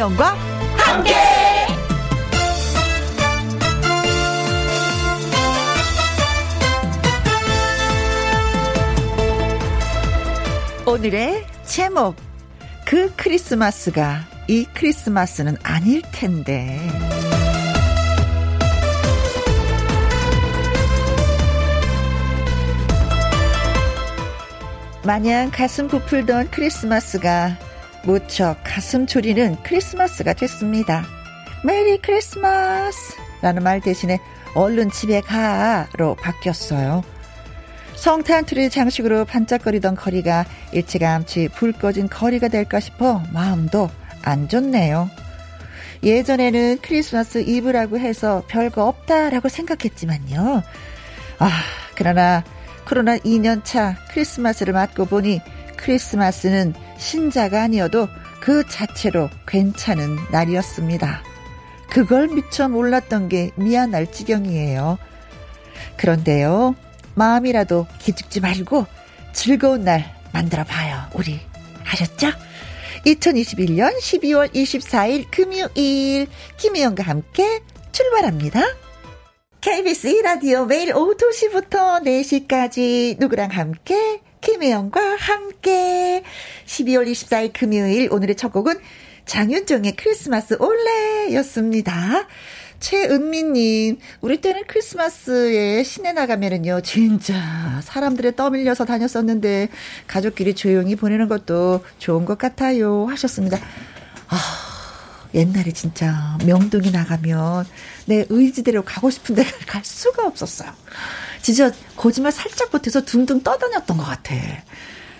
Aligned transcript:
김혜영과 0.00 0.34
함께. 0.78 1.14
오늘의 10.86 11.46
제목 11.66 12.16
그 12.86 13.14
크리스마스가 13.14 14.20
이 14.48 14.64
크리스마스는 14.72 15.56
아닐 15.62 16.02
텐데. 16.12 16.80
마냥 25.04 25.50
가슴 25.50 25.88
부풀던 25.88 26.50
크리스마스가 26.50 27.69
무척 28.04 28.56
가슴 28.64 29.06
졸이는 29.06 29.56
크리스마스가 29.62 30.32
됐습니다. 30.32 31.04
Merry 31.64 31.98
Christmas! 31.98 33.14
라는 33.42 33.62
말 33.62 33.80
대신에 33.80 34.18
얼른 34.54 34.90
집에 34.90 35.20
가로 35.20 36.14
바뀌었어요. 36.16 37.02
성탄 37.94 38.46
트리 38.46 38.70
장식으로 38.70 39.26
반짝거리던 39.26 39.94
거리가 39.94 40.46
일찌감치 40.72 41.48
불 41.54 41.72
꺼진 41.72 42.08
거리가 42.08 42.48
될까 42.48 42.80
싶어 42.80 43.22
마음도 43.32 43.90
안 44.22 44.48
좋네요. 44.48 45.10
예전에는 46.02 46.78
크리스마스 46.80 47.38
이브라고 47.38 47.98
해서 47.98 48.42
별거 48.48 48.86
없다라고 48.86 49.50
생각했지만요. 49.50 50.62
아, 51.38 51.50
그러나 51.94 52.42
코로나 52.88 53.18
2년차 53.18 53.96
크리스마스를 54.10 54.72
맞고 54.72 55.04
보니 55.04 55.40
크리스마스는 55.82 56.74
신자가 56.98 57.62
아니어도 57.62 58.08
그 58.40 58.66
자체로 58.68 59.28
괜찮은 59.46 60.16
날이었습니다. 60.30 61.22
그걸 61.90 62.28
미처 62.28 62.68
몰랐던 62.68 63.28
게 63.28 63.50
미안할 63.56 64.10
지경이에요. 64.12 64.98
그런데요, 65.96 66.74
마음이라도 67.14 67.86
기죽지 67.98 68.40
말고 68.40 68.86
즐거운 69.32 69.84
날 69.84 70.14
만들어 70.32 70.64
봐요, 70.64 71.02
우리. 71.14 71.40
하셨죠? 71.84 72.28
2021년 73.06 73.98
12월 73.98 74.52
24일 74.54 75.26
금요일 75.30 76.28
김혜영과 76.58 77.02
함께 77.02 77.60
출발합니다. 77.92 78.60
KBS 79.60 80.22
1라디오 80.22 80.66
매일 80.66 80.94
오후 80.94 81.16
2시부터 81.16 82.02
4시까지 82.02 83.18
누구랑 83.18 83.50
함께 83.50 84.20
김혜영과 84.40 85.00
함께 85.18 86.22
12월 86.66 87.10
24일 87.10 87.52
금요일 87.52 88.12
오늘의 88.12 88.36
첫 88.36 88.52
곡은 88.52 88.78
장윤정의 89.26 89.96
크리스마스 89.96 90.56
올레였습니다. 90.58 92.26
최은미님, 92.80 93.98
우리 94.22 94.40
때는 94.40 94.62
크리스마스에 94.66 95.82
시내 95.84 96.12
나가면은요, 96.12 96.80
진짜 96.80 97.80
사람들의 97.84 98.36
떠밀려서 98.36 98.86
다녔었는데, 98.86 99.68
가족끼리 100.06 100.54
조용히 100.54 100.96
보내는 100.96 101.28
것도 101.28 101.84
좋은 101.98 102.24
것 102.24 102.38
같아요. 102.38 103.06
하셨습니다. 103.06 103.58
아, 104.28 104.36
옛날에 105.34 105.70
진짜 105.72 106.38
명동에 106.44 106.90
나가면 106.90 107.66
내 108.06 108.24
의지대로 108.28 108.82
가고 108.82 109.10
싶은데 109.10 109.44
갈 109.66 109.84
수가 109.84 110.26
없었어요. 110.26 110.72
진짜 111.42 111.72
거짓말 111.96 112.32
살짝 112.32 112.70
보태서 112.70 113.04
둥둥 113.04 113.42
떠다녔던 113.42 113.96
것 113.96 114.04
같아. 114.04 114.34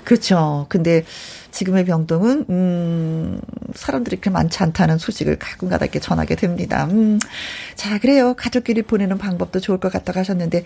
그렇죠. 0.05 0.67
근데 0.69 1.05
지금의 1.51 1.85
병동은 1.85 2.47
음 2.49 3.41
사람들이 3.75 4.17
그렇게 4.17 4.31
많지 4.31 4.63
않다는 4.63 4.99
소식을 4.99 5.39
가끔가다 5.39 5.85
이렇게 5.87 6.01
전하게 6.01 6.37
됩니다. 6.37 6.87
음. 6.91 7.19
자, 7.75 7.99
그래요. 7.99 8.35
가족끼리 8.35 8.83
보내는 8.83 9.19
방법도 9.19 9.61
좋을 9.61 9.79
것 9.79 9.93
같다고 9.93 10.19
하셨는데 10.19 10.65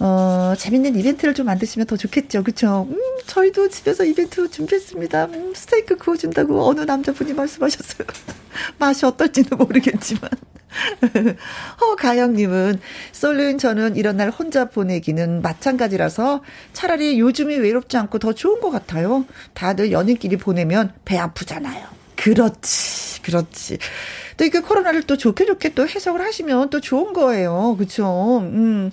어, 0.00 0.54
재밌는 0.56 0.96
이벤트를 0.96 1.34
좀 1.34 1.46
만드시면 1.46 1.86
더 1.86 1.96
좋겠죠. 1.96 2.44
그쵸? 2.44 2.86
음, 2.88 2.96
저희도 3.26 3.68
집에서 3.68 4.04
이벤트 4.04 4.48
준비했습니다. 4.48 5.24
음, 5.26 5.52
스테이크 5.54 5.96
구워준다고 5.96 6.66
어느 6.68 6.82
남자분이 6.82 7.32
말씀하셨어요. 7.32 8.06
맛이 8.78 9.04
어떨지는 9.06 9.50
모르겠지만. 9.58 10.30
허가영님은, 11.80 12.80
솔로인 13.12 13.58
저는 13.58 13.96
이런 13.96 14.16
날 14.16 14.30
혼자 14.30 14.66
보내기는 14.66 15.42
마찬가지라서 15.42 16.42
차라리 16.72 17.18
요즘이 17.18 17.56
외롭지 17.56 17.96
않고 17.96 18.18
더 18.18 18.32
좋은 18.32 18.60
것 18.60 18.70
같아요. 18.70 19.24
다들 19.54 19.90
연인끼리 19.90 20.36
보내면 20.36 20.92
배 21.04 21.18
아프잖아요. 21.18 21.86
그렇지, 22.16 23.22
그렇지. 23.22 23.78
또 24.36 24.44
이게 24.44 24.60
코로나를 24.60 25.02
또 25.04 25.16
좋게 25.16 25.46
좋게 25.46 25.74
또 25.74 25.88
해석을 25.88 26.20
하시면 26.20 26.70
또 26.70 26.80
좋은 26.80 27.12
거예요. 27.12 27.76
그쵸? 27.78 28.38
음. 28.40 28.90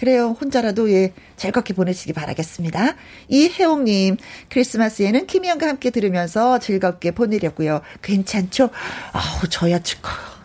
그래요. 0.00 0.34
혼자라도 0.40 0.90
예, 0.92 1.12
즐겁게 1.36 1.74
보내시기 1.74 2.14
바라겠습니다. 2.14 2.94
이혜옥님, 3.28 4.16
크리스마스에는 4.48 5.26
김희영과 5.26 5.68
함께 5.68 5.90
들으면서 5.90 6.58
즐겁게 6.58 7.10
보내려고요. 7.10 7.82
괜찮죠? 8.00 8.70
아우, 9.12 9.46
저야 9.50 9.78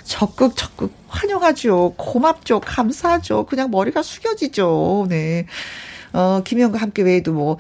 적극 0.04 0.58
적극 0.58 0.92
환영하죠. 1.08 1.94
고맙죠. 1.96 2.60
감사하죠. 2.60 3.46
그냥 3.46 3.72
머리가 3.72 4.04
숙여지죠. 4.04 5.06
네. 5.08 5.46
어, 6.12 6.42
김영과 6.44 6.78
함께 6.80 7.04
외에도 7.04 7.32
뭐, 7.32 7.58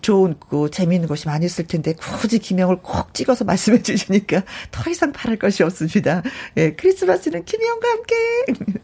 좋은, 0.00 0.34
그, 0.48 0.70
재미있는 0.70 1.08
것이 1.08 1.26
많이 1.26 1.46
있을 1.46 1.66
텐데, 1.66 1.94
굳이 1.94 2.38
김영을 2.38 2.78
꼭 2.82 3.14
찍어서 3.14 3.44
말씀해 3.44 3.82
주시니까 3.82 4.42
더 4.70 4.90
이상 4.90 5.12
바랄 5.12 5.38
것이 5.38 5.62
없습니다. 5.62 6.22
예, 6.56 6.72
크리스마스는 6.74 7.44
김영과 7.44 7.88
함께! 7.88 8.14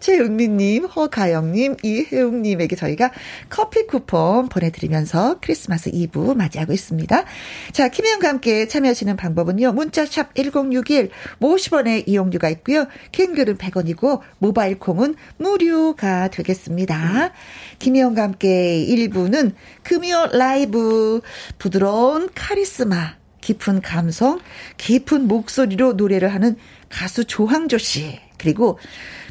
최은미님, 0.00 0.84
허가영님, 0.86 1.76
이혜웅님에게 1.82 2.76
저희가 2.76 3.10
커피 3.48 3.86
쿠폰 3.86 4.48
보내드리면서 4.48 5.38
크리스마스 5.40 5.90
2부 5.90 6.36
맞이하고 6.36 6.72
있습니다. 6.72 7.24
자, 7.72 7.88
김영과 7.88 8.28
함께 8.28 8.68
참여하시는 8.68 9.16
방법은요, 9.16 9.72
문자샵 9.72 10.34
1061, 10.34 11.10
50원의 11.40 12.04
이용료가 12.06 12.48
있고요, 12.50 12.86
킹글은 13.12 13.58
100원이고, 13.58 14.20
모바일 14.38 14.78
콩은 14.78 15.14
무료가 15.38 16.28
되겠습니다. 16.28 17.32
김혜영과 17.78 18.22
함께 18.22 18.84
1부는 18.88 19.52
금요 19.82 20.26
라 20.32 20.45
이브. 20.54 21.20
부드러운 21.58 22.28
카리스마 22.34 23.16
깊은 23.40 23.82
감성 23.82 24.40
깊은 24.76 25.26
목소리로 25.26 25.94
노래를 25.94 26.32
하는 26.32 26.56
가수 26.88 27.24
조항조 27.24 27.78
씨. 27.78 28.20
그리고 28.38 28.78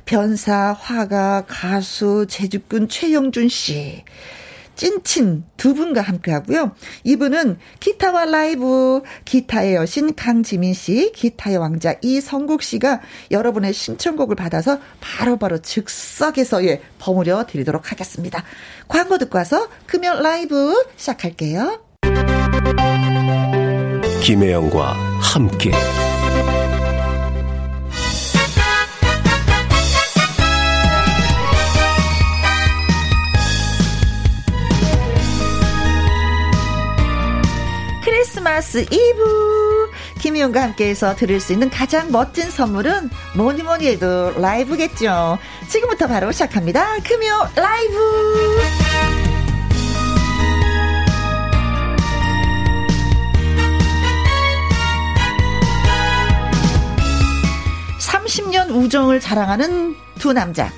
변사 0.05 0.73
화가 0.73 1.45
가수 1.47 2.25
제주꾼 2.29 2.89
최영준 2.89 3.49
씨 3.49 4.03
찐친 4.75 5.45
두 5.57 5.73
분과 5.73 6.01
함께 6.01 6.31
하고요. 6.31 6.71
이분은 7.03 7.57
기타와 7.79 8.25
라이브, 8.25 9.01
기타의 9.25 9.75
여신 9.75 10.15
강지민 10.15 10.73
씨, 10.73 11.11
기타의 11.13 11.57
왕자 11.57 11.95
이성국 12.01 12.63
씨가 12.63 13.01
여러분의 13.31 13.73
신청곡을 13.73 14.35
받아서 14.35 14.79
바로바로 15.01 15.37
바로 15.37 15.57
즉석에서 15.61 16.65
예, 16.65 16.81
버무려 16.99 17.45
드리도록 17.45 17.91
하겠습니다. 17.91 18.43
광고 18.87 19.17
듣고 19.17 19.37
와서 19.37 19.67
금요 19.87 20.21
라이브 20.21 20.73
시작할게요. 20.97 21.81
김혜영과 24.21 24.93
함께. 25.21 25.71
크리스마스 38.45 38.85
이브 38.91 39.91
김희용과 40.19 40.61
함께해서 40.61 41.15
들을 41.15 41.39
수 41.39 41.51
있는 41.51 41.67
가장 41.71 42.11
멋진 42.11 42.51
선물은 42.51 43.09
뭐니 43.35 43.63
뭐니 43.63 43.87
해도 43.87 44.31
라이브겠죠. 44.39 45.39
지금부터 45.67 46.05
바로 46.05 46.31
시작합니다. 46.31 46.97
금요 46.99 47.49
라이브. 47.55 47.97
30년 57.99 58.69
우정을 58.69 59.19
자랑하는 59.19 59.95
두 60.19 60.33
남자. 60.33 60.71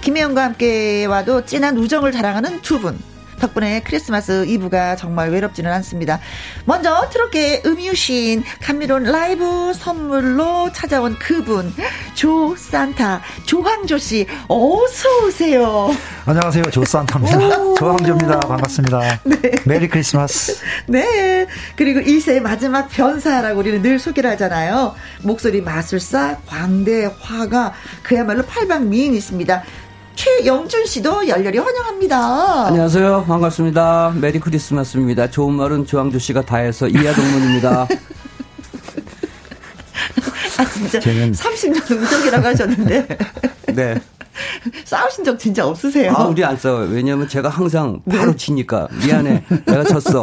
김혜영과 0.00 0.44
함께 0.44 1.04
와도 1.04 1.44
진한 1.44 1.76
우정을 1.76 2.10
자랑하는 2.10 2.62
두 2.62 2.80
분. 2.80 3.11
덕분에 3.42 3.82
크리스마스 3.84 4.46
이브가 4.46 4.94
정말 4.94 5.30
외롭지는 5.30 5.70
않습니다. 5.72 6.20
먼저 6.64 7.08
트롯계 7.10 7.62
음유시인 7.66 8.44
감미로운 8.62 9.02
라이브 9.02 9.72
선물로 9.74 10.70
찾아온 10.72 11.18
그분 11.18 11.74
조 12.14 12.54
산타 12.56 13.20
조항조 13.44 13.98
씨 13.98 14.26
어서 14.46 15.26
오세요. 15.26 15.90
안녕하세요 16.24 16.62
조 16.70 16.84
산타입니다. 16.84 17.38
조항조입니다. 17.78 18.40
반갑습니다. 18.40 19.20
네. 19.24 19.36
Merry 19.66 19.88
Christmas. 19.88 20.56
네. 20.86 21.46
그리고 21.74 21.98
1세 21.98 22.40
마지막 22.40 22.88
변사라고 22.88 23.58
우리는 23.58 23.82
늘 23.82 23.98
소개를 23.98 24.30
하잖아요. 24.30 24.94
목소리 25.22 25.60
마술사 25.60 26.38
광대 26.46 27.10
화가 27.20 27.74
그야말로 28.04 28.44
팔방 28.44 28.88
미인이십니다. 28.88 29.64
최영준 30.14 30.86
씨도 30.86 31.28
열렬히 31.28 31.58
환영합니다. 31.58 32.66
안녕하세요. 32.66 33.24
반갑습니다. 33.26 34.14
메리 34.20 34.38
크리스마스입니다. 34.40 35.30
좋은 35.30 35.54
말은 35.54 35.86
조항조 35.86 36.18
씨가 36.18 36.42
다 36.42 36.58
해서 36.58 36.86
이하동문입니다. 36.88 37.86
아, 40.58 40.64
진짜. 40.66 41.00
쟤는... 41.00 41.32
30년 41.32 41.90
음적이라고 41.90 42.46
하셨는데. 42.46 43.08
네. 43.74 43.94
싸우신 44.84 45.24
적 45.24 45.38
진짜 45.38 45.66
없으세요? 45.66 46.12
아, 46.12 46.24
우리 46.24 46.44
안 46.44 46.56
싸워요. 46.56 46.88
왜냐면 46.90 47.26
제가 47.28 47.48
항상 47.48 48.00
바로 48.08 48.32
네. 48.32 48.36
치니까. 48.36 48.88
미안해. 49.04 49.44
내가 49.66 49.84
졌어. 49.84 50.22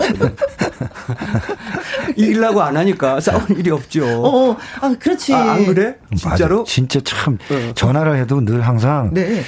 이기려고 2.15 2.61
안 2.61 2.77
하니까 2.77 3.19
싸울 3.19 3.43
일이 3.57 3.69
없죠. 3.71 4.05
어, 4.05 4.57
아, 4.81 4.95
그렇지. 4.99 5.33
아, 5.33 5.53
안 5.53 5.65
그래? 5.65 5.95
진짜로? 6.15 6.59
맞아. 6.59 6.71
진짜 6.71 6.99
참, 7.03 7.37
어. 7.49 7.73
전화를 7.75 8.17
해도 8.17 8.43
늘 8.43 8.61
항상. 8.61 9.13
네. 9.13 9.43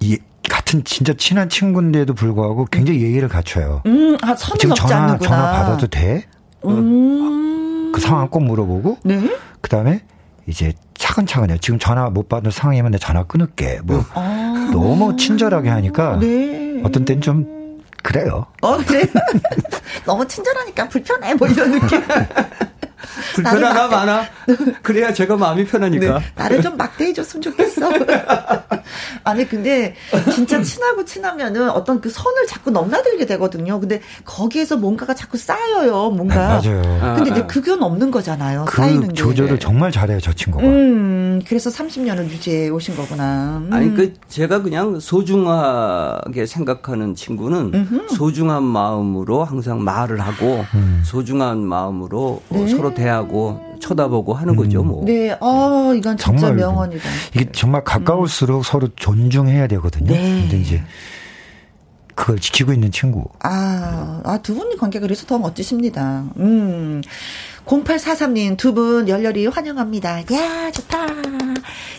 이, 0.00 0.12
이, 0.14 0.48
같은 0.48 0.84
진짜 0.84 1.12
친한 1.14 1.48
친구인데도 1.48 2.14
불구하고 2.14 2.66
굉장히 2.66 3.02
예의를 3.02 3.28
갖춰요. 3.28 3.82
음, 3.86 4.16
아, 4.22 4.34
선은 4.34 4.58
지금 4.58 4.74
전화, 4.74 4.96
않는구나. 5.02 5.28
전화 5.28 5.50
받아도 5.52 5.86
돼? 5.86 6.24
음. 6.64 7.92
그 7.92 8.00
상황 8.00 8.28
꼭 8.28 8.40
물어보고. 8.44 8.98
네. 9.04 9.36
그 9.60 9.70
다음에 9.70 10.02
이제 10.46 10.72
차근차근해요. 10.94 11.58
지금 11.58 11.78
전화 11.78 12.08
못 12.10 12.28
받는 12.28 12.50
상황이면 12.50 12.92
내 12.92 12.98
전화 12.98 13.24
끊을게. 13.24 13.80
뭐 13.82 14.04
아. 14.14 14.70
너무 14.72 15.16
친절하게 15.16 15.68
하니까 15.70 16.18
네. 16.20 16.80
어떤 16.84 17.04
땐 17.04 17.20
좀 17.20 17.56
그래요. 18.02 18.46
어, 18.62 18.76
그래? 18.76 19.02
너무 20.06 20.26
친절하니까 20.28 20.88
불편해. 20.88 21.34
뭐 21.34 21.48
이런 21.48 21.72
느낌. 21.72 22.00
불편하나 23.42 23.88
많아. 23.88 24.24
그래야 24.82 25.12
제가 25.12 25.36
마음이 25.36 25.64
편하니까. 25.66 26.18
네, 26.18 26.24
나를 26.34 26.62
좀 26.62 26.76
막대해줬으면 26.76 27.42
좋겠어. 27.42 27.90
아니 29.24 29.48
근데 29.48 29.94
진짜 30.32 30.62
친하고 30.62 31.04
친하면은 31.04 31.70
어떤 31.70 32.00
그 32.00 32.08
선을 32.08 32.46
자꾸 32.46 32.70
넘나들게 32.70 33.26
되거든요. 33.26 33.78
근데 33.80 34.00
거기에서 34.24 34.76
뭔가가 34.76 35.14
자꾸 35.14 35.36
쌓여요. 35.36 36.10
뭔가. 36.10 36.60
네, 36.60 36.70
맞아요. 36.72 37.16
근데 37.16 37.30
이제 37.30 37.42
그건 37.46 37.82
없는 37.82 38.10
거잖아요. 38.10 38.64
그 38.66 38.76
쌓이는 38.76 39.14
조절을 39.14 39.54
게. 39.54 39.58
정말 39.58 39.90
잘해요 39.90 40.20
저 40.20 40.32
친구가. 40.32 40.64
음, 40.66 41.42
그래서 41.46 41.70
30년을 41.70 42.24
유지해 42.30 42.68
오신 42.68 42.96
거구나. 42.96 43.62
음. 43.66 43.70
아니 43.72 43.94
그 43.94 44.14
제가 44.28 44.62
그냥 44.62 44.98
소중하게 45.00 46.46
생각하는 46.46 47.14
친구는 47.14 47.72
음흠. 47.74 48.08
소중한 48.14 48.62
마음으로 48.62 49.44
항상 49.44 49.82
말을 49.84 50.20
하고 50.20 50.64
음. 50.74 51.02
소중한 51.04 51.64
마음으로 51.64 52.42
네. 52.50 52.66
서로 52.68 52.94
대 52.94 53.06
하고 53.26 53.60
쳐다보고 53.80 54.32
하는 54.34 54.56
거죠, 54.56 54.82
뭐. 54.82 55.04
네, 55.04 55.32
아, 55.40 55.92
이건 55.96 56.16
진짜 56.16 56.38
정말 56.38 56.54
명언이다. 56.54 57.08
이게 57.34 57.50
정말 57.52 57.84
가까울수록 57.84 58.60
음. 58.60 58.62
서로 58.62 58.88
존중해야 58.96 59.66
되거든요. 59.66 60.12
네. 60.12 60.40
근데 60.42 60.58
이제 60.58 60.82
그걸 62.14 62.38
지키고 62.38 62.72
있는 62.72 62.90
친구. 62.90 63.24
아, 63.40 64.22
아, 64.24 64.38
두 64.38 64.54
분이 64.54 64.76
관계가 64.78 65.02
그래서 65.02 65.26
더 65.26 65.38
멋지십니다. 65.38 66.24
음. 66.38 67.02
0843님 67.66 68.56
두 68.56 68.72
분 68.72 69.08
열렬히 69.08 69.46
환영합니다. 69.46 70.20
야, 70.32 70.70
좋다. 70.70 71.06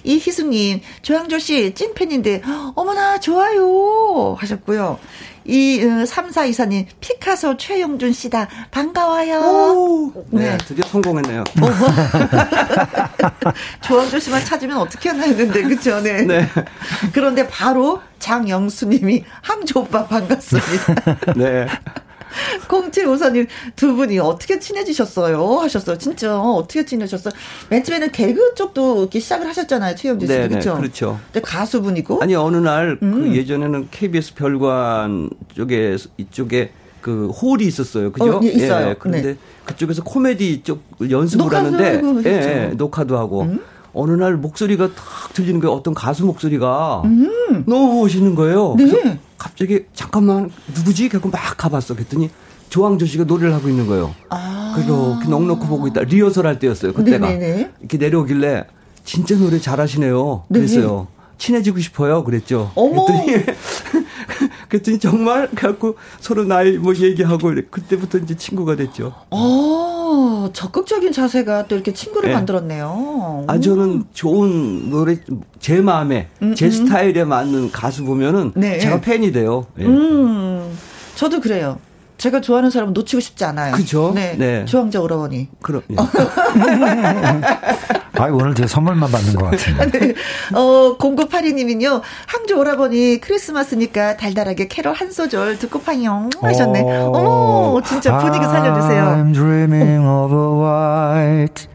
이희숙님, 0.04 0.81
조양조 1.02 1.40
씨 1.40 1.74
찐팬인데, 1.74 2.42
어머나, 2.75 3.19
좋아요. 3.19 4.36
하셨고요. 4.40 5.00
이, 5.46 5.81
어, 5.84 6.04
3424님, 6.06 6.86
피카소 7.00 7.58
최영준 7.58 8.14
씨다. 8.14 8.48
반가워요. 8.72 9.40
오, 9.40 10.14
네. 10.30 10.52
네. 10.52 10.58
드디어 10.60 10.86
성공했네요. 10.88 11.44
조양조 13.81 14.20
씨만 14.20 14.44
찾으면 14.46 14.78
어떻게 14.78 15.10
하나 15.10 15.24
했는데, 15.24 15.63
그쵸? 15.63 16.00
네. 16.02 16.22
네. 16.24 16.48
그런데 17.13 17.48
바로 17.48 18.02
장영수님이 18.20 19.24
항조 19.42 19.81
오빠 19.81 20.06
반갑습니다. 20.06 21.16
네. 21.36 21.68
0754님 22.68 23.47
두 23.75 23.95
분이 23.95 24.19
어떻게 24.19 24.59
친해지셨어요? 24.59 25.59
하셨어요. 25.59 25.97
진짜 25.97 26.39
어떻게 26.39 26.85
친해졌어요? 26.85 27.33
맨 27.69 27.83
처음에는 27.83 28.12
개그 28.12 28.56
쪽도 28.56 29.01
이렇게 29.01 29.19
시작을 29.19 29.47
하셨잖아요. 29.47 29.95
최영진 29.95 30.27
씨도 30.27 30.50
그렇죠? 30.50 30.77
그렇죠. 30.77 31.19
근데 31.31 31.41
가수분이고 31.41 32.21
아니 32.21 32.35
어느 32.35 32.57
날그 32.57 33.06
음. 33.06 33.35
예전에는 33.35 33.88
KBS 33.91 34.35
별관 34.35 35.29
쪽에 35.56 35.97
이쪽에 36.18 36.71
그 37.01 37.27
홀이 37.27 37.65
있었어요. 37.65 38.12
그죠? 38.12 38.38
어, 38.38 38.39
예, 38.44 38.47
있어요. 38.50 38.89
예, 38.89 38.95
그런데 39.00 39.33
네. 39.33 39.38
그쪽에서 39.65 40.03
코미디 40.03 40.63
쪽 40.63 40.81
연습을 41.09 41.53
하는데 41.53 42.01
그렇죠. 42.01 42.29
예, 42.29 42.33
예, 42.33 42.74
녹화도 42.75 43.18
하고 43.18 43.44
음? 43.44 43.62
어느 43.98 44.12
날 44.12 44.38
목소리가 44.38 44.88
탁 44.94 45.34
들리는 45.34 45.60
거예요. 45.60 45.76
어떤 45.76 45.94
가수 45.94 46.26
목소리가 46.26 47.02
음. 47.06 47.64
너무 47.66 48.02
멋있는 48.02 48.36
거예요. 48.36 48.76
네. 48.78 48.86
그래서 48.86 49.18
갑자기 49.38 49.86
잠깐만 49.94 50.52
누구지? 50.76 51.10
그래고 51.10 51.30
막 51.30 51.40
가봤어. 51.58 51.96
그랬더니 51.96 52.30
조항조 52.70 53.06
씨가 53.06 53.24
노래를 53.24 53.54
하고 53.54 53.70
있는 53.70 53.88
거예요. 53.88 54.14
아. 54.30 54.74
그렇게 54.76 55.28
넉넉히 55.30 55.68
보고 55.68 55.88
있다. 55.88 56.02
리허설 56.02 56.46
할 56.46 56.60
때였어요. 56.60 56.94
그때가 56.94 57.28
네네네. 57.28 57.72
이렇게 57.80 57.98
내려오길래 57.98 58.66
진짜 59.04 59.36
노래 59.36 59.60
잘하시네요. 59.60 60.44
네. 60.50 60.60
그랬어요. 60.60 61.08
네. 61.10 61.18
친해지고 61.40 61.80
싶어요. 61.80 62.24
그랬죠. 62.24 62.72
어머. 62.76 63.06
그랬더니 63.06 63.46
그랬더니 64.70 65.00
정말 65.00 65.50
갖고 65.56 65.96
서로 66.20 66.44
나이 66.44 66.78
뭐 66.78 66.94
얘기하고 66.96 67.54
그때부터 67.72 68.18
이제 68.20 68.36
친구가 68.36 68.76
됐죠. 68.76 69.14
어, 70.18 70.50
적극적인 70.52 71.12
자세가 71.12 71.68
또 71.68 71.75
이렇게 71.75 71.94
친구를 71.94 72.30
네. 72.30 72.36
만들었네요. 72.36 73.46
아 73.48 73.60
저는 73.60 74.06
좋은 74.14 74.90
노래 74.90 75.18
제 75.60 75.80
마음에 75.80 76.28
음, 76.42 76.56
제 76.56 76.66
음. 76.66 76.72
스타일에 76.72 77.24
맞는 77.24 77.72
가수 77.72 78.04
보면은 78.04 78.52
네. 78.56 78.80
제가 78.80 79.00
팬이 79.00 79.31
돼요. 79.31 79.68
네. 79.75 79.86
음, 79.86 80.75
저도 81.14 81.40
그래요. 81.40 81.78
제가 82.18 82.42
좋아하는 82.42 82.69
사람은 82.69 82.94
놓치고 82.94 83.19
싶지 83.19 83.46
않아요. 83.46 83.74
그죠? 83.75 84.12
네. 84.14 84.36
네. 84.38 84.66
조항자 84.66 85.00
오라버니. 85.00 85.50
그럼. 85.62 85.81
예. 85.92 85.96
아, 88.19 88.30
오늘 88.31 88.56
제 88.56 88.66
선물만 88.66 89.12
받는 89.12 89.36
것 89.36 89.52
같은데. 89.52 90.00
네. 90.00 90.13
어, 90.53 90.98
0982님은요, 90.98 92.01
항조 92.25 92.60
오라버니 92.60 93.20
크리스마스니까 93.22 94.18
달달하게 94.18 94.68
캐롤 94.68 94.94
한 94.94 95.12
소절 95.12 95.60
듣고 95.60 95.82
파용 95.82 96.30
하셨네. 96.41 96.82
어, 96.82 97.12
어머, 97.13 97.82
진짜 97.84 98.18
분위기 98.18 98.44
살려주세요. 98.44 99.03
I'm 99.03 99.34
dreaming 99.34 100.08
of 100.08 100.34
a 100.34 101.22
white 101.22 101.68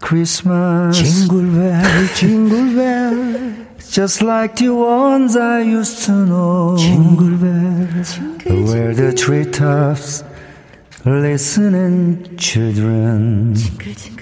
Christmas. 0.00 0.96
징글벨, 0.96 1.82
징글벨. 2.14 3.70
Just 3.90 4.22
like 4.22 4.54
the 4.54 4.72
ones 4.72 5.36
I 5.36 5.62
used 5.62 6.04
to 6.04 6.12
know. 6.12 6.76
Jingle 6.78 7.36
bell, 7.36 8.04
jingle, 8.04 8.72
where 8.72 8.94
the 8.94 9.12
treetops 9.12 10.22
listening 11.04 12.36
children. 12.36 13.54
Jingle, 13.54 13.94
jingle. 13.94 14.20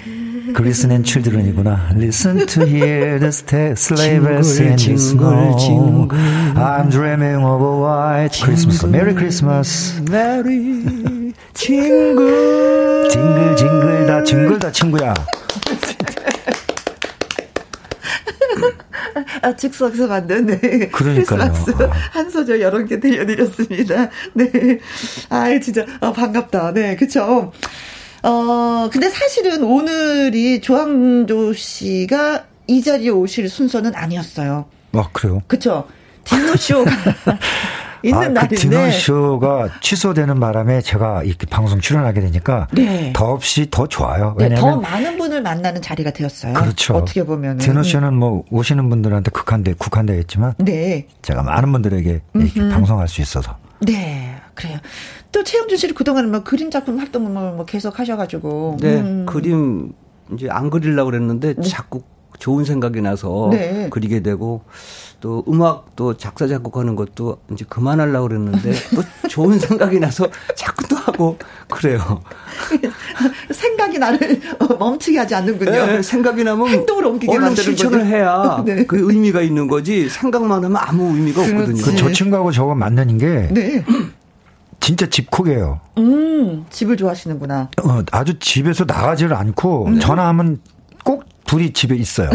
Glistening 0.55 1.05
children이구나. 1.05 1.93
Listen 1.95 2.47
to 2.47 2.65
hear 2.65 3.19
the 3.19 3.31
sleigh 3.77 4.19
bells 4.19 4.57
sing 4.57 4.77
the 4.77 4.97
snow. 4.97 5.57
Jingle. 5.59 6.19
I'm 6.57 6.89
dreaming 6.89 7.45
of 7.45 7.61
a 7.61 7.77
white 7.77 8.33
jingle. 8.33 8.47
Christmas. 8.47 8.85
Merry 8.85 9.15
Christmas. 9.15 10.01
Merry 10.01 11.22
Jingle. 11.54 13.10
징글 13.10 13.56
징글 13.56 14.06
다 14.06 14.24
징글 14.24 14.60
다 14.60 14.72
친구야. 14.72 15.14
아, 19.42 19.56
즉석에서 19.56 20.08
만든, 20.08 20.46
네. 20.46 20.58
그러니까요. 20.90 21.52
크리스마스 21.52 21.72
아. 21.84 21.92
한 22.12 22.30
소절 22.30 22.62
여러 22.62 22.84
개 22.86 23.00
들려드렸습니다. 23.00 24.10
네. 24.34 24.80
아 25.30 25.60
진짜, 25.60 25.86
아, 26.00 26.12
반갑다. 26.14 26.74
네, 26.74 26.96
그쵸. 26.96 27.52
어, 28.24 28.90
근데 28.92 29.10
사실은 29.10 29.64
오늘이 29.64 30.62
조항조 30.62 31.54
씨가 31.54 32.46
이 32.68 32.82
자리에 32.82 33.10
오실 33.10 33.50
순서는 33.50 33.94
아니었어요. 33.96 34.66
아, 34.94 35.10
그래요? 35.12 35.42
그쵸. 35.48 35.88
뒷노쇼가 36.24 36.92
있는 38.04 38.22
아, 38.22 38.28
그 38.28 38.34
날인데. 38.34 38.56
그 38.56 38.62
디너쇼가 38.62 39.80
취소되는 39.82 40.40
바람에 40.40 40.82
제가 40.82 41.24
이렇게 41.24 41.46
방송 41.48 41.80
출연하게 41.80 42.22
되니까 42.22 42.68
네. 42.72 43.14
더없이 43.16 43.68
더 43.72 43.88
좋아요. 43.88 44.36
왜냐면 44.38 44.56
네, 44.56 44.62
더 44.62 44.80
많은 44.80 45.18
분을 45.18 45.42
만나는 45.42 45.82
자리가 45.82 46.12
되었어요. 46.12 46.54
그렇죠. 46.54 46.96
어떻게 46.96 47.24
보면 47.24 47.58
디너쇼는 47.58 48.14
뭐 48.14 48.44
오시는 48.52 48.90
분들한테 48.90 49.32
국한돼 49.32 49.74
국한되어 49.74 50.18
있지만 50.20 50.54
네. 50.58 51.08
제가 51.22 51.44
많은 51.44 51.72
분들에게 51.72 52.22
이렇게. 52.34 52.70
방송할 52.70 53.08
수 53.08 53.22
있어서 53.22 53.58
네, 53.80 54.36
그래요. 54.54 54.78
또 55.32 55.44
최영준 55.44 55.78
씨는 55.78 55.96
그동안 55.96 56.30
뭐 56.32 56.44
그림 56.44 56.70
작품 56.70 57.00
활동을 57.00 57.32
뭐 57.32 57.66
계속 57.66 58.00
하셔가지고. 58.00 58.78
네, 58.82 58.96
음. 59.00 59.26
그림 59.26 59.94
이제 60.34 60.48
안 60.50 60.70
그리려고 60.70 61.12
그랬는데 61.12 61.54
네. 61.56 61.62
자꾸 61.68 62.04
좋은 62.40 62.66
생각이 62.66 63.02
나서 63.02 63.50
네. 63.52 63.88
그리게 63.90 64.22
되고 64.22 64.64
또 65.24 65.42
음악도 65.48 66.18
작사 66.18 66.48
작곡하는 66.48 66.98
것도 66.98 67.38
이제 67.50 67.64
그만하려고 67.70 68.28
그랬는데 68.28 68.74
또 68.94 69.30
좋은 69.30 69.58
생각이 69.58 69.98
나서 69.98 70.28
자꾸 70.54 70.86
또 70.90 70.98
하고 70.98 71.38
그래요. 71.72 72.22
생각이 73.50 74.00
나를 74.00 74.42
멈추게 74.78 75.20
하지 75.20 75.34
않는군요. 75.36 75.72
네, 75.72 76.02
생각이 76.02 76.44
나면 76.44 76.68
행동을 76.68 77.06
옮기게 77.06 77.40
만드는 77.40 77.56
실천을 77.56 78.00
거죠. 78.00 78.10
해야 78.10 78.62
네. 78.68 78.86
그 78.86 78.98
의미가 79.10 79.42
있는 79.44 79.70
거지 79.70 80.10
생각만 80.10 80.62
하면 80.66 80.76
아무 80.76 81.16
의미가 81.16 81.42
없거든요. 81.42 81.82
그 81.82 81.96
저 81.96 82.12
친구하고 82.12 82.52
저거 82.52 82.76
맞는 82.76 83.18
게 83.18 83.48
네. 83.54 83.86
진짜 84.82 85.06
집콕이에요. 85.10 85.80
음, 86.00 86.66
집을 86.70 86.98
좋아하시는구나. 86.98 87.70
어, 87.82 88.04
아주 88.12 88.38
집에서 88.40 88.84
나가지를 88.84 89.34
않고 89.38 89.90
네. 89.94 90.00
전화하면 90.00 90.60
꼭 91.04 91.26
둘이 91.46 91.72
집에 91.72 91.96
있어요. 91.96 92.30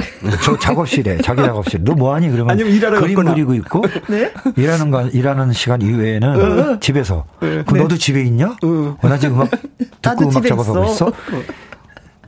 저 0.44 0.56
작업실에 0.58 1.18
자기 1.18 1.42
작업실. 1.42 1.82
너 1.82 1.94
뭐하니? 1.94 2.30
그러면 2.30 2.50
아니면 2.52 2.72
일하러 2.72 3.00
그림 3.00 3.14
갔거나. 3.16 3.34
그리고 3.34 3.54
있고 3.54 3.82
네? 4.08 4.32
일하는 4.56 4.90
거 4.90 5.02
일하는 5.08 5.52
시간 5.52 5.80
이외에는 5.82 6.72
어. 6.74 6.78
집에서. 6.78 7.24
네. 7.40 7.62
그럼 7.64 7.82
너도 7.82 7.96
집에 7.96 8.22
있냐? 8.22 8.48
어. 8.62 8.96
어, 9.00 9.08
나 9.08 9.18
지금 9.18 9.36
음악 9.36 9.50
듣고 10.02 10.28
음악 10.28 10.46
작업하고 10.46 10.84
있어. 10.92 11.12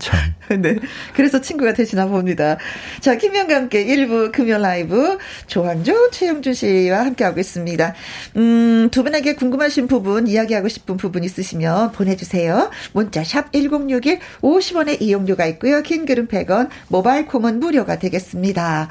참. 0.01 0.19
네. 0.61 0.77
그래서 1.15 1.41
친구가 1.41 1.75
되시나 1.75 2.07
봅니다. 2.07 2.57
자, 3.01 3.17
김명과 3.17 3.55
함께 3.55 3.85
1부 3.85 4.33
금연 4.33 4.63
라이브 4.63 5.19
조한조, 5.47 6.11
최영준 6.11 6.55
씨와 6.55 7.05
함께하고 7.05 7.39
있습니다. 7.39 7.95
음, 8.37 8.89
두 8.91 9.05
분에게 9.05 9.35
궁금하신 9.35 9.87
부분, 9.87 10.27
이야기하고 10.27 10.69
싶은 10.69 10.97
부분 10.97 11.23
있으시면 11.23 11.93
보내주세요. 11.93 12.71
문자 12.93 13.23
샵 13.23 13.53
1061, 13.53 14.19
50원의 14.41 15.01
이용료가 15.01 15.47
있고요. 15.47 15.83
긴 15.83 16.07
글은 16.07 16.27
100원, 16.27 16.69
모바일 16.89 17.27
콩은 17.27 17.61
무료가 17.61 17.99
되겠습니다. 18.01 18.89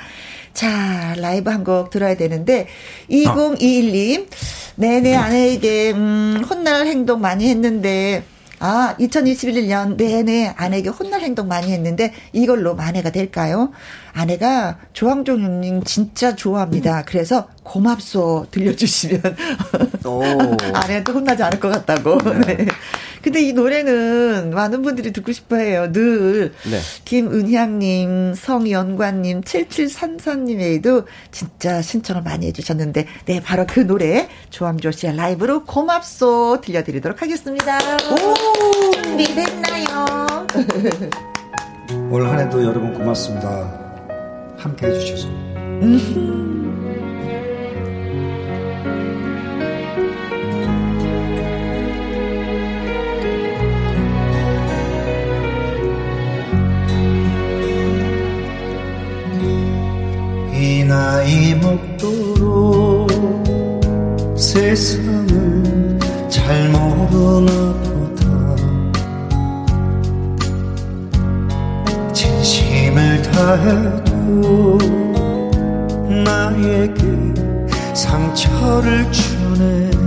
자, 0.53 1.15
라이브 1.17 1.49
한 1.51 1.63
곡 1.63 1.89
들어야 1.89 2.15
되는데, 2.15 2.67
2021님, 3.09 4.27
네네, 4.75 5.15
아내에게, 5.15 5.91
음, 5.91 6.43
혼날 6.49 6.85
행동 6.87 7.19
많이 7.21 7.49
했는데, 7.49 8.23
아, 8.59 8.95
2021년 8.99 9.95
내내 9.95 10.53
아내에게 10.55 10.89
혼날 10.89 11.21
행동 11.21 11.47
많이 11.47 11.71
했는데 11.71 12.13
이걸로 12.33 12.75
만회가 12.75 13.11
될까요? 13.11 13.71
아내가 14.13 14.77
조항종님 14.93 15.83
진짜 15.83 16.35
좋아합니다. 16.35 17.03
그래서 17.05 17.47
고맙소 17.63 18.47
들려주시면 18.51 19.21
아내한테 20.73 21.11
혼나지 21.11 21.43
않을 21.43 21.59
것 21.59 21.69
같다고. 21.69 22.17
네. 22.45 22.65
네. 23.19 23.23
근데 23.23 23.41
이 23.41 23.53
노래는 23.53 24.51
많은 24.51 24.81
분들이 24.81 25.11
듣고 25.13 25.31
싶어 25.31 25.57
해요. 25.57 25.91
늘. 25.91 26.53
네. 26.69 26.79
김은향님, 27.05 28.33
성연관님, 28.35 29.41
7733님에도 29.41 31.05
진짜 31.31 31.81
신청을 31.81 32.21
많이 32.23 32.47
해주셨는데, 32.47 33.05
네, 33.25 33.41
바로 33.41 33.65
그 33.67 33.81
노래, 33.85 34.27
조항조 34.49 34.91
씨의 34.91 35.15
라이브로 35.15 35.63
고맙소 35.65 36.61
들려드리도록 36.61 37.21
하겠습니다. 37.21 37.77
오! 38.11 38.91
준비됐나요? 39.03 40.47
올 42.11 42.25
한 42.27 42.39
해도 42.39 42.63
여러분 42.63 42.93
고맙습니다. 42.93 43.89
함께 44.57 44.87
해주셔서. 44.87 45.27
나이 60.89 61.53
먹도록 61.53 63.11
세상을 64.35 65.99
잘 66.27 66.67
모르나 66.69 67.73
보다 67.83 68.25
진심을 72.11 73.21
다해 73.21 73.71
나에게 76.23 77.03
상처를 77.93 79.11
주네 79.11 79.98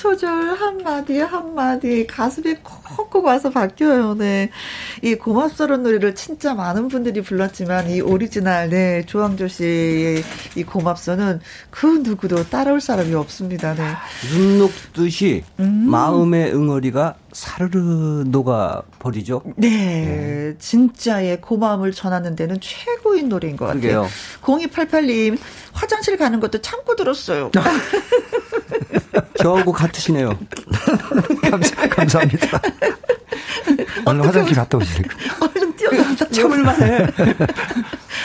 소절 0.00 0.30
한 0.30 0.80
한마디 0.80 1.18
한마디 1.18 2.06
가슴에 2.06 2.56
콕콕 2.62 3.24
와서 3.24 3.50
박혀요. 3.50 4.14
네. 4.14 4.50
이 5.02 5.14
고맙소란 5.14 5.82
노래를 5.82 6.14
진짜 6.14 6.54
많은 6.54 6.88
분들이 6.88 7.20
불렀지만 7.20 7.90
이 7.90 8.00
오리지널 8.00 8.70
네 8.70 9.04
조항조 9.06 9.48
씨의 9.48 10.22
이 10.56 10.64
고맙소는 10.64 11.40
그 11.70 11.86
누구도 11.86 12.44
따라올 12.48 12.80
사람이 12.80 13.14
없습니다. 13.14 13.74
네. 13.74 13.82
눈 14.32 14.58
녹듯이 14.58 15.44
음. 15.58 15.86
마음의 15.90 16.54
응어리가 16.54 17.16
사르르 17.32 18.24
녹아 18.26 18.82
버리죠. 18.98 19.42
네, 19.56 19.68
네. 19.68 20.54
진짜의 20.58 21.40
고마움을 21.40 21.92
전하는 21.92 22.34
데는 22.34 22.58
최고인 22.60 23.28
노래인 23.28 23.56
것 23.56 23.66
같아요. 23.66 23.80
그러게요. 23.80 24.08
0288님 24.42 25.38
화장실 25.72 26.16
가는 26.16 26.40
것도 26.40 26.60
참고 26.60 26.96
들었어요. 26.96 27.50
저하고 29.38 29.72
같으시네요. 29.72 30.38
감사, 31.50 31.88
감사합니다. 31.88 32.60
얼른 34.04 34.24
화장실 34.24 34.56
갔다 34.56 34.78
오시세요. 34.78 35.04
얼른 35.40 35.76
뛰어갔다 35.76 36.28
참을만 36.30 36.82
해. 36.82 37.06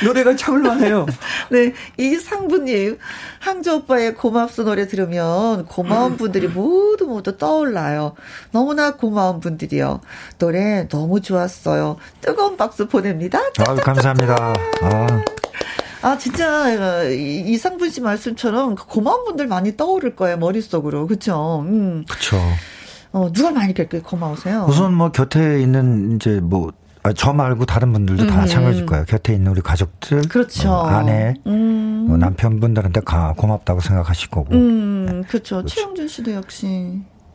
노래가 0.04 0.36
참을만 0.36 0.84
해요. 0.84 1.06
네, 1.50 1.74
이상부님. 1.98 2.98
항조 3.40 3.78
오빠의 3.78 4.16
고맙소 4.16 4.64
노래 4.64 4.88
들으면 4.88 5.66
고마운 5.66 6.18
분들이 6.18 6.48
모두 6.48 7.06
모두 7.06 7.38
떠올라요. 7.38 8.16
너무나 8.52 8.96
고마운 8.96 9.40
분들이요. 9.40 10.02
노래 10.38 10.88
너무 10.90 11.22
좋았어요. 11.22 11.98
뜨거운 12.22 12.58
박수 12.58 12.88
보냅니다. 12.88 13.40
아 13.68 13.76
감사합니다. 13.76 14.54
아. 14.82 15.24
아, 16.06 16.16
진짜, 16.20 17.04
이상분 17.10 17.90
씨 17.90 18.00
말씀처럼 18.00 18.76
고마운 18.76 19.26
분들 19.26 19.48
많이 19.48 19.76
떠오를 19.76 20.16
거예요, 20.16 20.38
머릿속으로. 20.38 21.08
그쵸? 21.08 21.66
음. 21.68 22.06
그쵸. 22.08 22.38
어, 23.12 23.32
누가 23.34 23.50
많이 23.50 23.74
그렇게 23.74 24.02
고마우세요? 24.02 24.68
우선 24.70 24.94
뭐 24.94 25.12
곁에 25.12 25.60
있는 25.60 26.16
이제 26.16 26.40
뭐, 26.40 26.72
아, 27.02 27.12
저 27.14 27.34
말고 27.34 27.66
다른 27.66 27.92
분들도 27.92 28.22
음. 28.24 28.28
다 28.28 28.38
마찬가지일 28.38 28.86
거예요. 28.86 29.06
곁에 29.06 29.34
있는 29.34 29.50
우리 29.52 29.62
가족들, 29.62 30.28
그렇죠. 30.28 30.70
어, 30.70 30.86
아내, 30.86 31.34
음. 31.48 32.06
뭐 32.08 32.18
남편분들한테 32.18 33.02
가, 33.02 33.34
고맙다고 33.36 33.80
생각하실 33.80 34.30
거고. 34.30 34.54
음, 34.54 35.06
네. 35.08 35.12
그렇죠. 35.28 35.56
그렇죠. 35.56 35.66
최영준 35.66 36.08
씨도 36.08 36.34
역시. 36.34 36.68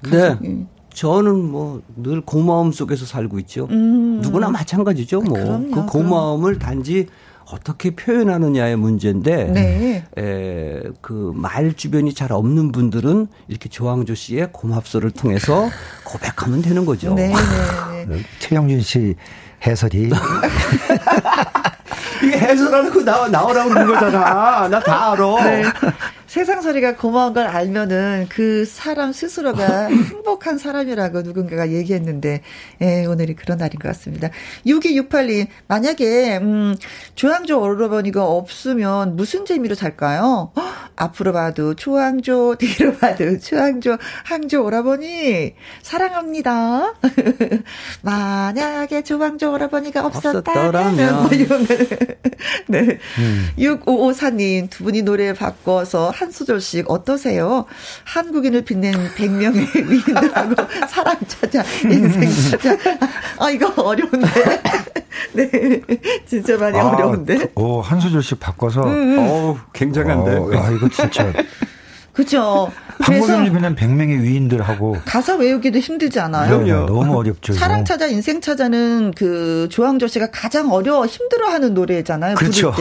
네. 0.04 0.10
가족이. 0.10 0.48
네. 0.48 0.66
저는 0.94 1.50
뭐 1.50 1.82
늘 1.96 2.20
고마움 2.20 2.70
속에서 2.72 3.04
살고 3.06 3.38
있죠. 3.40 3.66
음. 3.70 4.20
누구나 4.22 4.48
마찬가지죠. 4.50 5.20
뭐그 5.22 5.86
고마움을 5.86 6.58
단지 6.58 7.06
어떻게 7.52 7.90
표현하느냐의 7.94 8.76
문제인데 8.76 9.44
네. 9.46 10.04
에, 10.18 10.82
그 11.00 11.32
말 11.34 11.72
주변이 11.74 12.12
잘 12.14 12.32
없는 12.32 12.72
분들은 12.72 13.28
이렇게 13.48 13.68
조항조 13.68 14.14
씨의 14.14 14.48
고맙소를 14.52 15.10
통해서 15.12 15.68
고백하면 16.04 16.62
되는 16.62 16.84
거죠. 16.84 17.14
네, 17.14 17.28
네, 17.28 18.04
네. 18.06 18.20
최영준 18.40 18.80
씨 18.82 19.14
해설이 19.66 20.10
이게 22.22 22.38
해설하는 22.38 23.04
나, 23.04 23.28
나오라고 23.28 23.70
그러는 23.70 23.94
거잖아. 23.94 24.68
나 24.68 24.80
다 24.80 25.12
알아. 25.12 25.44
네. 25.44 25.62
세상소리가 26.30 26.94
고마운 26.94 27.32
걸 27.32 27.48
알면은 27.48 28.26
그 28.28 28.64
사람 28.64 29.12
스스로가 29.12 29.86
행복한 29.90 30.58
사람이라고 30.58 31.22
누군가가 31.22 31.72
얘기했는데, 31.72 32.42
예, 32.80 33.04
오늘이 33.04 33.34
그런 33.34 33.58
날인 33.58 33.80
것 33.80 33.88
같습니다. 33.88 34.28
6268님, 34.64 35.48
만약에, 35.66 36.36
음, 36.36 36.76
조항조 37.16 37.60
오르버니가 37.60 38.24
없으면 38.24 39.16
무슨 39.16 39.44
재미로 39.44 39.74
살까요? 39.74 40.52
허, 40.54 40.62
앞으로 40.94 41.32
봐도 41.32 41.74
조항조, 41.74 42.54
뒤로 42.60 42.94
봐도 42.94 43.36
조항조, 43.40 43.98
항조 44.22 44.64
오라버니, 44.64 45.54
사랑합니다. 45.82 46.94
만약에 48.02 49.02
조항조 49.02 49.52
오라버니가 49.52 50.06
없었다면, 50.06 51.22
뭐 51.26 51.30
이런 51.32 51.66
네. 52.68 52.98
음. 53.18 53.48
6554님, 53.58 54.70
두 54.70 54.84
분이 54.84 55.02
노래 55.02 55.32
바꿔서 55.32 56.12
한 56.20 56.30
소절씩 56.30 56.90
어떠세요? 56.90 57.64
한국인을 58.04 58.62
빛낸 58.62 58.92
100명의 59.16 59.66
위인들하고 59.88 60.54
사랑 60.86 61.16
찾아, 61.26 61.62
인생 61.84 62.28
찾아. 62.50 62.76
아, 63.38 63.48
이거 63.50 63.72
어려운데. 63.82 64.28
네. 65.32 65.80
진짜 66.26 66.58
많이 66.58 66.78
아, 66.78 66.88
어려운데. 66.88 67.52
오, 67.54 67.80
한 67.80 67.98
소절씩 68.00 68.38
바꿔서. 68.38 68.84
음. 68.84 69.18
어우, 69.18 69.56
굉장한데. 69.72 70.30
어, 70.36 70.52
야, 70.54 70.70
이거 70.70 70.88
진짜. 70.90 71.32
그죠. 72.12 72.70
한국인을 73.00 73.44
빛낸 73.52 73.76
100명의 73.76 74.20
위인들하고. 74.22 74.98
가사 75.04 75.36
외우기도 75.36 75.78
힘들지 75.78 76.20
않아요? 76.20 76.62
네, 76.62 76.72
너무 76.72 77.16
어렵죠. 77.16 77.52
사랑 77.54 77.84
찾아, 77.84 78.06
인생 78.06 78.40
찾아는 78.40 79.12
그 79.16 79.68
조항조 79.70 80.06
씨가 80.06 80.30
가장 80.30 80.70
어려워 80.72 81.06
힘들어하는 81.06 81.74
노래잖아요. 81.74 82.34
그렇죠. 82.34 82.74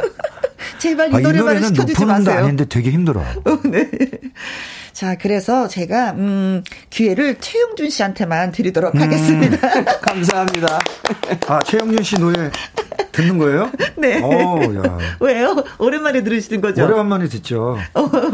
제발 0.78 1.12
이 1.12 1.16
아, 1.16 1.20
노래만 1.20 1.62
시켜주지 1.64 2.04
마세요. 2.04 2.38
아닌데 2.38 2.64
되게 2.68 2.90
힘들어요. 2.90 3.26
네. 3.64 3.88
자, 4.96 5.14
그래서 5.14 5.68
제가 5.68 6.12
음 6.12 6.64
기회를 6.88 7.36
최용준 7.38 7.90
씨한테만 7.90 8.50
드리도록 8.50 8.94
음. 8.94 9.02
하겠습니다. 9.02 9.58
감사합니다. 10.00 10.78
아, 11.48 11.58
최용준 11.66 12.02
씨 12.02 12.18
노래 12.18 12.50
듣는 13.12 13.36
거예요? 13.36 13.70
네. 13.98 14.22
오, 14.22 14.74
야. 14.74 14.98
왜요? 15.20 15.54
오랜만에 15.76 16.22
들으시는 16.24 16.62
거죠? 16.62 16.86
오랜만에 16.86 17.28
듣죠. 17.28 17.76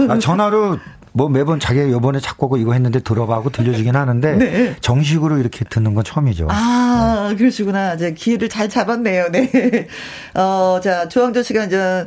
아, 0.09 0.19
전화로 0.21 0.79
뭐 1.11 1.29
매번 1.29 1.59
자기가 1.59 1.91
요번에 1.91 2.21
작곡을 2.21 2.61
이거 2.61 2.75
했는데 2.75 3.01
들어가고 3.01 3.51
들려주긴 3.51 3.97
하는데 3.97 4.33
네. 4.37 4.77
정식으로 4.81 5.39
이렇게 5.39 5.65
듣는 5.65 5.97
건 5.97 6.05
처음이죠. 6.05 6.47
아, 6.49 7.27
네. 7.31 7.37
그러시구나. 7.39 7.95
이제 7.95 8.15
기회를 8.15 8.49
잘 8.49 8.69
잡았네요. 8.69 9.33
네. 9.33 9.89
어, 10.35 10.79
자, 10.81 11.09
조항조 11.09 11.43
씨가 11.43 11.65
이제 11.65 12.07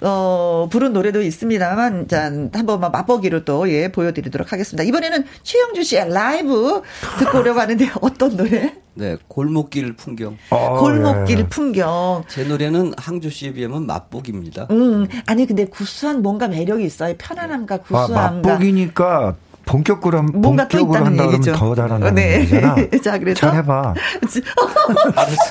어, 0.00 0.68
부른 0.70 0.92
노래도 0.92 1.22
있습니다만, 1.22 2.08
자, 2.08 2.24
한 2.24 2.50
번만 2.66 2.90
맛보기로 2.92 3.44
또, 3.44 3.70
예, 3.70 3.90
보여드리도록 3.90 4.52
하겠습니다. 4.52 4.84
이번에는 4.84 5.24
최영주 5.42 5.82
씨의 5.82 6.12
라이브 6.12 6.82
듣고 7.18 7.38
오려고 7.38 7.60
하는데, 7.60 7.88
어떤 8.00 8.36
노래? 8.36 8.74
네, 8.94 9.16
골목길 9.28 9.94
풍경. 9.94 10.36
어, 10.50 10.78
골목길 10.80 11.38
예. 11.38 11.46
풍경. 11.48 12.24
제 12.28 12.44
노래는 12.44 12.94
항조 12.96 13.30
씨에 13.30 13.52
비하면 13.52 13.86
맛보기입니다. 13.86 14.66
음, 14.70 15.06
아니, 15.26 15.46
근데 15.46 15.64
구수한 15.66 16.22
뭔가 16.22 16.48
매력이 16.48 16.84
있어요. 16.84 17.14
편안함과 17.16 17.74
아, 17.76 17.78
구수함과. 17.78 18.20
아, 18.20 18.30
맛보기니까 18.32 19.36
본격으로 19.68 20.22
뭔가 20.22 20.66
본격으로 20.66 21.04
한다 21.04 21.26
그러면 21.26 21.52
더 21.52 21.74
잘한다는 21.74 22.14
네. 22.14 22.46
거잖아. 22.46 22.74
자, 23.04 23.18
그래서 23.18 23.40
잘 23.40 23.56
해봐. 23.56 23.94
알았어. 25.14 25.50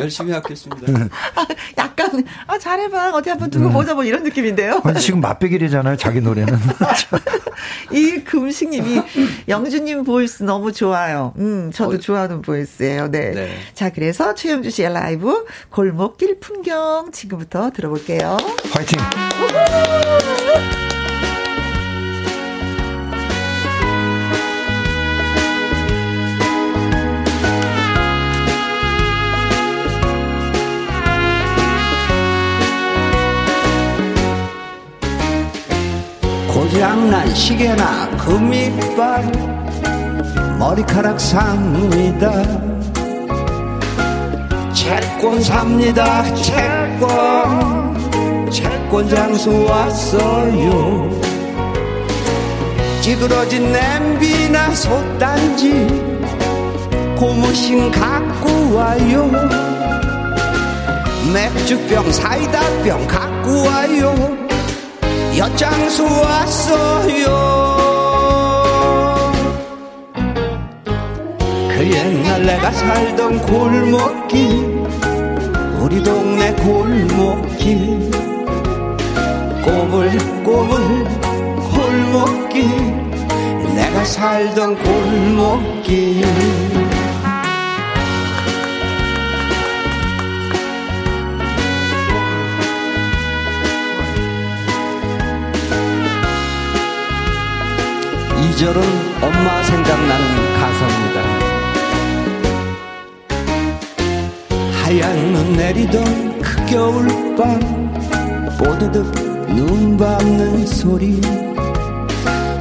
열심히 0.00 0.32
하겠습니다. 0.32 1.08
아, 1.34 1.44
약간 1.76 2.22
아 2.46 2.56
잘해봐 2.56 3.10
어디 3.14 3.30
한번 3.30 3.50
두고 3.50 3.66
음. 3.66 3.72
보자 3.72 3.94
뭐 3.94 4.04
이런 4.04 4.22
느낌인데요. 4.22 4.80
아니, 4.84 5.00
지금 5.00 5.20
맛배기이잖아요 5.20 5.96
자기 5.96 6.20
노래는. 6.20 6.56
이 7.90 8.22
금식님이 8.22 9.02
영주님 9.48 10.04
voice 10.04 10.44
너무 10.44 10.70
좋아요. 10.72 11.32
음 11.38 11.72
저도 11.74 11.96
어, 11.96 11.98
좋아하는 11.98 12.42
voice예요. 12.42 13.10
네. 13.10 13.32
네. 13.32 13.50
자 13.74 13.90
그래서 13.90 14.34
최영주 14.34 14.70
씨의 14.70 14.92
라이브 14.92 15.46
골목길 15.70 16.38
풍경 16.38 17.10
지금부터 17.10 17.70
들어볼게요. 17.70 18.36
화이팅. 18.72 18.98
고장난 36.78 37.34
시계나 37.34 38.08
금이빨 38.18 39.32
머리카락 40.60 41.18
삽니다. 41.18 42.30
채권 44.72 45.42
삽니다 45.42 46.22
채권. 46.34 47.98
채권 48.48 49.08
장수 49.08 49.64
왔어요. 49.64 51.10
찌그러진 53.00 53.72
냄비나 53.72 54.72
솥단지 54.72 55.84
고무신 57.18 57.90
갖고 57.90 58.76
와요. 58.76 59.28
맥주병 61.34 62.12
사이다병 62.12 63.04
갖고 63.08 63.64
와요 63.64 64.47
엿장수 65.38 66.04
왔어요. 66.04 67.24
그 71.68 71.90
옛날 71.92 72.42
내가 72.42 72.72
살던 72.72 73.42
골목길 73.42 74.84
우리 75.80 76.02
동네 76.02 76.52
골목길. 76.54 78.10
꼬물꼬물 79.64 81.04
골목길 81.70 82.68
내가 83.76 84.04
살던 84.04 84.76
골목길 84.82 86.24
이절은 98.58 98.82
엄마 99.22 99.62
생각나는 99.62 100.26
가사입니다. 100.58 101.18
하얀 104.82 105.32
눈 105.32 105.52
내리던 105.52 106.40
그 106.40 106.66
겨울밤 106.66 107.60
뽀드득 108.58 109.12
눈 109.54 109.96
밟는 109.96 110.66
소리. 110.66 111.20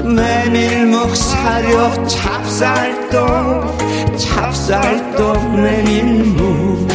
메밀묵 0.03 1.15
사료 1.15 1.91
찹쌀떡 2.05 3.75
찹쌀떡 4.19 5.55
메밀묵. 5.59 6.87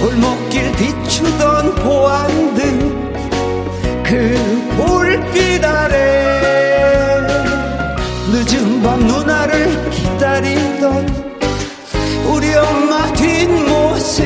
골목길 0.00 0.72
비추던 0.72 1.76
보안등 1.76 3.12
그 4.02 4.74
볼빛 4.76 5.64
아래 5.64 6.81
늦은 8.32 8.82
밤 8.82 8.98
누나를 9.06 9.90
기다리던 9.90 11.06
우리 12.32 12.54
엄마 12.54 13.12
뒷모습. 13.12 14.24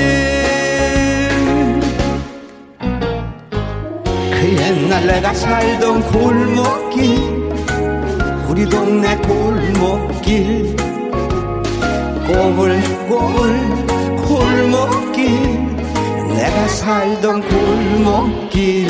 그 4.31 4.57
옛날 4.61 5.09
내가 5.09 5.35
살던 5.35 6.03
골목길 6.13 7.19
우리 8.49 8.65
동네 8.69 9.17
골목길 9.17 10.77
꼬불꼬불 12.29 13.87
골목길 14.25 15.67
내가 16.33 16.69
살던 16.69 17.43
골목길 17.43 18.87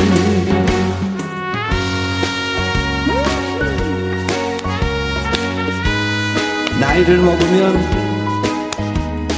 나이를 6.80 7.18
먹으면 7.18 7.76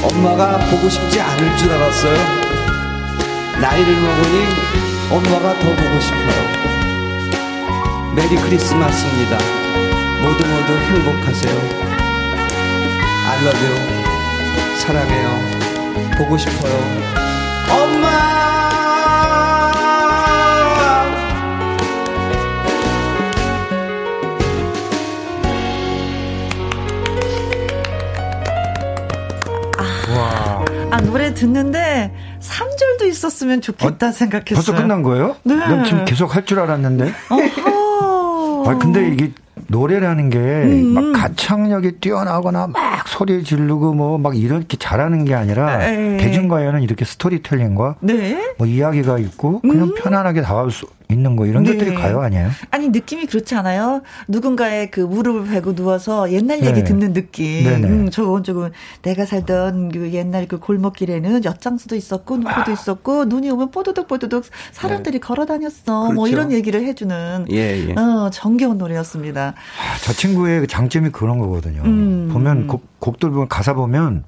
엄마가 0.02 0.58
보고 0.70 0.88
싶지 0.88 1.20
않을 1.20 1.56
줄 1.56 1.70
알았어요. 1.72 2.16
나이를 3.60 3.94
먹으니 3.94 4.46
엄마가 5.10 5.58
더 5.58 5.68
보고 5.68 6.00
싶어요. 6.00 6.58
메리 8.14 8.36
크리스마스입니다. 8.36 9.38
모두 10.22 10.46
모두 10.46 10.72
행복하세요. 10.78 11.88
You. 13.40 13.98
사랑해요. 14.78 15.28
보고 16.18 16.36
싶어요. 16.36 16.74
엄마! 17.70 18.47
듣는데 31.38 32.12
3절도 32.40 33.06
있었으면 33.08 33.60
좋겠다 33.60 34.08
어, 34.08 34.12
생각했어요. 34.12 34.54
벌써 34.54 34.74
끝난 34.74 35.02
거예요? 35.02 35.36
네. 35.44 35.54
난 35.56 35.84
지금 35.84 36.04
계속 36.04 36.34
할 36.34 36.44
줄 36.44 36.60
알았는데. 36.60 37.12
아, 38.66 38.78
근데 38.78 39.08
이게 39.08 39.32
노래라는 39.68 40.30
게막 40.30 41.04
음. 41.04 41.12
가창력이 41.12 41.92
뛰어나거나 42.00 42.68
막 42.68 43.08
소리 43.08 43.42
지르고 43.44 43.92
뭐 43.94 44.18
막 44.18 44.36
이렇게 44.36 44.76
잘하는 44.78 45.24
게 45.24 45.34
아니라 45.34 45.86
에이. 45.88 46.16
대중가요는 46.18 46.82
이렇게 46.82 47.04
스토리텔링과 47.04 47.96
네? 48.00 48.52
뭐 48.58 48.66
이야기가 48.66 49.18
있고 49.18 49.60
그냥 49.60 49.88
음. 49.88 49.94
편안하게 49.94 50.42
다가올 50.42 50.70
수 50.70 50.86
있는 51.10 51.36
거 51.36 51.46
이런 51.46 51.62
네. 51.62 51.72
것들이 51.72 51.94
가요 51.94 52.20
아니에요? 52.20 52.50
아니 52.70 52.90
느낌이 52.90 53.26
그렇지 53.26 53.54
않아요? 53.54 54.02
누군가의 54.28 54.90
그 54.90 55.00
무릎을 55.00 55.50
베고 55.50 55.74
누워서 55.74 56.30
옛날 56.32 56.62
얘기 56.62 56.80
네. 56.80 56.84
듣는 56.84 57.14
느낌. 57.14 57.64
네네. 57.64 57.88
음, 57.88 58.10
조금 58.10 58.42
조금 58.42 58.70
내가 59.02 59.24
살던 59.24 59.90
그 59.90 60.12
옛날 60.12 60.46
그 60.46 60.58
골목길에는 60.58 61.44
엿장수도 61.44 61.96
있었고 61.96 62.36
누구도 62.36 62.70
아. 62.70 62.70
있었고 62.70 63.24
눈이 63.24 63.50
오면 63.50 63.70
뽀드득 63.70 64.06
뽀드득 64.06 64.44
사람들이 64.72 65.18
네. 65.18 65.18
걸어 65.18 65.46
다녔어. 65.46 65.92
뭐 65.92 66.00
그렇죠. 66.02 66.14
뭐 66.14 66.28
이런 66.28 66.52
얘기를 66.52 66.84
해주는 66.84 67.46
예, 67.52 67.88
예. 67.88 67.92
어, 67.94 68.28
정겨운 68.30 68.76
노래였습니다. 68.76 69.54
아, 69.54 69.98
저 70.02 70.12
친구의 70.12 70.66
장점이 70.66 71.08
그런 71.10 71.38
거거든요. 71.38 71.82
음. 71.84 72.28
보면 72.30 72.66
곡, 72.66 72.82
곡들 73.00 73.30
보면 73.30 73.48
가사 73.48 73.72
보면 73.72 74.24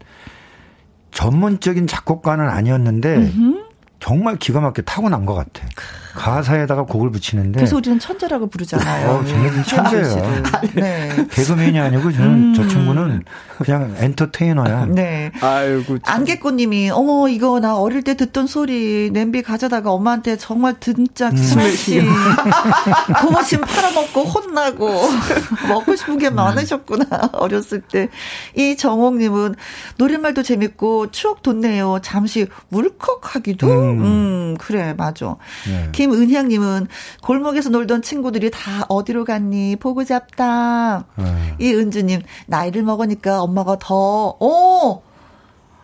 전문적인 1.10 1.86
작곡가는 1.86 2.48
아니었는데. 2.48 3.16
음흠. 3.16 3.70
정말 4.00 4.36
기가 4.36 4.60
막히게 4.60 4.82
타고난 4.82 5.26
것 5.26 5.34
같아. 5.34 5.68
가사에다가 6.14 6.84
곡을 6.84 7.10
붙이는데. 7.10 7.58
그래서 7.58 7.76
우리는 7.76 7.98
천재라고 7.98 8.48
부르잖아요. 8.48 9.10
어, 9.10 9.24
저는 9.24 9.62
천재예요. 9.64 10.42
네. 10.74 11.26
개그맨이 11.30 11.78
아니고 11.78 12.12
저는 12.12 12.28
음. 12.30 12.54
저 12.54 12.66
친구는 12.66 13.22
그냥 13.58 13.94
엔터테이너야. 13.98 14.86
네. 14.86 15.30
아이고. 15.40 15.98
안개꽃님이 16.02 16.90
어머 16.90 17.28
이거 17.28 17.60
나 17.60 17.76
어릴 17.76 18.02
때 18.02 18.16
듣던 18.16 18.46
소리 18.46 19.10
냄비 19.12 19.42
가져다가 19.42 19.92
엄마한테 19.92 20.36
정말 20.36 20.76
진짜 20.80 21.30
스매시 21.30 22.00
음. 22.00 22.08
고무신 23.20 23.60
팔아먹고 23.60 24.24
혼나고 24.24 24.88
먹고 25.68 25.96
싶은 25.96 26.18
게 26.18 26.28
음. 26.28 26.36
많으셨구나 26.36 27.30
어렸을 27.34 27.82
때. 27.82 28.08
이 28.56 28.76
정옥님은 28.76 29.54
노랫말도 29.96 30.42
재밌고 30.42 31.10
추억 31.10 31.42
돋네요. 31.42 31.98
잠시 32.02 32.46
울컥하기도. 32.70 33.66
음, 33.66 34.00
음 34.02 34.56
그래 34.58 34.94
맞아. 34.96 35.36
네. 35.66 35.88
김은향님은 36.00 36.86
골목에서 37.22 37.68
놀던 37.68 38.00
친구들이 38.00 38.50
다 38.50 38.86
어디로 38.88 39.26
갔니? 39.26 39.76
보고 39.76 40.02
잡다. 40.02 41.04
음. 41.18 41.56
이은주님, 41.60 42.22
나이를 42.46 42.82
먹으니까 42.82 43.42
엄마가 43.42 43.76
더, 43.78 44.36
오! 44.40 45.02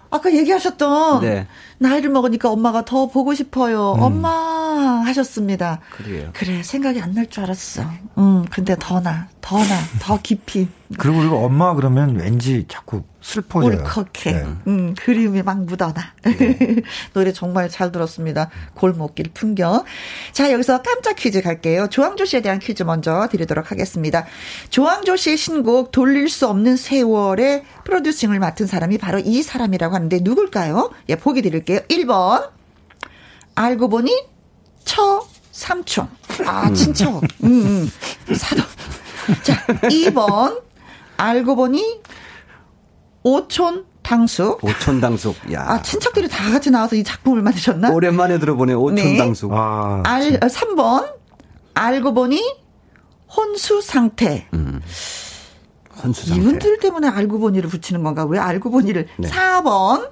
아까 0.08 0.32
얘기하셨던 0.32 1.20
네. 1.20 1.46
나이를 1.78 2.10
먹으니까 2.10 2.50
엄마가 2.50 2.84
더 2.84 3.06
보고 3.08 3.34
싶어요. 3.34 3.94
음. 3.94 4.02
엄마 4.02 4.30
하셨습니다. 5.04 5.80
그래요. 5.90 6.30
그래 6.32 6.62
생각이 6.62 7.00
안 7.00 7.12
날 7.14 7.26
줄 7.28 7.44
알았어. 7.44 7.82
음 8.18 8.44
근데 8.50 8.76
더 8.78 9.00
나, 9.00 9.28
더 9.40 9.56
나, 9.58 9.64
더 10.00 10.18
깊이. 10.22 10.68
그리고 10.98 11.18
우리가 11.18 11.34
엄마 11.36 11.74
그러면 11.74 12.14
왠지 12.16 12.64
자꾸 12.68 13.02
슬퍼져요. 13.20 13.78
울컥해. 13.80 14.32
네. 14.32 14.44
음, 14.68 14.94
그림이 14.94 15.42
막 15.42 15.64
묻어나. 15.64 15.94
네. 16.22 16.76
노래 17.12 17.32
정말 17.32 17.68
잘 17.68 17.90
들었습니다. 17.90 18.50
골목길 18.74 19.30
풍경. 19.34 19.82
자, 20.32 20.52
여기서 20.52 20.82
깜짝 20.82 21.16
퀴즈 21.16 21.42
갈게요. 21.42 21.88
조항조 21.88 22.24
씨에 22.24 22.40
대한 22.40 22.60
퀴즈 22.60 22.84
먼저 22.84 23.26
드리도록 23.28 23.72
하겠습니다. 23.72 24.26
조항조 24.70 25.16
씨의 25.16 25.36
신곡 25.38 25.90
돌릴 25.90 26.28
수 26.28 26.46
없는 26.46 26.76
세월의 26.76 27.64
프로듀싱을 27.82 28.38
맡은 28.38 28.68
사람이 28.68 28.98
바로 28.98 29.18
이 29.18 29.42
사람이라고 29.42 29.92
하는데 29.92 30.20
누굴까요? 30.22 30.92
예, 31.08 31.16
보기 31.16 31.42
드릴게요. 31.42 31.65
1번. 31.66 32.50
알고 33.54 33.88
보니 33.88 34.12
처 34.84 35.26
삼촌. 35.50 36.08
아, 36.46 36.72
친척. 36.72 37.22
음, 37.44 37.90
음. 38.28 38.34
사돈. 38.34 38.64
자, 39.42 39.66
2번. 39.88 40.62
알고 41.16 41.56
보니 41.56 42.00
오촌 43.22 43.86
당숙. 44.02 44.62
오촌 44.62 45.00
당숙. 45.00 45.34
야. 45.52 45.64
아, 45.66 45.82
친척들이 45.82 46.28
다 46.28 46.50
같이 46.50 46.70
나와서 46.70 46.94
이 46.94 47.02
작품을 47.02 47.42
만드셨나? 47.42 47.90
오랜만에 47.90 48.38
들어보네. 48.38 48.74
오촌 48.74 48.94
네. 48.94 49.16
당숙. 49.16 49.52
아, 49.52 50.02
알 50.04 50.38
3번. 50.38 51.12
알고 51.74 52.14
보니 52.14 52.40
혼수 53.34 53.80
상태. 53.80 54.46
음. 54.54 54.80
혼수 56.02 56.26
상태. 56.26 56.40
이분들 56.40 56.78
때문에 56.78 57.08
알고 57.08 57.38
보니를 57.40 57.68
붙이는 57.68 58.02
건가? 58.02 58.24
왜 58.24 58.38
알고 58.38 58.70
보니를? 58.70 59.08
네. 59.18 59.28
4번. 59.28 60.10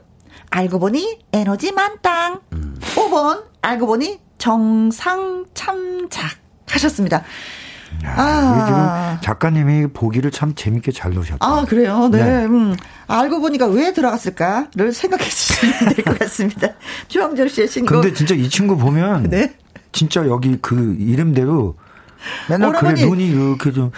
알고 0.55 0.79
보니 0.79 1.19
에너지 1.33 1.73
만땅. 1.73 2.41
음. 2.53 2.77
5번. 2.95 3.43
알고 3.61 3.87
보니 3.89 4.21
정상 4.39 5.47
참작 5.53 6.31
하셨습니다. 6.69 7.25
아. 8.05 8.65
지금 9.19 9.21
작가님이 9.25 9.89
보기를 9.89 10.31
참 10.31 10.55
재밌게 10.55 10.93
잘 10.93 11.13
넣으셨다. 11.15 11.39
아, 11.45 11.65
그래요? 11.65 12.09
네. 12.09 12.23
네. 12.23 12.45
음. 12.45 12.77
알고 13.09 13.41
보니까 13.41 13.67
왜 13.67 13.93
들어갔을까를 13.93 14.93
생각해 14.93 15.25
주시면 15.25 15.95
될 15.95 16.05
것 16.05 16.19
같습니다. 16.21 16.69
주황절 17.09 17.49
씨의 17.49 17.67
신곡. 17.69 18.03
근데 18.03 18.13
진짜 18.15 18.35
이 18.37 18.49
친구 18.49 18.77
보면. 18.77 19.31
네. 19.31 19.55
진짜 19.91 20.25
여기 20.29 20.57
그 20.61 20.95
이름대로 21.01 21.77
맨날 22.49 22.73
그래 22.73 22.93
눈이 22.93 23.27
이렇게 23.27 23.73
좀 23.73 23.91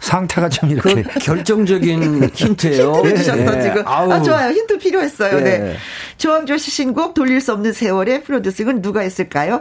상태가 0.00 0.48
좀 0.48 0.70
이렇게 0.70 1.02
그 1.02 1.18
결정적인 1.18 2.30
힌트예요. 2.34 2.92
힌트 3.04 3.16
주셨어 3.16 3.50
네. 3.52 3.62
지금. 3.62 3.82
아우. 3.86 4.12
아 4.12 4.22
좋아요. 4.22 4.50
힌트 4.52 4.78
필요했어요. 4.78 5.40
네. 5.40 5.58
네. 5.58 5.76
조항조 6.18 6.58
씨 6.58 6.70
신곡 6.70 7.14
돌릴 7.14 7.40
수 7.40 7.52
없는 7.52 7.72
세월의 7.72 8.24
프로듀싱은 8.24 8.82
누가 8.82 9.00
했을까요? 9.00 9.60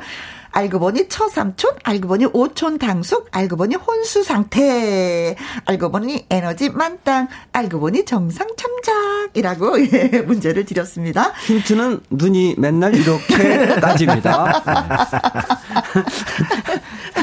알고 0.53 0.79
보니 0.79 1.09
처삼촌, 1.09 1.71
알고 1.83 2.07
보니 2.07 2.25
오촌 2.31 2.77
당숙, 2.77 3.27
알고 3.31 3.57
보니 3.57 3.75
혼수 3.75 4.23
상태, 4.23 5.35
알고 5.65 5.91
보니 5.91 6.27
에너지 6.29 6.69
만땅, 6.69 7.27
알고 7.51 7.79
보니 7.79 8.05
정상 8.05 8.47
참작이라고 8.55 9.81
예, 9.91 10.21
문제를 10.21 10.65
드렸습니다. 10.65 11.33
힌트는 11.47 12.01
눈이 12.11 12.55
맨날 12.59 12.95
이렇게 12.95 13.79
따집니다. 13.81 14.61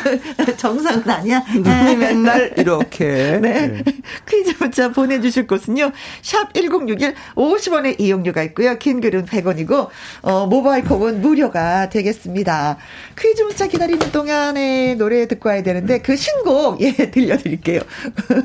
정상은 0.56 1.08
아니야. 1.08 1.44
눈이 1.54 1.96
맨날 1.96 2.52
이렇게. 2.56 3.38
네. 3.40 3.66
네. 3.68 3.84
퀴즈 4.28 4.54
문자 4.58 4.90
보내주실 4.90 5.46
곳은요. 5.46 5.92
샵 6.22 6.52
1061, 6.54 7.14
50원의 7.36 8.00
이용료가 8.00 8.42
있고요. 8.44 8.76
긴 8.78 9.00
글은 9.00 9.26
100원이고, 9.26 9.88
어, 10.22 10.46
모바일 10.46 10.84
콩은 10.84 11.20
무료가 11.20 11.88
되겠습니다. 11.90 12.78
퀴즈 13.20 13.42
문자 13.42 13.66
기다리는 13.66 14.10
동안에 14.12 14.94
노래 14.94 15.28
듣고 15.28 15.50
와야 15.50 15.62
되는데 15.62 16.00
그 16.00 16.16
신곡 16.16 16.80
예 16.80 16.92
들려드릴게요. 17.10 17.80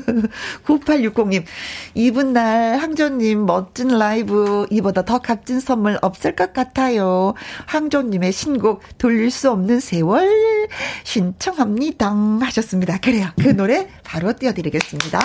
9860님 0.66 1.44
이분 1.94 2.34
날 2.34 2.78
항조님 2.78 3.46
멋진 3.46 3.88
라이브 3.88 4.66
이보다 4.70 5.04
더 5.04 5.18
값진 5.18 5.60
선물 5.60 5.98
없을 6.02 6.36
것 6.36 6.52
같아요. 6.52 7.34
항조님의 7.66 8.32
신곡 8.32 8.82
돌릴 8.98 9.30
수 9.30 9.50
없는 9.50 9.80
세월 9.80 10.68
신청합니다 11.04 12.14
하셨습니다. 12.42 12.98
그래요. 12.98 13.28
그 13.40 13.48
노래 13.48 13.88
바로 14.04 14.34
띄워드리겠습니다. 14.34 15.18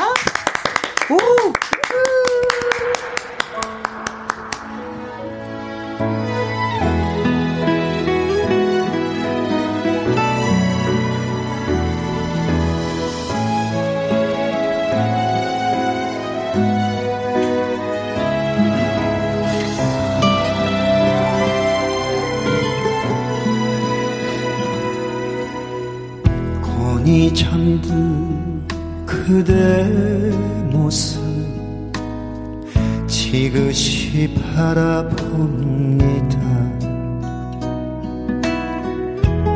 오. 1.09 1.70
이 27.11 27.33
잠든 27.33 28.65
그대 29.05 29.83
모습 30.71 31.19
지그시 33.05 34.33
바라봅니다. 34.55 36.39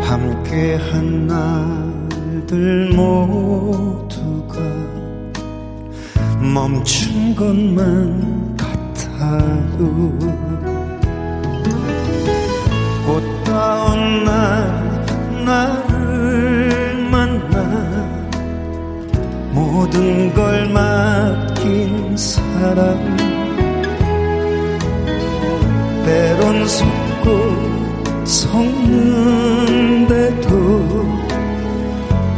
함께한 0.02 1.28
날들 1.28 2.89
모두가 2.94 4.60
멈춘 6.54 7.36
것만 7.38 8.58
같아요 8.58 10.20
꽃다운 13.06 14.26
날 14.26 15.06
나를 15.46 16.94
만나 17.25 17.75
모든 19.51 20.33
걸 20.33 20.69
맡긴 20.69 22.15
사람. 22.17 23.15
때론 26.05 26.67
속고 26.67 28.25
속는데도 28.25 29.25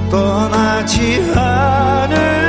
떠나지 0.09 1.21
않은 1.35 2.46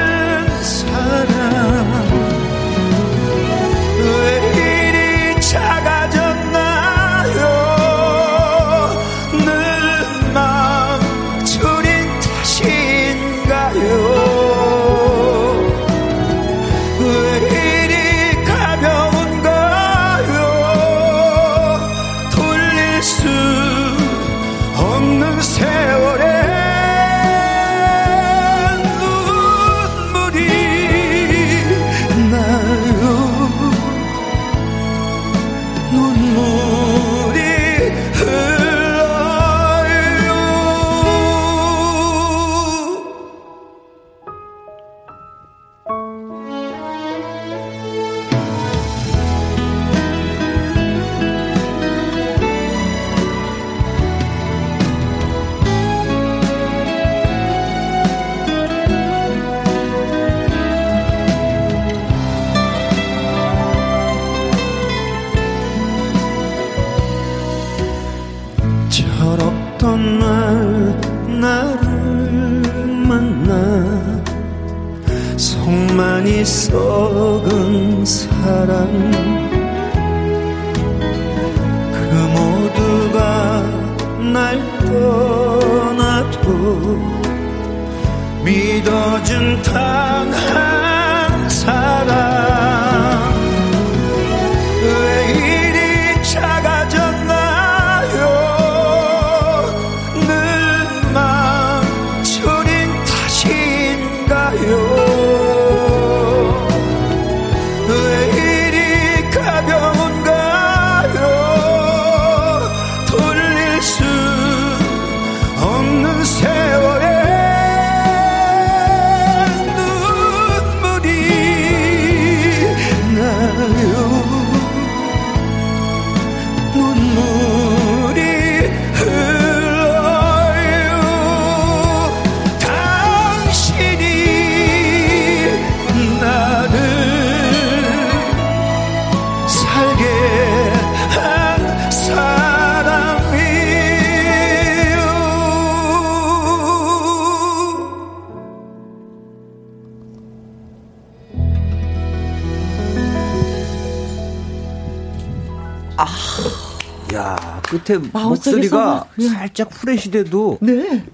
살짝 159.18 159.70
프레시돼도 159.70 160.58
네. 160.60 161.04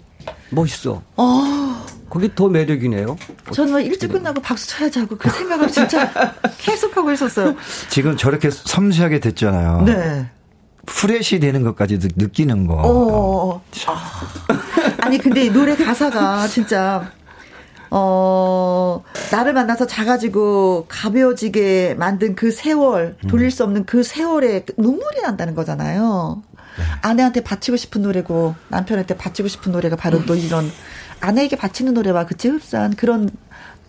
멋있어. 0.51 1.03
아. 1.17 1.87
그게 2.11 2.33
더 2.33 2.49
매력이네요. 2.49 3.17
저는 3.53 3.73
뭐 3.73 3.81
일찍 3.81 4.09
끝나고 4.09 4.41
박수 4.41 4.69
쳐야지 4.69 5.01
하고 5.01 5.17
그 5.17 5.29
생각을 5.29 5.69
진짜 5.69 6.13
계속하고 6.59 7.11
있었어요. 7.13 7.57
지금 7.89 8.17
저렇게 8.17 8.51
섬세하게 8.51 9.19
됐잖아요. 9.19 9.83
네. 9.83 10.31
프레시 10.87 11.41
되는 11.41 11.63
것까지도 11.63 12.09
느끼는 12.15 12.67
거. 12.67 12.75
어. 12.85 13.63
아. 13.87 15.09
니 15.09 15.19
근데 15.19 15.51
노래 15.51 15.75
가사가 15.75 16.47
진짜 16.47 17.11
어, 17.91 19.05
나를 19.31 19.53
만나서 19.53 19.87
작아지고 19.87 20.87
가벼워지게 20.89 21.95
만든 21.97 22.35
그 22.35 22.51
세월, 22.51 23.17
돌릴 23.29 23.51
수 23.51 23.63
없는 23.63 23.85
그 23.87 24.03
세월에 24.03 24.67
눈물이 24.77 25.23
난다는 25.23 25.55
거잖아요. 25.55 26.43
네. 26.79 26.85
아내한테 27.03 27.43
바치고 27.43 27.77
싶은 27.77 28.03
노래고 28.03 28.55
남편한테 28.69 29.17
바치고 29.17 29.49
싶은 29.49 29.73
노래가 29.73 29.97
바로 29.97 30.25
또 30.25 30.35
이런 30.35 30.71
아내에게 31.21 31.57
바치는 31.57 31.95
노래와 31.95 32.27
그치 32.27 32.49
흡사한 32.49 32.95
그런 32.95 33.31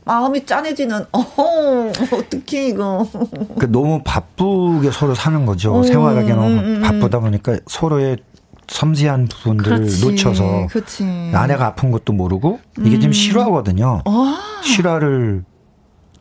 마음이 0.06 0.46
짠해지는 0.46 1.06
어 1.12 1.92
어떻게 2.14 2.68
이거 2.68 3.08
그 3.60 3.72
너무 3.72 4.02
바쁘게 4.04 4.92
서로 4.92 5.16
사는 5.16 5.46
거죠 5.46 5.78
음, 5.80 5.84
생활하기 5.84 6.30
너무 6.30 6.48
음, 6.48 6.60
음, 6.60 6.66
음. 6.76 6.82
바쁘다 6.82 7.20
보니까 7.20 7.58
서로의 7.68 8.18
섬세한 8.68 9.28
부분들 9.28 9.64
그렇지, 9.64 10.06
놓쳐서 10.06 10.68
그렇지. 10.70 11.32
아내가 11.34 11.68
아픈 11.68 11.92
것도 11.92 12.14
모르고 12.14 12.60
이게 12.80 12.98
지금 12.98 13.10
음. 13.10 13.14
실화거든요 13.14 14.02
아. 14.06 14.62
실화를 14.64 15.44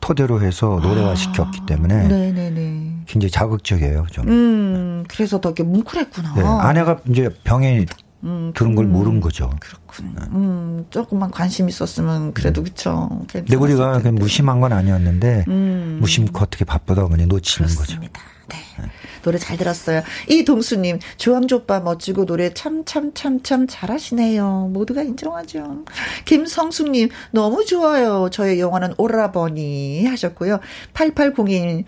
토대로 0.05 0.43
해서 0.43 0.81
노래화 0.83 1.13
아. 1.13 1.15
시켰기 1.15 1.61
때문에 1.67 2.09
네네네. 2.09 3.05
굉장히 3.07 3.31
자극적이에요 3.31 4.05
좀. 4.13 4.29
음, 4.29 5.05
그래서 5.09 5.41
더 5.41 5.49
이렇게 5.49 5.63
뭉클했구나. 5.63 6.35
네, 6.35 6.43
아내가 6.43 6.99
이제 7.09 7.31
병에 7.43 7.87
음, 8.25 8.53
들은 8.55 8.75
걸 8.75 8.87
음, 8.87 8.93
모른 8.93 9.21
거죠. 9.21 9.51
그렇군. 9.61 10.15
네. 10.15 10.23
음, 10.33 10.87
조금만 10.91 11.31
관심 11.31 11.69
있었으면 11.69 12.33
그래도 12.33 12.63
네. 12.65 12.71
그쵸. 12.71 13.25
근데 13.31 13.57
우리가 13.57 13.99
무심한 14.13 14.61
건 14.61 14.73
아니었는데 14.73 15.45
음. 15.49 15.99
무심코 16.01 16.43
어떻게 16.43 16.65
바쁘다 16.65 17.07
보니 17.07 17.27
놓치는 17.27 17.69
그렇습니다. 17.69 18.21
거죠. 18.21 18.35
네. 18.49 18.57
네. 18.81 18.89
노래 19.23 19.39
잘 19.39 19.57
들었어요. 19.57 20.03
이 20.29 20.45
동수님, 20.45 20.99
조항조 21.17 21.57
오빠 21.57 21.81
멋지고 21.81 22.27
노래 22.27 22.53
참, 22.53 22.85
참, 22.85 23.13
참, 23.15 23.43
참 23.43 23.67
잘하시네요. 23.67 24.69
모두가 24.73 25.03
인정하죠. 25.03 25.85
김성숙님, 26.27 27.09
너무 27.31 27.65
좋아요. 27.65 28.29
저의 28.31 28.61
영화는 28.61 28.95
오라버니 28.99 30.07
하셨고요. 30.07 30.61
8802님, 30.93 31.85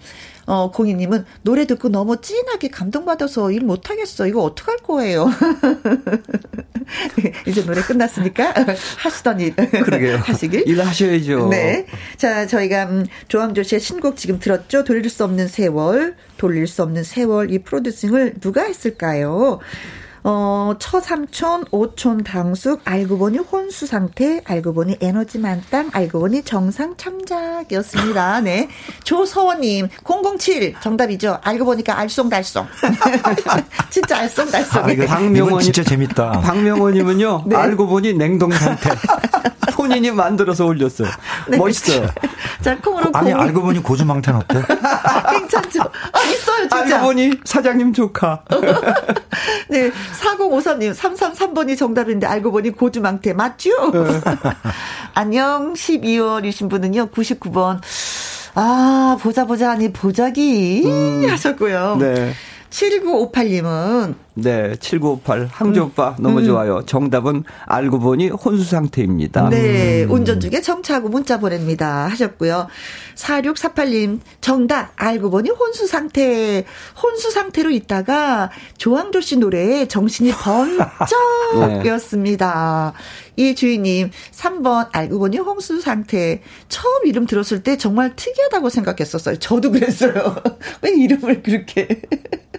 어, 0.46 0.70
공인님은 0.70 1.24
노래 1.42 1.66
듣고 1.66 1.88
너무 1.88 2.20
찐하게 2.20 2.68
감동받아서 2.68 3.50
일 3.50 3.62
못하겠어. 3.62 4.28
이거 4.28 4.42
어떡할 4.42 4.76
거예요? 4.78 5.28
이제 7.46 7.64
노래 7.64 7.80
끝났으니까 7.82 8.54
하시던 8.98 9.40
일. 9.40 9.56
그러게요. 9.56 10.18
하시길. 10.18 10.68
일 10.68 10.80
하셔야죠. 10.80 11.48
네. 11.48 11.86
자, 12.16 12.46
저희가 12.46 12.84
음, 12.84 13.06
조항조 13.28 13.64
씨의 13.64 13.80
신곡 13.80 14.16
지금 14.16 14.38
들었죠? 14.38 14.84
돌릴 14.84 15.10
수 15.10 15.24
없는 15.24 15.48
세월, 15.48 16.14
돌릴 16.36 16.68
수 16.68 16.82
없는 16.82 17.02
세월 17.02 17.50
이 17.50 17.58
프로듀싱을 17.58 18.34
누가 18.40 18.62
했을까요? 18.62 19.58
어, 20.28 20.74
처삼촌, 20.80 21.66
오촌 21.70 22.24
당숙, 22.24 22.80
알고 22.84 23.16
보니 23.16 23.38
혼수 23.38 23.86
상태, 23.86 24.40
알고 24.44 24.74
보니 24.74 24.96
에너지 25.00 25.38
만땅, 25.38 25.90
알고 25.92 26.18
보니 26.18 26.42
정상 26.42 26.96
참작이었습니다. 26.96 28.40
네. 28.40 28.68
조서원님, 29.04 29.86
007 30.02 30.74
정답이죠. 30.80 31.38
알고 31.44 31.64
보니까 31.64 31.94
알쏭달쏭. 31.94 32.66
진짜 33.88 34.26
알쏭달쏭. 34.26 34.82
아, 34.84 34.90
이거 34.90 35.06
박명원 35.06 35.60
진짜 35.60 35.84
재밌다. 35.84 36.40
박명원님은요, 36.40 37.44
네. 37.46 37.54
알고 37.54 37.86
보니 37.86 38.14
냉동 38.14 38.50
상태. 38.50 38.90
본인이 39.76 40.10
만들어서 40.10 40.64
올렸어요. 40.66 41.08
네. 41.48 41.58
멋있어요. 41.58 42.08
자, 42.62 42.76
콩으로 42.78 43.10
아니, 43.12 43.30
콩. 43.30 43.40
알고 43.42 43.60
보니 43.62 43.80
고주망태는 43.82 44.40
어때? 44.40 44.62
괜찮죠? 45.30 45.82
아, 46.12 46.22
있어요, 46.24 46.60
진짜. 46.62 46.78
알고 46.96 46.98
보니 47.06 47.30
사장님 47.44 47.92
조카. 47.92 48.42
네. 49.68 49.92
4053님, 50.20 50.94
333번이 50.94 51.76
정답인데 51.76 52.26
알고 52.26 52.50
보니 52.52 52.70
고주망태 52.70 53.32
맞죠? 53.32 53.70
네. 53.92 54.00
안녕, 55.14 55.74
12월이신 55.74 56.70
분은요, 56.70 57.06
99번. 57.08 57.80
아, 58.54 59.18
보자 59.20 59.44
보자 59.44 59.72
아니 59.72 59.92
보자기 59.92 60.82
음, 60.86 61.26
하셨고요. 61.28 61.96
네. 62.00 62.32
7958님은 62.70 64.14
네, 64.38 64.76
7958 64.78 65.48
항조 65.50 65.80
음. 65.80 65.86
오빠 65.86 66.14
너무 66.18 66.40
음. 66.40 66.44
좋아요. 66.44 66.82
정답은 66.84 67.44
알고 67.64 68.00
보니 68.00 68.28
혼수 68.28 68.64
상태입니다. 68.64 69.48
네, 69.48 70.04
음. 70.04 70.10
운전 70.10 70.40
중에 70.40 70.60
정차하고 70.60 71.08
문자 71.08 71.40
보냅니다 71.40 72.06
하셨고요. 72.06 72.66
4648님 73.14 74.20
정답 74.42 74.92
알고 74.96 75.30
보니 75.30 75.48
혼수 75.48 75.86
상태 75.86 76.66
혼수 77.02 77.30
상태로 77.30 77.70
있다가 77.70 78.50
조항조 78.76 79.22
씨 79.22 79.38
노래에 79.38 79.88
정신이 79.88 80.32
번쩍이었습니다. 80.32 82.92
네. 83.36 83.42
이 83.42 83.54
주인님 83.54 84.10
3번 84.32 84.90
알고 84.92 85.18
보니 85.18 85.38
홍수 85.38 85.80
상태 85.80 86.42
처음 86.68 87.06
이름 87.06 87.24
들었을 87.26 87.62
때 87.62 87.78
정말 87.78 88.14
특이하다고 88.14 88.68
생각했었어요. 88.68 89.38
저도 89.38 89.70
그랬어요. 89.70 90.36
왜 90.82 90.90
이름을 90.90 91.42
그렇게 91.42 92.02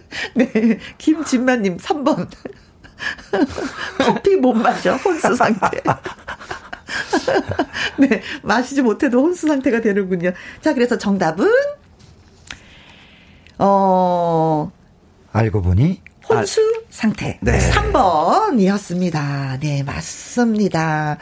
네, 0.35 0.79
김진만님 0.97 1.77
3번. 1.77 2.27
커피 3.99 4.35
못 4.37 4.53
마셔, 4.53 4.95
혼수 4.95 5.35
상태. 5.35 5.81
네, 7.99 8.21
마시지 8.41 8.81
못해도 8.81 9.21
혼수 9.21 9.47
상태가 9.47 9.81
되는군요. 9.81 10.31
자, 10.61 10.73
그래서 10.73 10.97
정답은, 10.97 11.47
어, 13.59 14.71
알고 15.31 15.61
보니, 15.61 16.01
혼수 16.27 16.61
상태. 16.89 17.37
네. 17.41 17.59
3번이었습니다. 17.71 19.59
네, 19.59 19.83
맞습니다. 19.83 21.17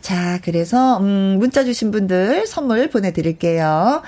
자, 0.00 0.38
그래서, 0.44 0.98
음, 0.98 1.36
문자 1.38 1.64
주신 1.64 1.90
분들 1.90 2.46
선물 2.46 2.90
보내드릴게요. 2.90 4.02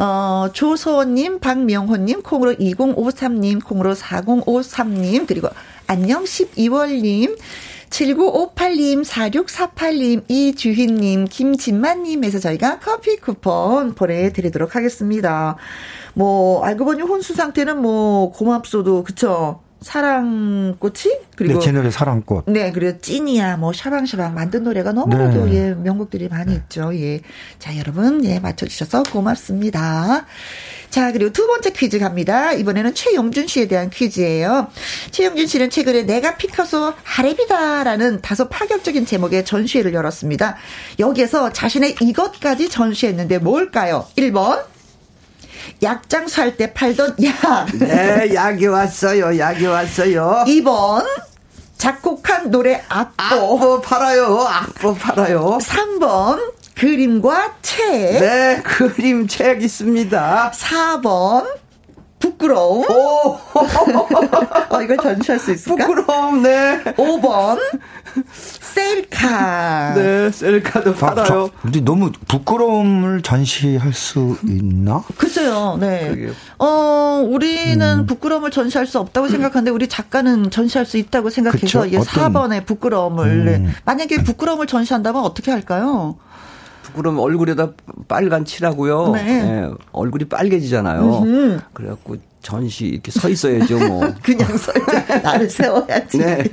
어, 0.00 0.48
조소원님, 0.54 1.40
박명호님, 1.40 2.22
콩으로 2.22 2.54
2053님, 2.54 3.62
콩으로 3.62 3.94
4053님, 3.94 5.26
그리고 5.26 5.48
안녕 5.86 6.24
12월님, 6.24 7.38
7958님, 7.90 9.04
4648님, 9.04 10.24
이주희님, 10.26 11.26
김진만님에서 11.26 12.38
저희가 12.38 12.78
커피 12.78 13.16
쿠폰 13.16 13.94
보내드리도록 13.94 14.74
하겠습니다. 14.74 15.56
뭐, 16.14 16.64
알고 16.64 16.86
보니 16.86 17.02
혼수 17.02 17.34
상태는 17.34 17.82
뭐, 17.82 18.32
고맙소도, 18.32 19.04
그쵸? 19.04 19.60
사랑꽃이 19.80 21.12
그리고 21.36 21.58
네, 21.58 21.64
제 21.64 21.72
노래 21.72 21.90
사랑꽃. 21.90 22.44
네, 22.48 22.70
그리고 22.70 22.98
찐이야 22.98 23.56
뭐 23.56 23.72
샤방샤방 23.72 24.34
만든 24.34 24.62
노래가 24.62 24.92
너무나도 24.92 25.46
네. 25.46 25.54
예 25.54 25.74
명곡들이 25.74 26.28
많이 26.28 26.52
네. 26.52 26.56
있죠. 26.56 26.94
예. 26.94 27.20
자, 27.58 27.76
여러분 27.78 28.24
예 28.24 28.40
맞춰 28.40 28.66
주셔서 28.66 29.02
고맙습니다. 29.04 30.26
자, 30.90 31.12
그리고 31.12 31.32
두 31.32 31.46
번째 31.46 31.70
퀴즈 31.70 31.98
갑니다. 31.98 32.52
이번에는 32.52 32.94
최용준 32.94 33.46
씨에 33.46 33.68
대한 33.68 33.90
퀴즈예요. 33.90 34.68
최용준 35.12 35.46
씨는 35.46 35.70
최근에 35.70 36.02
내가 36.02 36.36
피카소 36.36 36.92
하랩이다라는 36.94 38.20
다소 38.20 38.48
파격적인 38.48 39.06
제목의 39.06 39.44
전시회를 39.44 39.94
열었습니다. 39.94 40.56
여기에서 40.98 41.52
자신의 41.52 41.96
이것까지 42.00 42.68
전시했는데 42.68 43.38
뭘까요? 43.38 44.06
1번 44.16 44.64
약장수 45.82 46.40
할때 46.40 46.72
팔던 46.72 47.16
약. 47.22 47.66
네, 47.78 48.34
약이 48.34 48.66
왔어요. 48.66 49.38
약이 49.38 49.66
왔어요. 49.66 50.44
2번. 50.46 51.04
작곡한 51.76 52.50
노래 52.50 52.82
악보. 52.88 53.22
악보 53.24 53.80
팔아요. 53.80 54.40
악보 54.46 54.94
팔아요. 54.94 55.58
3번. 55.62 56.52
그림과 56.76 57.54
책. 57.62 57.80
네, 58.20 58.62
그림 58.62 59.26
책 59.26 59.62
있습니다. 59.62 60.52
4번. 60.54 61.46
부끄러움. 62.20 62.84
오. 62.88 63.38
어, 64.70 64.82
이걸 64.82 64.96
전시할 64.98 65.40
수 65.40 65.52
있을까? 65.52 65.86
부끄러움, 65.86 66.42
네. 66.42 66.80
5번. 66.96 67.58
셀카. 68.60 69.94
네, 69.94 70.30
셀카도 70.30 70.94
팔아요. 70.94 71.50
근데 71.62 71.80
너무 71.80 72.12
부끄러움을 72.28 73.22
전시할 73.22 73.92
수 73.92 74.36
있나? 74.46 75.02
글쎄요, 75.16 75.78
네. 75.80 76.04
그러게요. 76.08 76.32
어, 76.58 77.24
우리는 77.26 77.98
음. 78.00 78.06
부끄러움을 78.06 78.50
전시할 78.50 78.86
수 78.86 78.98
없다고 78.98 79.28
생각하는데 79.28 79.70
우리 79.70 79.88
작가는 79.88 80.50
전시할 80.50 80.86
수 80.86 80.98
있다고 80.98 81.30
생각해서 81.30 81.90
예, 81.90 81.98
4번의 81.98 82.66
부끄러움을. 82.66 83.26
음. 83.26 83.44
네. 83.44 83.66
만약에 83.84 84.22
부끄러움을 84.22 84.66
전시한다면 84.66 85.22
어떻게 85.24 85.50
할까요? 85.50 86.16
부끄러면 86.82 87.20
얼굴에다 87.20 87.70
빨간 88.08 88.44
칠하고요. 88.44 89.12
네. 89.12 89.22
네. 89.42 89.68
얼굴이 89.92 90.24
빨개지잖아요. 90.24 91.18
음흠. 91.22 91.60
그래갖고 91.72 92.16
전시 92.42 92.86
이렇게 92.86 93.10
서 93.10 93.28
있어야죠, 93.28 93.78
뭐. 93.86 94.12
그냥 94.22 94.48
서 94.56 94.72
있어. 94.72 95.16
나를 95.22 95.50
세워야지. 95.50 96.18
네. 96.18 96.44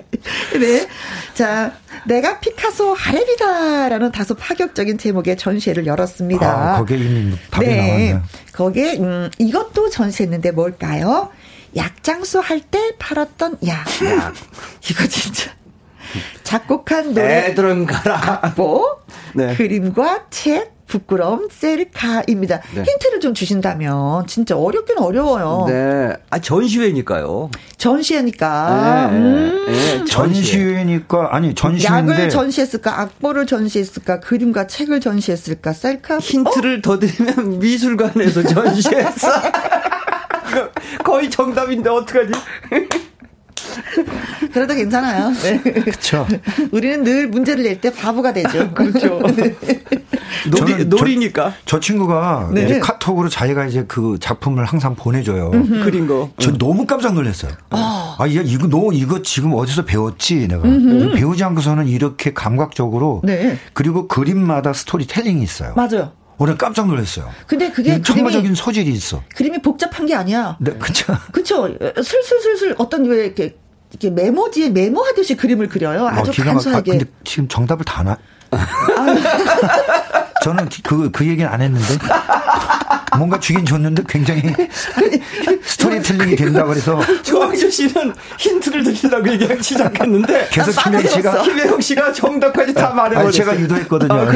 네. 0.59 0.87
자, 1.33 1.71
내가 2.05 2.39
피카소 2.39 2.93
하렘이다라는 2.93 4.11
다소 4.11 4.35
파격적인 4.35 4.97
제목의 4.97 5.37
전시회를 5.37 5.85
열었습니다. 5.85 6.75
아, 6.75 6.77
거기에 6.79 6.97
이미 6.97 7.35
답이 7.51 7.65
네. 7.67 7.77
나왔네요. 7.77 8.23
거기에, 8.53 8.97
음, 8.97 9.29
이것도 9.39 9.89
전시했는데 9.89 10.51
뭘까요? 10.51 11.29
약장수 11.75 12.39
할 12.39 12.59
때 12.61 12.79
팔았던 12.99 13.57
약. 13.67 13.85
약. 14.05 14.33
이거 14.89 15.07
진짜. 15.07 15.51
작곡한 16.43 17.13
노래. 17.13 17.47
애들은 17.47 17.85
가라. 17.85 18.39
악보, 18.43 18.99
네. 19.33 19.55
그림과 19.55 20.25
책, 20.29 20.77
부끄러움 20.87 21.49
셀카입니다. 21.51 22.61
네. 22.73 22.83
힌트를 22.83 23.19
좀 23.19 23.33
주신다면 23.33 24.25
진짜 24.25 24.57
어렵긴 24.57 24.97
어려워요. 24.99 25.65
네. 25.67 26.13
아 26.29 26.39
전시회니까요. 26.39 27.51
전시회니까. 27.77 29.09
네. 29.11 29.17
음. 29.17 29.65
네. 29.67 30.05
전시회니까 30.05 31.29
아니 31.35 31.53
전시인데 31.53 32.13
약을 32.13 32.29
전시했을까? 32.29 33.01
악보를 33.01 33.45
전시했을까? 33.45 34.21
그림과 34.21 34.67
책을 34.67 35.01
전시했을까? 35.01 35.73
셀카 35.73 36.19
힌트를 36.19 36.77
어? 36.77 36.81
더 36.81 36.99
드리면 36.99 37.59
미술관에서 37.59 38.43
전시했어. 38.43 39.27
거의 41.03 41.29
정답인데 41.29 41.89
어떡하지? 41.89 42.31
그래도 44.53 44.73
괜찮아요. 44.75 45.31
네. 45.31 45.61
그렇죠. 45.61 46.27
우리는 46.71 47.03
늘 47.03 47.27
문제를 47.27 47.63
낼 47.63 47.77
때 47.81 47.91
바보가 47.91 48.33
되죠. 48.33 48.71
그렇죠. 48.73 49.21
놀이, 50.49 50.85
놀이니까. 50.85 51.53
저, 51.65 51.77
저 51.77 51.79
친구가 51.79 52.49
네. 52.53 52.63
이제 52.65 52.79
카톡으로 52.79 53.29
자기가 53.29 53.65
이제 53.65 53.85
그 53.87 54.17
작품을 54.19 54.65
항상 54.65 54.95
보내줘요. 54.95 55.51
그린 55.51 56.07
거. 56.07 56.31
저 56.39 56.49
음. 56.51 56.57
너무 56.57 56.85
깜짝 56.87 57.13
놀랐어요. 57.13 57.51
아, 57.69 58.15
아 58.17 58.23
야, 58.27 58.41
이거 58.43 58.67
너 58.67 58.91
이거 58.93 59.21
지금 59.21 59.53
어디서 59.53 59.85
배웠지? 59.85 60.47
내가 60.47 60.63
음흠. 60.63 61.15
배우지 61.15 61.43
않고서는 61.43 61.87
이렇게 61.87 62.33
감각적으로 62.33 63.21
네. 63.23 63.57
그리고 63.73 64.07
그림마다 64.07 64.73
스토리텔링이 64.73 65.43
있어요. 65.43 65.73
맞아요. 65.75 66.13
오늘 66.39 66.57
깜짝 66.57 66.87
놀랐어요. 66.87 67.29
근데 67.47 67.71
그게 67.71 68.01
청과적인 68.01 68.53
소질이 68.53 68.91
있어. 68.91 69.23
그림이 69.35 69.61
복잡한 69.61 70.05
게 70.05 70.13
아니야. 70.15 70.57
네, 70.59 70.71
그렇죠. 70.73 71.15
그렇죠. 71.31 71.67
슬슬슬슬 71.95 72.75
어떤 72.77 73.05
왜 73.05 73.25
이렇게 73.25 73.55
이렇게 73.91 74.09
메모지에 74.09 74.69
메모하듯이 74.69 75.35
그림을 75.35 75.69
그려요. 75.69 76.03
어, 76.03 76.09
아주 76.09 76.31
어, 76.41 76.43
간소하게. 76.43 76.91
아, 76.91 76.93
근데 76.97 77.05
지금 77.23 77.47
정답을 77.47 77.85
다 77.85 78.03
나. 78.03 78.17
저는 80.43 80.69
그, 80.83 81.11
그 81.11 81.27
얘기는 81.27 81.49
안 81.49 81.61
했는데. 81.61 81.85
뭔가 83.17 83.39
주긴 83.39 83.65
줬는데 83.65 84.03
굉장히 84.07 84.43
스토리텔링이 85.63 86.35
된다 86.35 86.63
그래서. 86.63 87.01
조항조 87.23 87.69
씨는 87.69 88.13
힌트를 88.37 88.83
드리려고 88.83 89.29
얘기하기 89.31 89.63
시작했는데. 89.63 90.49
계속 90.51 90.83
김영 90.83 91.01
씨가. 91.07 91.41
김영 91.43 91.81
씨가 91.81 92.13
정답까지 92.13 92.73
다 92.73 92.89
말해버렸어요. 92.91 93.31
제가 93.31 93.59
유도했거든요. 93.59 94.13
아, 94.13 94.27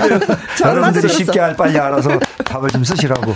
여러분들이 0.61 1.07
쉽게 1.09 1.39
알 1.39 1.55
빨리 1.55 1.77
알아서 1.77 2.19
답을 2.43 2.69
좀 2.69 2.83
쓰시라고. 2.83 3.35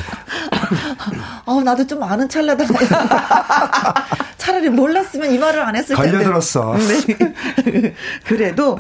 어, 1.46 1.62
나도 1.62 1.86
좀 1.86 2.02
아는 2.04 2.28
찰나다. 2.28 2.66
차라리 4.46 4.70
몰랐으면 4.70 5.32
이 5.32 5.40
말을 5.40 5.60
안 5.60 5.76
했을 5.76 5.96
텐데. 5.96 6.12
걸려들었어. 6.12 6.78
네. 6.78 7.96
그래도 8.26 8.78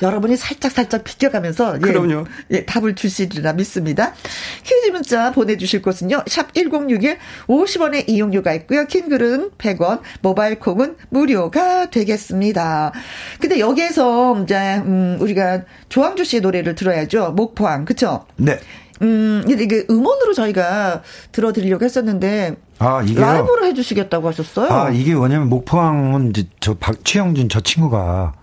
여러분이 0.00 0.36
살짝 0.36 0.70
살짝 0.70 1.02
비껴가면서 1.02 1.74
예, 1.74 1.80
그럼요. 1.80 2.24
예, 2.52 2.64
답을 2.64 2.94
주시리라 2.94 3.52
믿습니다. 3.54 4.14
퀴즈 4.62 4.90
문자 4.92 5.32
보내주실 5.32 5.82
곳은요. 5.82 6.22
샵 6.28 6.54
1061 6.54 7.18
50원의 7.48 8.08
이용료가 8.08 8.52
있고요. 8.54 8.86
킹글은 8.86 9.50
100원, 9.58 10.02
모바일 10.22 10.60
콩은 10.60 10.96
무료가 11.08 11.90
되겠습니다. 11.90 12.92
근데 13.40 13.58
여기에서 13.58 14.40
이제 14.44 14.76
음, 14.84 15.18
우리가 15.20 15.62
조항조 15.88 16.22
씨의 16.22 16.42
노래를 16.42 16.76
들어야죠. 16.76 17.32
목포항 17.32 17.84
그쵸? 17.84 18.24
네. 18.36 18.60
음, 19.02 19.44
이게 19.48 19.84
음원으로 19.88 20.34
저희가 20.34 21.02
들어드리려고 21.32 21.84
했었는데 21.84 22.56
아, 22.78 23.02
이게 23.02 23.20
라이브로 23.20 23.64
해주시겠다고 23.66 24.28
하셨어요? 24.28 24.70
아, 24.70 24.90
이게 24.90 25.12
왜냐면 25.12 25.48
목포항은 25.48 26.30
이제 26.30 26.44
저 26.60 26.74
박치영준 26.74 27.48
저 27.48 27.60
친구가 27.60 28.34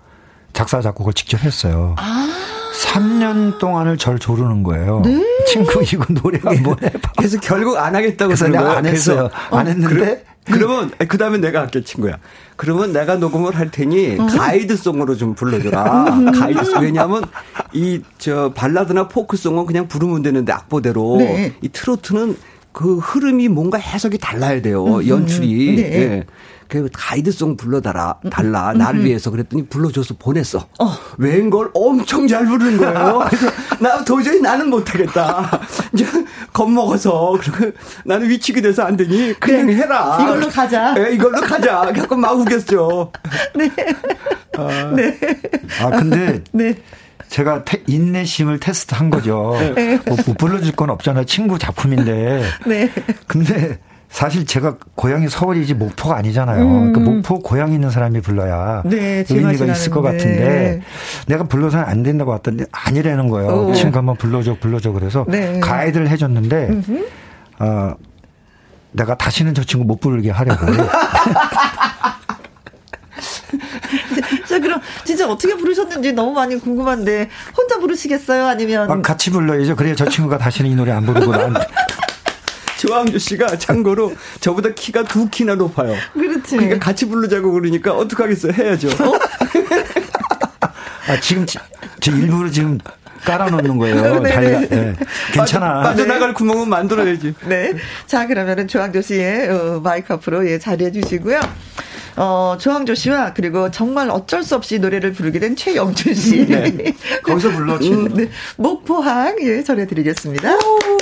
작사 0.54 0.82
작곡을 0.82 1.14
직접 1.14 1.44
했어요. 1.44 1.96
아. 1.98 2.55
3년 2.96 3.58
동안을 3.60 3.98
절 3.98 4.20
조르는 4.20 4.64
거예요. 4.64 5.02
네. 5.04 5.22
친구 5.48 5.84
이거 5.84 6.06
노래 6.14 6.40
한번 6.44 6.76
해봐. 6.82 7.12
그래서 7.18 7.40
결국 7.42 7.78
안 7.78 7.96
하겠다고 7.96 8.30
그래서 8.30 8.48
내가 8.48 8.78
안 8.78 8.86
했어요. 8.86 9.30
어, 9.52 9.58
안 9.58 9.68
했는데 9.68 9.94
그래, 9.96 10.24
그러면 10.46 10.92
그 11.08 11.18
다음에 11.18 11.38
내가 11.38 11.62
할게 11.62 11.84
친구야. 11.84 12.18
그러면 12.56 12.94
내가 12.94 13.16
녹음을 13.16 13.56
할 13.56 13.70
테니 13.72 14.18
어. 14.20 14.26
가이드송으로 14.28 15.18
좀 15.18 15.36
불러줘라. 15.36 16.32
가이드송 16.34 16.84
왜냐하면 16.84 17.24
이 17.74 18.02
저 18.18 18.52
발라드나 18.56 19.08
포크송은 19.08 19.66
그냥 19.66 19.88
부르면 19.88 20.22
되는데 20.22 20.52
악보대로 20.54 21.18
네. 21.20 21.54
이 21.62 21.70
트로트는 21.70 22.38
그 22.72 22.98
흐름이 22.98 23.50
뭔가 23.50 23.78
해석이 23.78 24.18
달라야 24.18 24.62
돼요. 24.62 24.84
음, 24.86 25.08
연출이. 25.08 25.76
네. 25.76 25.82
예. 26.02 26.24
그 26.82 26.90
가이드송 26.94 27.58
불러달라 27.58 28.16
달라 28.30 28.72
음, 28.72 28.78
나를 28.78 29.00
음. 29.02 29.06
위해서 29.06 29.32
그랬더니 29.32 29.66
불러줘서 29.68 30.16
보냈어. 30.18 30.68
어. 30.80 30.98
웬걸 31.18 31.72
엄청 31.74 32.28
잘 32.28 32.46
부르는 32.46 32.78
거예요. 32.78 33.26
그래서 33.30 33.52
나 33.80 34.04
도저히 34.04 34.42
나는 34.42 34.70
못하겠다. 34.70 35.62
이제 35.94 36.06
겁먹어서 36.54 37.38
나는 38.06 38.30
위축이 38.30 38.62
돼서 38.62 38.84
안 38.84 38.98
되니 38.98 39.34
그냥 39.40 39.68
네. 39.68 39.76
해라. 39.76 40.18
이걸로 40.22 40.48
가자. 40.50 40.94
네, 40.94 41.14
이걸로 41.14 41.42
가자. 41.42 41.92
갖고 41.94 42.16
막 42.16 42.40
우겼죠. 42.40 43.12
네. 43.56 43.70
아, 44.58 44.94
네. 44.96 45.18
아 45.82 45.90
근데 45.90 46.44
네. 46.52 46.76
제가 47.30 47.64
테, 47.64 47.84
인내심을 47.88 48.60
테스트한 48.60 49.10
거죠. 49.10 49.58
네. 49.76 50.00
뭐, 50.06 50.18
뭐 50.26 50.36
불러줄 50.38 50.74
건 50.74 50.90
없잖아요. 50.90 51.26
친구 51.26 51.58
작품인데. 51.58 52.44
네. 52.66 52.92
근데 53.28 53.80
사실 54.16 54.46
제가 54.46 54.78
고향이 54.96 55.28
서울이지 55.28 55.74
목포가 55.74 56.16
아니잖아요. 56.16 56.64
음. 56.64 56.94
그러니까 56.94 57.12
목포 57.12 57.40
고향 57.40 57.74
있는 57.74 57.90
사람이 57.90 58.22
불러야 58.22 58.82
네, 58.86 59.26
의미가 59.30 59.66
있을 59.66 59.92
것 59.92 60.02
같은데 60.02 60.82
내가 61.28 61.44
불러서는 61.44 61.84
안 61.84 62.02
된다고 62.02 62.32
왔더니 62.32 62.64
아니라는 62.72 63.28
거예요. 63.28 63.50
오. 63.50 63.74
친구 63.74 63.98
한번 63.98 64.16
불러줘 64.16 64.56
불러줘 64.62 64.94
그래서 64.94 65.26
네. 65.28 65.60
가이드를 65.60 66.08
해줬는데 66.08 66.68
음흠. 66.70 67.06
어, 67.60 67.94
내가 68.94 69.18
다시는 69.18 69.54
저 69.54 69.66
친구 69.66 69.86
못 69.86 70.00
부르게 70.00 70.32
하려고. 70.32 70.66
자, 74.48 74.60
그럼 74.62 74.80
진짜 75.04 75.30
어떻게 75.30 75.58
부르셨는지 75.58 76.14
너무 76.14 76.32
많이 76.32 76.58
궁금한데 76.58 77.30
혼자 77.58 77.78
부르시겠어요? 77.80 78.46
아니면 78.46 78.90
아, 78.90 79.02
같이 79.02 79.30
불러야죠. 79.30 79.76
그래야 79.76 79.94
저 79.94 80.08
친구가 80.08 80.38
다시는 80.38 80.72
이 80.72 80.76
노래 80.76 80.94
안 80.94 81.06
부르고 81.06 81.32
난 81.34 81.54
조항조 82.78 83.18
씨가 83.18 83.58
참고로 83.58 84.14
저보다 84.40 84.70
키가 84.70 85.04
두 85.04 85.30
키나 85.30 85.56
높아요. 85.56 85.96
그렇지. 86.14 86.58
그러니까 86.58 86.80
같이 86.80 87.08
부르자고 87.08 87.52
그러니까 87.52 87.94
어떡하겠어요. 87.94 88.54
해야죠. 88.54 88.90
어? 88.90 89.14
아, 91.08 91.20
지금 91.20 91.46
저 91.46 92.12
일부러 92.12 92.50
지금 92.50 92.80
깔아놓는 93.26 93.78
거예요. 93.78 94.20
네. 94.22 94.32
자기가. 94.32 94.60
네. 94.62 94.94
괜찮아. 95.34 95.82
빠져, 95.82 96.06
나갈 96.06 96.34
구멍은 96.34 96.70
만들어야지. 96.70 97.34
네. 97.48 97.74
자, 98.06 98.28
그러면은 98.28 98.68
조항조 98.68 99.02
씨의 99.02 99.50
어, 99.50 99.82
마이크 99.84 100.14
앞으로 100.14 100.48
예, 100.50 100.60
자리해 100.60 100.92
주시고요. 100.92 101.40
어, 102.18 102.56
조항조 102.60 102.96
씨와 102.96 103.34
그리고 103.34 103.70
정말 103.72 104.10
어쩔 104.10 104.44
수 104.44 104.56
없이 104.56 104.80
노래를 104.80 105.12
부르게 105.12 105.40
된 105.40 105.56
최영준 105.56 106.14
씨. 106.16 106.46
네. 106.46 106.94
거기서 107.24 107.52
불렀지. 107.52 107.92
음, 107.92 108.08
네. 108.16 108.30
목포항, 108.58 109.36
예, 109.42 109.64
전해드리겠습니다. 109.64 110.52
목 110.52 110.95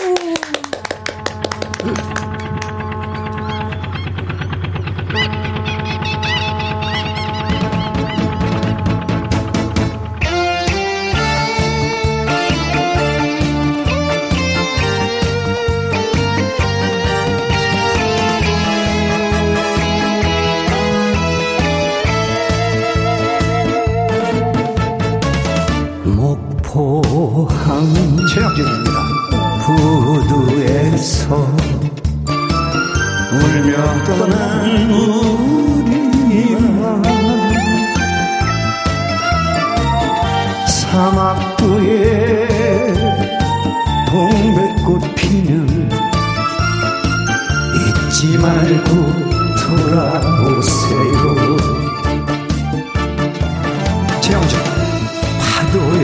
포 1.84 2.13
사막도에 40.94 42.48
동백꽃 44.08 45.16
피는 45.16 45.90
잊지 47.80 48.38
말고 48.38 48.90
돌아오세요. 49.60 51.24
최영준 54.22 54.60
파도에 55.42 56.02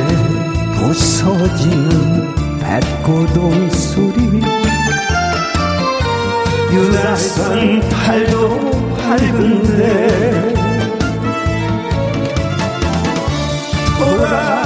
부서지는 0.74 2.34
백고동 2.60 3.70
소리. 3.70 4.42
유나산 6.74 7.80
팔도 7.92 8.72
밝은데 8.98 10.50
돌아 14.00 14.59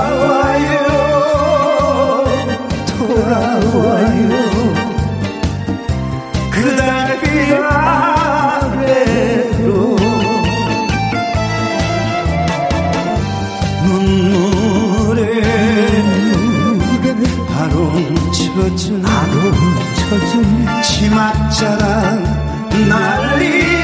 돌아와요. 3.14 4.34
그달 6.52 7.22
아래로 7.64 9.70
눈물에 13.86 15.44
아롱쳐진 17.56 19.06
아롱쳐진 19.06 20.66
치맛자랑 20.82 22.24
날리 22.90 23.83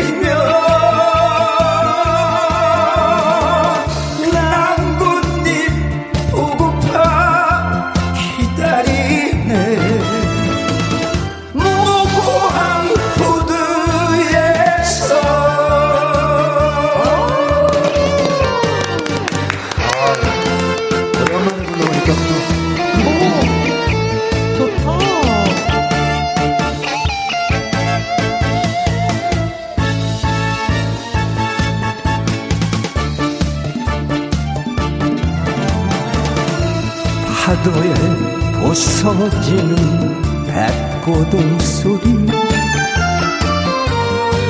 서지는 39.00 40.22
백고동 40.46 41.58
소리. 41.60 42.28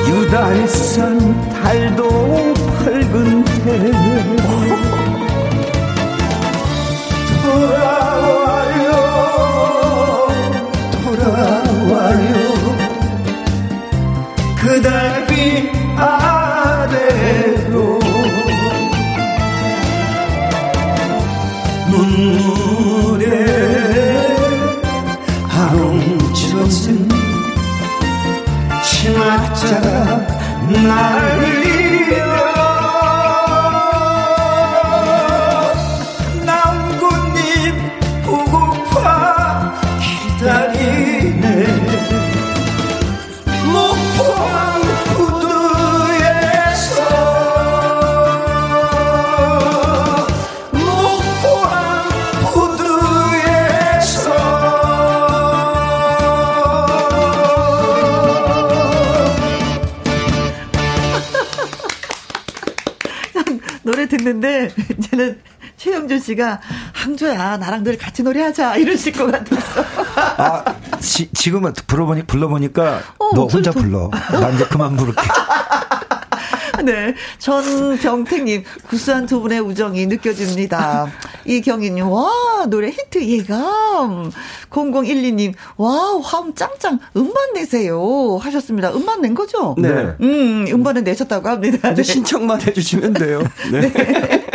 유달산 0.08 1.40
달도 1.50 2.08
밝은데 2.84 3.92
돌아와요 7.44 8.90
돌아와요. 11.04 12.34
그 14.60 14.82
달빛 14.82 15.70
아래로. 15.96 17.78
눈물에 21.88 23.69
치맛자가 29.60 30.16
날리 30.70 31.79
듣는데 64.40 64.70
이제는 64.98 65.40
최영준 65.76 66.18
씨가 66.20 66.60
항조야 66.92 67.56
나랑 67.58 67.84
늘 67.84 67.96
같이 67.96 68.22
노래하자 68.22 68.76
이러실 68.76 69.12
것 69.12 69.30
같았어. 69.30 69.84
아, 70.16 70.64
지, 71.00 71.30
지금은 71.32 71.72
불러보니, 71.86 72.24
불러보니까 72.24 73.00
어, 73.18 73.30
너 73.34 73.46
혼자 73.46 73.72
슬퍼. 73.72 73.80
불러. 73.80 74.10
나 74.40 74.50
이제 74.50 74.64
그만 74.66 74.96
부를게. 74.96 75.22
네. 76.84 77.14
전병택님, 77.38 78.64
구수한 78.88 79.26
두 79.26 79.40
분의 79.40 79.60
우정이 79.60 80.06
느껴집니다. 80.06 81.08
이경희님, 81.44 82.10
와, 82.10 82.30
노래 82.68 82.88
히트 82.88 83.20
예감. 83.90 84.32
0012님, 84.70 85.54
와, 85.76 86.18
화음 86.22 86.54
짱짱, 86.54 86.98
음반 87.16 87.52
내세요. 87.54 88.38
하셨습니다. 88.40 88.92
음반 88.92 89.20
낸 89.20 89.34
거죠? 89.34 89.74
네. 89.78 89.88
음, 90.20 90.66
음반은 90.68 91.04
내셨다고 91.04 91.48
합니다. 91.48 91.94
네. 91.94 92.02
신청만 92.02 92.60
해주시면 92.62 93.14
돼요. 93.14 93.42
네. 93.72 93.90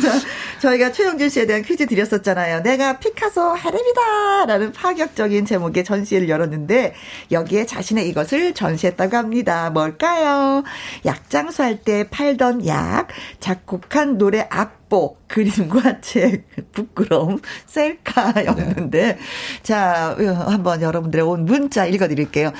자, 0.00 0.12
저희가 0.60 0.92
최영준 0.92 1.28
씨에 1.28 1.46
대한 1.46 1.62
퀴즈 1.62 1.86
드렸었잖아요. 1.86 2.62
내가 2.62 2.98
피카소 2.98 3.40
하렘이다! 3.42 4.46
라는 4.46 4.72
파격적인 4.72 5.44
제목의 5.44 5.84
전시회를 5.84 6.28
열었는데, 6.28 6.94
여기에 7.30 7.66
자신의 7.66 8.08
이것을 8.08 8.54
전시했다고 8.54 9.16
합니다. 9.16 9.70
뭘까요? 9.70 10.64
약장수 11.04 11.62
할 11.62 11.78
때 11.84 12.08
팔던 12.10 12.66
약, 12.66 13.06
작곡한 13.38 14.18
노래 14.18 14.48
악보, 14.88 15.16
그림과 15.28 16.00
책, 16.00 16.46
부끄러움, 16.72 17.38
셀카였는데, 17.66 19.18
자, 19.62 20.16
한번 20.46 20.82
여러분들의 20.82 21.24
온 21.24 21.44
문자 21.44 21.86
읽어드릴게요. 21.86 22.52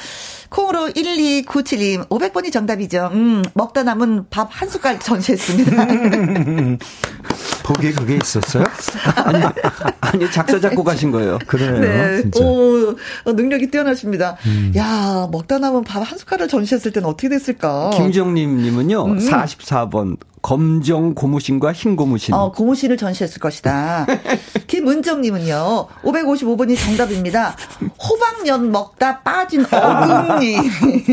콩으로 0.50 0.88
1297님, 0.88 2.08
500번이 2.08 2.52
정답이죠. 2.52 3.10
음, 3.12 3.42
먹다 3.54 3.82
남은 3.82 4.26
밥 4.30 4.48
한 4.50 4.68
숟갈 4.68 4.98
전시했습니다. 4.98 5.86
보기에 7.64 7.92
그게 7.92 8.16
있었어요? 8.22 8.64
아니, 9.16 9.42
아니, 10.00 10.30
작사, 10.32 10.58
작곡 10.58 10.88
하신 10.88 11.10
거예요. 11.10 11.38
그래요. 11.46 11.78
네. 11.78 12.22
진짜. 12.22 12.42
오, 12.44 12.96
어, 13.24 13.32
능력이 13.32 13.70
뛰어나십니다. 13.70 14.36
야, 14.76 15.28
먹다 15.30 15.58
남은 15.58 15.84
밥 15.84 15.98
한 16.08 16.16
숟갈을 16.16 16.48
전시했을 16.48 16.92
때는 16.92 17.08
어떻게 17.08 17.28
됐을까? 17.28 17.90
김정림님은요, 17.90 19.16
44번, 19.16 20.16
검정 20.42 21.14
고무신과 21.14 21.72
흰 21.72 21.96
고무신. 21.96 22.34
어, 22.34 22.52
고무신을 22.52 22.96
전시했을 22.96 23.40
것이다. 23.40 24.06
김은정님은요, 24.66 25.88
555번이 26.02 26.76
정답입니다. 26.78 27.56
호박연 28.00 28.70
먹다 28.70 29.20
빠진 29.22 29.64
어금니. 29.70 30.56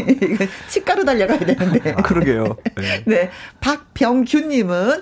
치과로 0.70 1.04
달려가야 1.06 1.40
되는데. 1.40 1.92
아, 1.94 2.02
그러게요. 2.02 2.56
네. 2.78 3.04
네. 3.06 3.30
박병규님은 3.62 5.02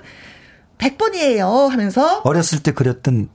100번이에요 0.77 1.69
하면서. 1.69 2.21
어렸을 2.23 2.63
때 2.63 2.71
그렸던 2.71 3.29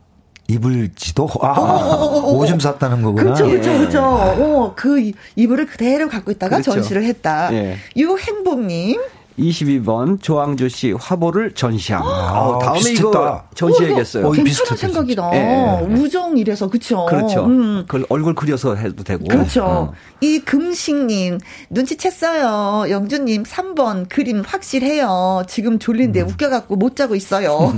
이불지도 0.51 1.29
아, 1.43 1.49
어, 1.61 2.33
오줌 2.33 2.59
쌌다는 2.59 3.03
거구나. 3.03 3.35
그렇죠, 3.35 3.47
그렇죠, 3.47 3.71
그렇죠. 3.79 4.01
어, 4.03 4.73
그 4.75 4.99
이- 4.99 5.13
이불을 5.37 5.67
그대로 5.67 6.09
갖고 6.09 6.31
있다가 6.31 6.57
그렇죠. 6.57 6.73
전시를 6.73 7.05
했다. 7.05 7.53
예. 7.53 7.77
유행복님. 7.97 8.99
22번 9.39 10.21
조항조 10.21 10.69
씨 10.69 10.93
화보를 10.93 11.53
전시함. 11.53 12.03
아, 12.03 12.59
다음에 12.61 12.79
비슷했다. 12.79 13.09
이거 13.11 13.45
전시해야겠어요. 13.55 14.27
어, 14.27 14.35
이거 14.35 14.43
괜찮은 14.43 14.77
생각이다. 14.77 15.31
예. 15.35 15.85
우정 15.87 16.37
이래서 16.39 16.69
그쵸. 16.69 17.07
그렇죠. 17.07 17.45
음. 17.47 17.85
그걸 17.87 18.05
얼굴 18.09 18.35
그려서 18.35 18.75
해도 18.75 19.05
되고. 19.05 19.25
그렇죠. 19.25 19.65
어. 19.65 19.93
이 20.21 20.41
금식님 20.41 21.39
눈치챘어요. 21.73 22.91
영준님 22.91 23.45
3번 23.45 24.09
그림 24.09 24.41
확실해요. 24.41 25.45
지금 25.49 25.79
졸린데 25.79 26.23
웃겨갖고 26.23 26.77
못 26.77 26.97
자고 26.97 27.15
있어요. 27.15 27.73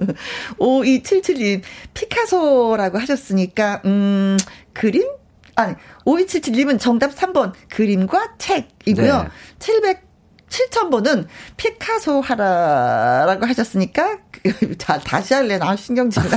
5277님 0.58 1.62
피카소라고 1.94 2.98
하셨으니까 2.98 3.80
음 3.84 4.36
그림 4.72 5.08
아니 5.56 5.74
5277님은 6.04 6.78
정답 6.78 7.14
3번 7.14 7.52
그림과 7.68 8.34
책이고요. 8.38 9.22
네. 9.22 9.28
700 9.58 10.09
7000번은 10.50 11.26
피카소 11.56 12.20
하라라고 12.20 13.46
하셨으니까 13.46 14.18
자 14.78 14.98
다시 14.98 15.32
할래 15.34 15.58
나 15.58 15.74
신경질나. 15.76 16.28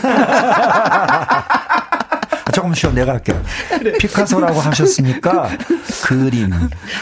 저 2.45 2.51
조금 2.53 2.73
쉬어 2.73 2.91
내가 2.91 3.13
할게요. 3.13 3.41
그래. 3.69 3.93
피카소라고 3.97 4.59
하셨으니까 4.61 5.49
그림. 6.05 6.51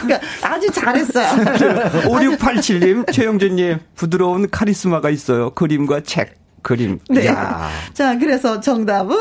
그러니까 0.00 0.26
아주 0.42 0.70
잘했어요. 0.70 1.28
5687님, 2.08 3.12
최영준님, 3.12 3.78
부드러운 3.94 4.48
카리스마가 4.50 5.10
있어요. 5.10 5.50
그림과 5.50 6.00
책, 6.04 6.36
그림. 6.62 6.98
네. 7.10 7.26
야. 7.26 7.68
자, 7.92 8.18
그래서 8.18 8.60
정답은? 8.60 9.16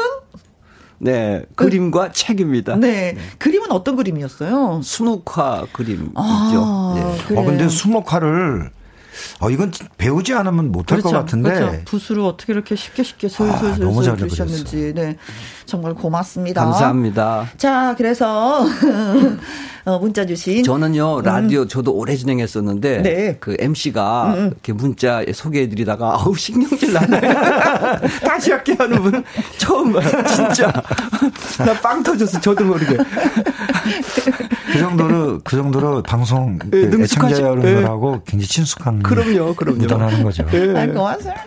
네, 1.01 1.43
그림과 1.55 2.07
그, 2.09 2.13
책입니다. 2.13 2.75
네. 2.75 3.13
네. 3.13 3.17
그림은 3.39 3.71
어떤 3.71 3.95
그림이었어요? 3.95 4.81
수묵화 4.83 5.67
그림이죠. 5.73 6.11
아, 6.15 6.93
네. 7.27 7.35
어, 7.35 7.43
근데 7.43 7.67
수묵화를 7.67 8.69
어, 9.39 9.49
이건 9.49 9.71
배우지 9.97 10.33
않으면 10.33 10.71
못할 10.71 10.99
그렇죠, 10.99 11.13
것 11.15 11.19
같은데. 11.19 11.53
그렇죠. 11.53 11.81
붓으로 11.85 12.27
어떻게 12.27 12.53
이렇게 12.53 12.75
쉽게 12.75 13.03
쉽게 13.03 13.27
솔솔솔 13.29 13.71
아, 13.73 13.77
너무 13.77 14.03
잘 14.03 14.15
그리셨는지. 14.17 14.93
네. 14.95 15.17
정말 15.65 15.93
고맙습니다. 15.93 16.63
감사합니다. 16.63 17.47
자, 17.57 17.95
그래서 17.97 18.65
어, 19.85 19.97
문자 19.97 20.25
주신 20.25 20.63
저는요 20.63 21.17
음. 21.19 21.23
라디오 21.23 21.61
음. 21.61 21.67
저도 21.67 21.93
오래 21.93 22.15
진행했었는데 22.15 23.01
네. 23.01 23.37
그 23.39 23.55
MC가 23.59 24.33
음, 24.33 24.39
음. 24.39 24.45
이렇게 24.47 24.73
문자 24.73 25.23
소개해드리다가 25.33 26.19
아우 26.19 26.35
신경질 26.35 26.93
나네. 26.93 27.19
다시 28.23 28.51
할게 28.51 28.75
하는 28.77 29.01
분 29.01 29.23
처음 29.57 29.91
봐요. 29.93 30.07
진짜 30.27 30.71
나 31.65 31.73
빵 31.81 32.03
터졌어 32.03 32.39
저도 32.39 32.63
모르게. 32.65 32.95
그 34.71 34.79
정도로 34.79 35.39
그 35.43 35.55
정도로 35.55 36.03
방송 36.03 36.59
네, 36.69 36.87
그 36.89 37.01
애청자 37.03 37.41
여러분들하고 37.41 38.11
네. 38.11 38.21
굉장히 38.25 38.47
친숙한 38.47 39.01
그럼요, 39.15 39.55
그럼요. 39.55 39.77
묻어나는 39.79 40.23
거죠. 40.23 40.45
네. 40.47 40.79
아, 40.79 40.87
고맙습니다. 40.87 41.41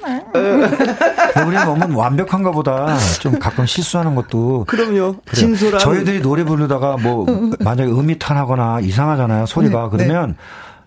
우리 1.47 1.57
너무 1.57 1.99
완벽한 1.99 2.43
것보다 2.43 2.97
좀 3.21 3.39
가끔 3.39 3.67
실수하는 3.67 4.15
것도 4.15 4.65
그럼요. 4.67 5.17
진솔한 5.33 5.81
저희들이 5.81 6.21
노래 6.21 6.45
부르다가 6.45 6.97
뭐 6.97 7.27
만약에 7.61 7.91
음이 7.91 8.19
탄하거나 8.19 8.81
이상하잖아요 8.81 9.47
소리가 9.47 9.91
네, 9.93 10.05
그러면. 10.07 10.29
네. 10.31 10.35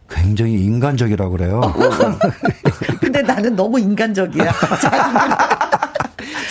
굉장히 0.09 0.53
인간적이라고 0.63 1.31
그래요. 1.31 1.59
근데 3.01 3.21
나는 3.21 3.55
너무 3.57 3.77
인간적이야. 3.79 4.53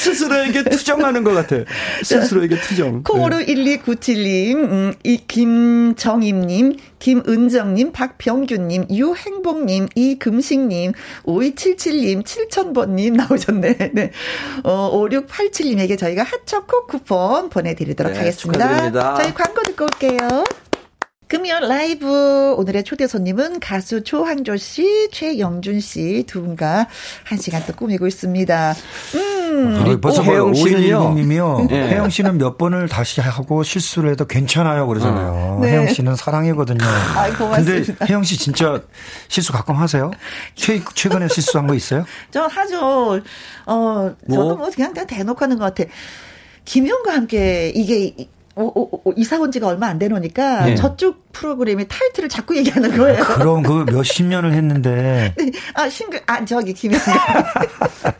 스스로에게 0.06 0.64
투정하는 0.64 1.24
것 1.24 1.32
같아. 1.34 1.56
스스로에게 2.02 2.60
투정. 2.60 3.02
콩으로 3.02 3.38
네. 3.38 3.46
1297님, 3.46 4.54
음, 4.56 4.94
이 5.02 5.18
김정임님, 5.26 6.76
김은정님, 6.98 7.92
박병규님, 7.92 8.86
유행복님, 8.90 9.88
이금식님, 9.94 10.92
5277님, 11.24 12.22
7000번님 12.24 13.16
나오셨네. 13.16 13.90
네. 13.94 14.10
어, 14.62 14.90
5687님에게 14.92 15.98
저희가 15.98 16.22
핫초코 16.22 16.86
쿠폰 16.86 17.50
보내드리도록 17.50 18.12
네, 18.12 18.18
하겠습니다. 18.18 18.58
축하드립니다. 18.68 19.14
저희 19.20 19.34
광고 19.34 19.62
듣고 19.62 19.84
올게요. 19.84 20.44
금연 21.28 21.66
라이브 21.68 22.54
오늘의 22.56 22.84
초대 22.84 23.08
손님은 23.08 23.58
가수 23.58 24.04
조항조 24.04 24.56
씨, 24.58 25.08
최영준 25.10 25.80
씨 25.80 26.24
두 26.28 26.40
분과 26.40 26.86
한 27.24 27.38
시간 27.38 27.64
또 27.66 27.72
꾸미고 27.72 28.06
있습니다. 28.06 28.74
음. 29.16 29.76
아, 29.76 30.00
벌써 30.00 30.22
혜영 30.22 30.54
씨는요. 30.54 31.14
님이요. 31.14 31.66
네. 31.70 31.88
혜영 31.88 32.10
씨는 32.10 32.38
몇 32.38 32.56
번을 32.58 32.88
다시 32.88 33.20
하고 33.20 33.64
실수를 33.64 34.10
해도 34.12 34.24
괜찮아요 34.24 34.86
그러잖아요. 34.86 35.32
어. 35.32 35.58
네. 35.62 35.72
혜영 35.72 35.88
씨는 35.88 36.14
사랑이거든요. 36.14 36.84
아, 36.84 37.28
고맙습니다. 37.36 37.94
근데 37.94 38.06
혜영 38.08 38.22
씨 38.22 38.38
진짜 38.38 38.80
실수 39.26 39.52
가끔 39.52 39.76
하세요? 39.76 40.12
최 40.54 40.80
최근에 40.94 41.26
실수한 41.26 41.66
거 41.66 41.74
있어요? 41.74 42.04
저 42.30 42.42
하죠. 42.46 43.20
어, 43.66 44.14
뭐? 44.28 44.36
저도 44.36 44.56
뭐 44.56 44.70
그냥, 44.70 44.92
그냥 44.92 45.06
대놓고 45.08 45.40
하는 45.44 45.58
것 45.58 45.74
같아. 45.74 45.90
김현과 46.64 47.14
함께 47.14 47.72
이게 47.74 48.14
어, 48.56 48.64
어, 48.64 48.88
어, 48.90 49.12
이사 49.16 49.38
온 49.38 49.52
지가 49.52 49.66
얼마 49.66 49.86
안 49.86 49.98
되노니까 49.98 50.64
네. 50.64 50.74
저쪽 50.74 51.25
프로그램의 51.36 51.86
타이틀을 51.88 52.28
자꾸 52.28 52.56
얘기하는 52.56 52.96
거예요. 52.96 53.22
아, 53.22 53.34
그럼 53.34 53.62
그 53.62 53.84
몇십 53.90 54.26
년을 54.26 54.52
했는데. 54.54 55.34
네. 55.36 55.50
아, 55.74 55.88
싱글, 55.88 56.20
아, 56.26 56.44
저기, 56.44 56.72
김현가. 56.72 57.04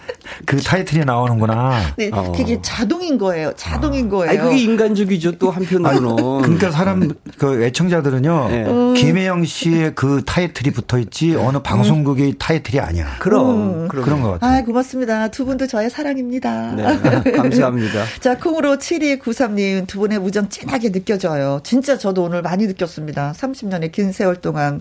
그 0.45 0.61
타이틀이 0.61 1.05
나오는구나. 1.05 1.95
네. 1.97 2.11
어. 2.13 2.33
그게 2.33 2.61
자동인 2.61 3.17
거예요. 3.19 3.53
자동인 3.57 4.09
거예요. 4.09 4.31
아니, 4.31 4.39
그게 4.39 4.59
인간적이죠. 4.59 5.39
또 5.39 5.51
한편으로는. 5.51 6.43
그러니까 6.43 6.71
사람, 6.71 7.11
그 7.39 7.65
애청자들은요. 7.65 8.49
네. 8.51 8.65
음. 8.67 8.95
김혜영 8.95 9.45
씨의 9.45 9.95
그 9.95 10.23
타이틀이 10.25 10.73
붙어 10.73 10.99
있지 10.99 11.35
어느 11.35 11.59
방송국의 11.59 12.27
음. 12.27 12.35
타이틀이 12.39 12.81
아니야. 12.81 13.17
그럼. 13.19 13.85
음. 13.85 13.89
그런 13.89 14.21
것 14.21 14.33
같아요. 14.33 14.59
아, 14.59 14.63
고맙습니다. 14.63 15.29
두 15.29 15.45
분도 15.45 15.67
저의 15.67 15.89
사랑입니다. 15.91 16.73
네. 16.73 17.33
감사합니다. 17.33 18.05
자, 18.21 18.37
콩으로 18.37 18.77
7293님 18.77 19.87
두 19.87 20.01
분의 20.01 20.19
우정 20.19 20.49
진하게 20.49 20.93
느껴져요. 20.93 21.61
진짜 21.65 21.97
저도 21.97 22.25
오늘 22.25 22.43
많이 22.43 22.67
느꼈습니다. 22.67 23.06
30년의 23.15 23.93
긴 23.93 24.13
세월 24.13 24.37
동안. 24.37 24.81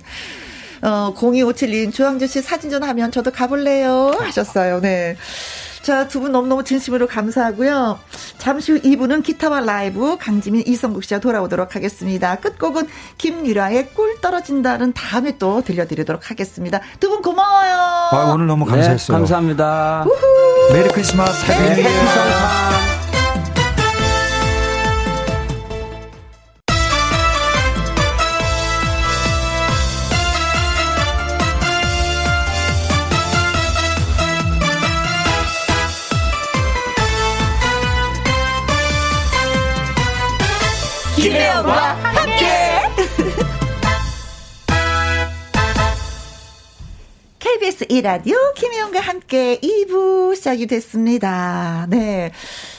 어, 0.82 1.13
0257님, 1.15 1.93
조항주 1.93 2.28
씨 2.28 2.41
사진전 2.41 2.84
하면 2.84 3.11
저도 3.11 3.32
가볼래요? 3.32 4.15
하셨어요. 4.19 4.82
네. 4.82 5.15
자, 5.82 6.07
두 6.07 6.19
분 6.19 6.32
너무너무 6.32 6.63
진심으로 6.63 7.05
감사하고요. 7.07 7.99
잠시 8.39 8.71
후 8.71 8.80
2부는 8.82 9.23
기타와 9.23 9.59
라이브 9.61 10.17
강지민 10.19 10.63
이성국 10.65 11.03
씨와 11.03 11.19
돌아오도록 11.19 11.76
하겠습니다. 11.76 12.36
끝곡은 12.38 12.88
김유라의 13.19 13.89
꿀 13.93 14.19
떨어진다는 14.19 14.93
다음에 14.93 15.38
또 15.38 15.61
들려드리도록 15.63 16.30
하겠습니다. 16.32 16.82
두 16.99 17.09
분 17.09 17.21
고마워요. 17.21 17.76
아, 18.11 18.32
오늘 18.34 18.47
너무 18.47 18.65
감사했어요. 18.65 19.15
네, 19.15 19.19
감사합니다. 19.19 20.05
우후. 20.07 20.73
메리 20.73 20.89
크리스마스. 20.89 21.51
해피 21.51 21.84
크리스마스. 21.84 23.05
김혜영과 41.66 41.93
함께. 42.03 42.45
KBS 47.39 47.88
1라디오 47.88 48.53
김혜영과 48.55 48.99
함께 48.99 49.59
2부 49.59 50.36
시작이 50.36 50.68
됐습니다. 50.68 51.88
네. 51.89 52.32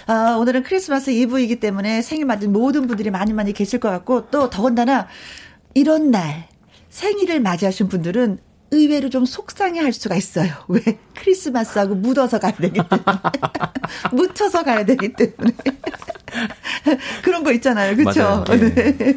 아, 0.06 0.36
오늘은 0.38 0.62
크리스마스 0.62 1.10
2부이기 1.10 1.58
때문에 1.58 2.00
생일 2.02 2.26
맞은 2.26 2.52
모든 2.52 2.86
분들이 2.86 3.10
많이 3.10 3.32
많이 3.32 3.52
계실 3.52 3.80
것 3.80 3.90
같고 3.90 4.30
또 4.30 4.50
더군다나 4.50 5.08
이런 5.74 6.12
날 6.12 6.46
생일을 6.88 7.40
맞이하신 7.40 7.88
분들은 7.88 8.38
의외로 8.70 9.08
좀 9.08 9.24
속상해 9.24 9.80
할 9.80 9.92
수가 9.92 10.16
있어요. 10.16 10.52
왜? 10.68 10.80
크리스마스하고 11.14 11.94
묻어서 11.94 12.38
가야 12.38 12.52
되기 12.52 12.74
때문에. 12.88 13.18
묻혀서 14.12 14.62
가야 14.64 14.84
되기 14.84 15.12
때문에. 15.12 15.52
그런 17.22 17.42
거 17.44 17.52
있잖아요. 17.52 17.96
그렇죠? 17.96 18.44
네. 18.48 19.16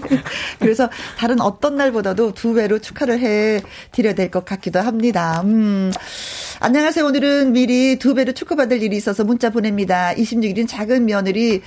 그래서 0.59 0.89
다른 1.17 1.41
어떤 1.41 1.75
날보다도 1.75 2.33
두 2.33 2.53
배로 2.53 2.79
축하를 2.79 3.19
해 3.19 3.61
드려야 3.91 4.13
될 4.15 4.29
것 4.29 4.45
같기도 4.45 4.79
합니다. 4.79 5.41
음. 5.43 5.91
안녕하세요. 6.61 7.05
오늘은 7.05 7.51
미리 7.53 7.97
두 7.97 8.13
배로 8.13 8.33
축하받을 8.33 8.83
일이 8.83 8.95
있어서 8.97 9.23
문자 9.23 9.49
보냅니다. 9.49 10.13
26일인 10.15 10.67
작은 10.67 11.05
며느리 11.05 11.61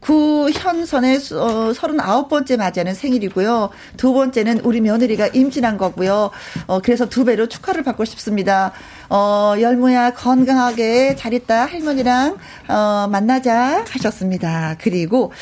구현선의 0.00 1.16
어, 1.32 1.72
39번째 1.72 2.56
맞이하는 2.58 2.94
생일이고요. 2.94 3.70
두 3.96 4.12
번째는 4.12 4.60
우리 4.60 4.80
며느리가 4.80 5.28
임신한 5.28 5.78
거고요. 5.78 6.30
어, 6.66 6.80
그래서 6.80 7.08
두 7.08 7.21
배로 7.24 7.48
축하를 7.48 7.82
받고 7.82 8.04
싶습니다. 8.04 8.72
어, 9.08 9.54
열무야 9.60 10.14
건강하게 10.14 11.16
잘 11.16 11.34
있다 11.34 11.66
할머니랑 11.66 12.36
어, 12.68 13.08
만나자 13.10 13.84
하셨습니다. 13.88 14.76
그리고 14.80 15.32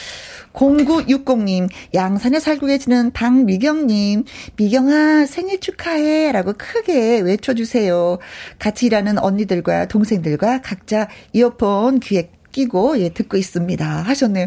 0960님, 0.52 1.68
양산에 1.94 2.40
살고 2.40 2.66
계시는 2.66 3.12
박미경님, 3.12 4.24
미경아 4.56 5.26
생일 5.26 5.60
축하해 5.60 6.32
라고 6.32 6.52
크게 6.54 7.20
외쳐주세요. 7.20 8.18
같이 8.58 8.86
일하는 8.86 9.18
언니들과 9.18 9.86
동생들과 9.86 10.60
각자 10.62 11.08
이어폰 11.32 12.00
귀에 12.00 12.30
끼고 12.52 12.98
예 13.00 13.08
듣고 13.10 13.36
있습니다 13.36 13.86
하셨네요. 14.02 14.46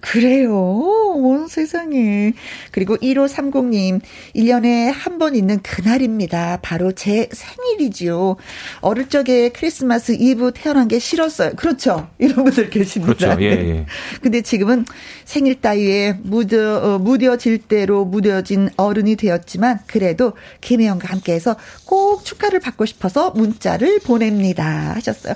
그래요. 0.00 0.54
어, 0.54 1.46
세상에. 1.48 2.32
그리고 2.70 2.96
1530님 2.98 4.00
1년에 4.34 4.92
한 4.94 5.18
번 5.18 5.34
있는 5.34 5.60
그날입니다. 5.62 6.60
바로 6.62 6.92
제 6.92 7.28
생일이지요. 7.32 8.36
어릴 8.82 9.08
적에 9.08 9.48
크리스마스 9.48 10.12
이브 10.12 10.52
태어난 10.54 10.86
게 10.86 11.00
싫었어요. 11.00 11.54
그렇죠. 11.56 12.08
이런 12.18 12.44
분들 12.44 12.70
계십니다. 12.70 13.14
그렇죠. 13.14 13.42
예, 13.42 13.46
예. 13.46 13.86
근데 14.22 14.42
지금은 14.42 14.84
생일 15.24 15.60
따위에 15.60 16.18
무뎌 16.22 16.76
어, 16.76 16.98
무뎌질 16.98 17.58
대로 17.66 18.04
무뎌진 18.04 18.70
어른이 18.76 19.16
되었지만 19.16 19.80
그래도 19.88 20.34
김혜영과 20.60 21.08
함께해서 21.08 21.56
꼭 21.84 22.24
축하를 22.24 22.60
받고 22.60 22.86
싶어서 22.86 23.30
문자를 23.32 23.98
보냅니다. 23.98 24.92
하셨어요. 24.94 25.34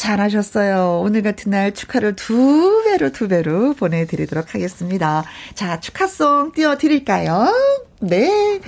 잘하셨어요. 0.00 1.02
오늘 1.04 1.22
같은 1.22 1.50
날 1.50 1.72
축하를 1.74 2.16
두 2.16 2.82
배로 2.84 3.12
두 3.12 3.28
배로 3.28 3.74
보내드리도록 3.74 4.54
하겠습니다. 4.54 5.24
자, 5.54 5.78
축하송 5.78 6.52
띄워드릴까요? 6.52 7.54
네. 8.00 8.60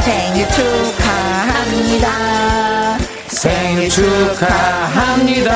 생일 0.00 0.48
축하합니다. 0.48 2.08
생일 3.28 3.88
축하합니다. 3.88 5.54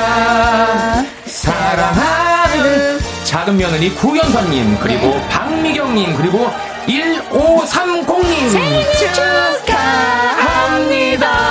사랑하는 1.26 2.98
작은 3.24 3.56
며느리 3.56 3.90
구연선님, 3.90 4.78
그리고 4.80 5.08
네. 5.08 5.28
박미경님, 5.28 6.14
그리고 6.16 6.48
1530님. 6.86 8.50
생일 8.50 8.86
축하합니다. 9.66 11.47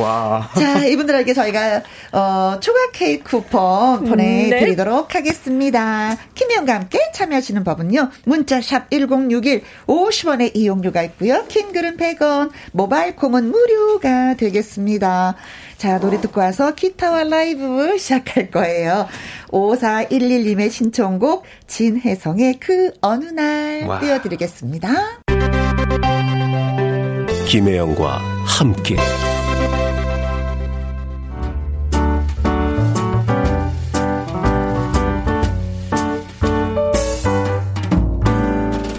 와. 0.00 0.48
자, 0.58 0.84
이분들에게 0.84 1.32
저희가, 1.32 1.82
어, 2.12 2.60
초과 2.60 2.78
케이크 2.92 3.30
쿠폰 3.30 4.04
보내드리도록 4.04 5.04
음, 5.04 5.08
네. 5.08 5.18
하겠습니다. 5.18 6.16
김혜영과 6.34 6.74
함께 6.74 6.98
참여하시는 7.14 7.64
법은요. 7.64 8.10
문자샵 8.24 8.90
1061 8.90 9.62
50원의 9.86 10.52
이용료가 10.54 11.02
있고요. 11.04 11.44
킹글은 11.48 11.96
100원, 11.96 12.50
모바일 12.72 13.16
콩은 13.16 13.50
무료가 13.50 14.34
되겠습니다. 14.34 15.36
자, 15.76 16.00
노래 16.00 16.20
듣고 16.20 16.40
와서 16.40 16.74
기타와 16.74 17.24
라이브 17.24 17.98
시작할 17.98 18.50
거예요. 18.50 19.08
5411님의 19.48 20.70
신청곡 20.70 21.44
진혜성의 21.66 22.60
그 22.60 22.92
어느 23.02 23.26
날 23.26 23.84
와. 23.86 24.00
띄워드리겠습니다. 24.00 24.88
김혜영과 27.46 28.18
함께 28.44 28.96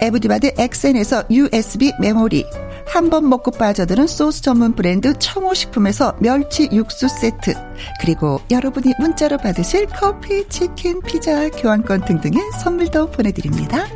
에브디바드 0.00 0.54
엑센에서 0.58 1.24
USB 1.30 1.92
메모리. 2.00 2.44
한 2.86 3.08
번 3.08 3.28
먹고 3.28 3.52
빠져드는 3.52 4.06
소스 4.06 4.42
전문 4.42 4.74
브랜드 4.74 5.18
청호식품에서 5.18 6.16
멸치 6.20 6.68
육수 6.72 7.08
세트. 7.08 7.54
그리고 8.00 8.40
여러분이 8.50 8.94
문자로 8.98 9.38
받으실 9.38 9.86
커피, 9.86 10.46
치킨, 10.48 11.00
피자, 11.00 11.48
교환권 11.48 12.04
등등의 12.04 12.40
선물도 12.62 13.10
보내드립니다. 13.12 13.86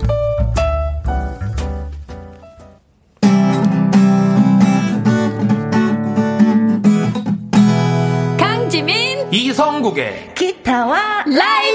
강지민 8.39 9.33
이성국의 9.33 10.35
기타와 10.35 11.25
라이 11.27 11.66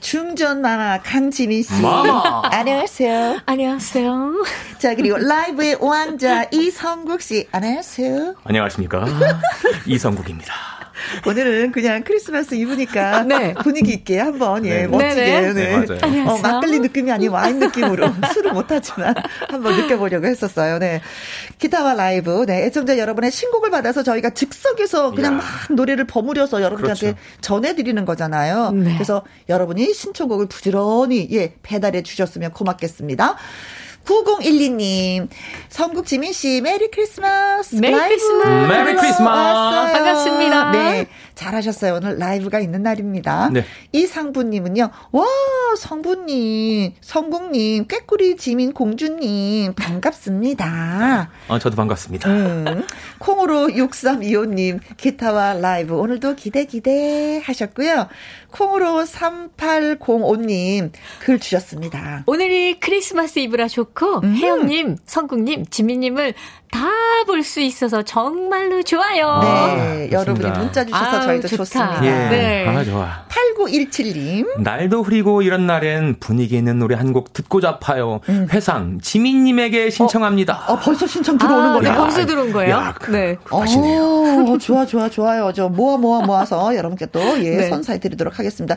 중전 0.00 0.60
마마 0.62 1.00
강지민 1.02 1.62
씨. 1.62 1.72
마마. 1.80 2.42
안녕하세요. 2.50 3.40
안녕하세요. 3.46 4.44
자, 4.78 4.94
그리고 4.94 5.16
라이브의 5.18 5.76
왕자 5.80 6.44
이성국 6.50 7.22
씨. 7.22 7.48
안녕하세요. 7.52 8.34
안녕하십니까. 8.44 9.04
이성국입니다. 9.86 10.52
오늘은 11.26 11.72
그냥 11.72 12.02
크리스마스 12.02 12.54
이브니까 12.54 13.24
네. 13.28 13.54
분위기 13.54 13.92
있게 13.92 14.18
한번 14.18 14.64
예 14.66 14.82
네. 14.82 14.86
멋지게 14.86 15.14
네, 15.14 15.52
네. 15.52 15.86
네 15.86 16.20
어, 16.26 16.38
막걸리 16.38 16.80
느낌이 16.80 17.10
아닌 17.10 17.30
와인 17.30 17.58
느낌으로 17.58 18.08
술을 18.32 18.52
못하지만 18.52 19.14
한번 19.48 19.76
느껴보려고 19.76 20.26
했었어요. 20.26 20.78
네 20.78 21.00
기타와 21.58 21.94
라이브 21.94 22.44
네 22.46 22.64
애청자 22.64 22.98
여러분의 22.98 23.30
신곡을 23.30 23.70
받아서 23.70 24.02
저희가 24.02 24.30
즉석에서 24.30 25.12
그냥 25.12 25.34
야. 25.34 25.36
막 25.38 25.44
노래를 25.70 26.06
버무려서 26.06 26.62
여러분들한테 26.62 27.12
그렇죠. 27.12 27.18
전해드리는 27.40 28.04
거잖아요. 28.04 28.72
네. 28.72 28.94
그래서 28.94 29.22
여러분이 29.48 29.92
신청곡을 29.92 30.46
부지런히 30.46 31.28
예 31.32 31.54
배달해 31.62 32.02
주셨으면 32.02 32.52
고맙겠습니다. 32.52 33.36
9012님, 34.04 35.28
성국 35.68 36.06
지민 36.06 36.32
씨, 36.32 36.60
Merry 36.60 36.90
Christmas. 36.90 37.76
Merry 37.76 37.94
Christmas. 37.96 38.72
Merry 38.72 38.96
Christmas. 38.96 39.92
반갑습니다. 39.92 40.70
네. 40.72 41.06
잘하셨어요. 41.34 41.94
오늘 41.94 42.18
라이브가 42.18 42.60
있는 42.60 42.82
날입니다. 42.82 43.50
네. 43.50 43.64
이상부님은요, 43.92 44.90
와, 45.12 45.24
성부님, 45.78 46.92
성국님, 47.00 47.86
꾀꼬리 47.88 48.36
지민 48.36 48.72
공주님, 48.72 49.74
반갑습니다. 49.74 51.30
어, 51.48 51.58
저도 51.58 51.76
반갑습니다. 51.76 52.28
음, 52.30 52.84
콩으로 53.18 53.68
6325님, 53.68 54.80
기타와 54.96 55.54
라이브, 55.54 55.94
오늘도 55.94 56.36
기대 56.36 56.64
기대 56.64 57.40
하셨고요. 57.44 58.08
콩으로 58.50 59.04
3805님, 59.04 60.90
글 61.20 61.38
주셨습니다. 61.38 62.24
오늘이 62.26 62.78
크리스마스 62.80 63.38
이브라 63.38 63.68
좋고, 63.68 64.20
음. 64.20 64.34
혜영님, 64.36 64.98
성국님, 65.06 65.66
지민님을 65.66 66.34
다 66.72 66.88
볼 67.24 67.44
수 67.44 67.60
있어서 67.60 68.02
정말로 68.02 68.82
좋아요. 68.82 69.38
네, 69.42 69.48
아, 69.48 70.10
여러분이 70.10 70.50
문자 70.58 70.84
주셔서 70.84 71.18
아유, 71.18 71.22
저희도 71.26 71.48
좋다. 71.48 71.56
좋습니다. 71.58 72.04
예, 72.04 72.10
네. 72.30 72.66
아, 72.66 72.82
좋아. 72.82 73.24
8917님. 73.28 74.60
날도 74.60 75.04
흐리고 75.04 75.42
이런 75.42 75.66
날엔 75.68 76.16
분위기 76.18 76.56
있는 76.56 76.80
노래 76.80 76.96
한 76.96 77.12
곡 77.12 77.32
듣고 77.32 77.60
잡아요. 77.60 78.20
음. 78.28 78.48
회상 78.52 78.98
지민님에게 79.00 79.90
신청합니다. 79.90 80.64
어, 80.66 80.72
어 80.72 80.78
벌써 80.80 81.06
신청 81.06 81.38
들어오는 81.38 81.68
아, 81.70 81.72
거네요. 81.74 81.92
네, 81.92 81.98
벌써 81.98 82.26
들어온 82.26 82.52
거예요? 82.52 82.70
야, 82.74 82.94
그, 82.98 83.10
네. 83.12 83.36
하시네요. 83.44 84.02
어, 84.48 84.58
좋아, 84.58 84.84
좋아, 84.84 85.08
좋아요. 85.08 85.52
저 85.54 85.68
모아, 85.68 85.96
모아, 85.98 86.22
모아서 86.26 86.74
여러분께 86.74 87.06
또, 87.06 87.20
예, 87.44 87.50
네. 87.56 87.68
선사해 87.68 88.00
드리도록 88.00 88.38
하겠습니다. 88.38 88.76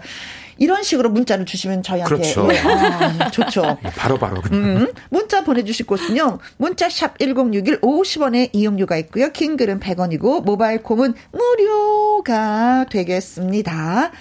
이런 0.58 0.84
식으로 0.84 1.10
문자를 1.10 1.46
주시면 1.46 1.84
저희한테 1.84 2.16
그렇죠. 2.16 2.48
예, 2.52 2.58
아, 2.60 3.30
좋죠. 3.32 3.78
바로 3.96 4.18
바로. 4.18 4.42
음, 4.52 4.88
문자 5.10 5.44
보내주실 5.44 5.86
곳은요. 5.86 6.40
문자 6.58 6.90
샵 6.90 7.18
#1061 7.18 7.82
50원의 7.82 8.50
이용료가 8.54 8.98
있고요. 8.98 9.32
킹글은 9.32 9.80
100원이고 9.80 10.44
모바일 10.44 10.82
콩은 10.82 11.14
무료가 11.32 12.86
되겠습니다. 12.90 14.12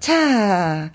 자, 0.00 0.90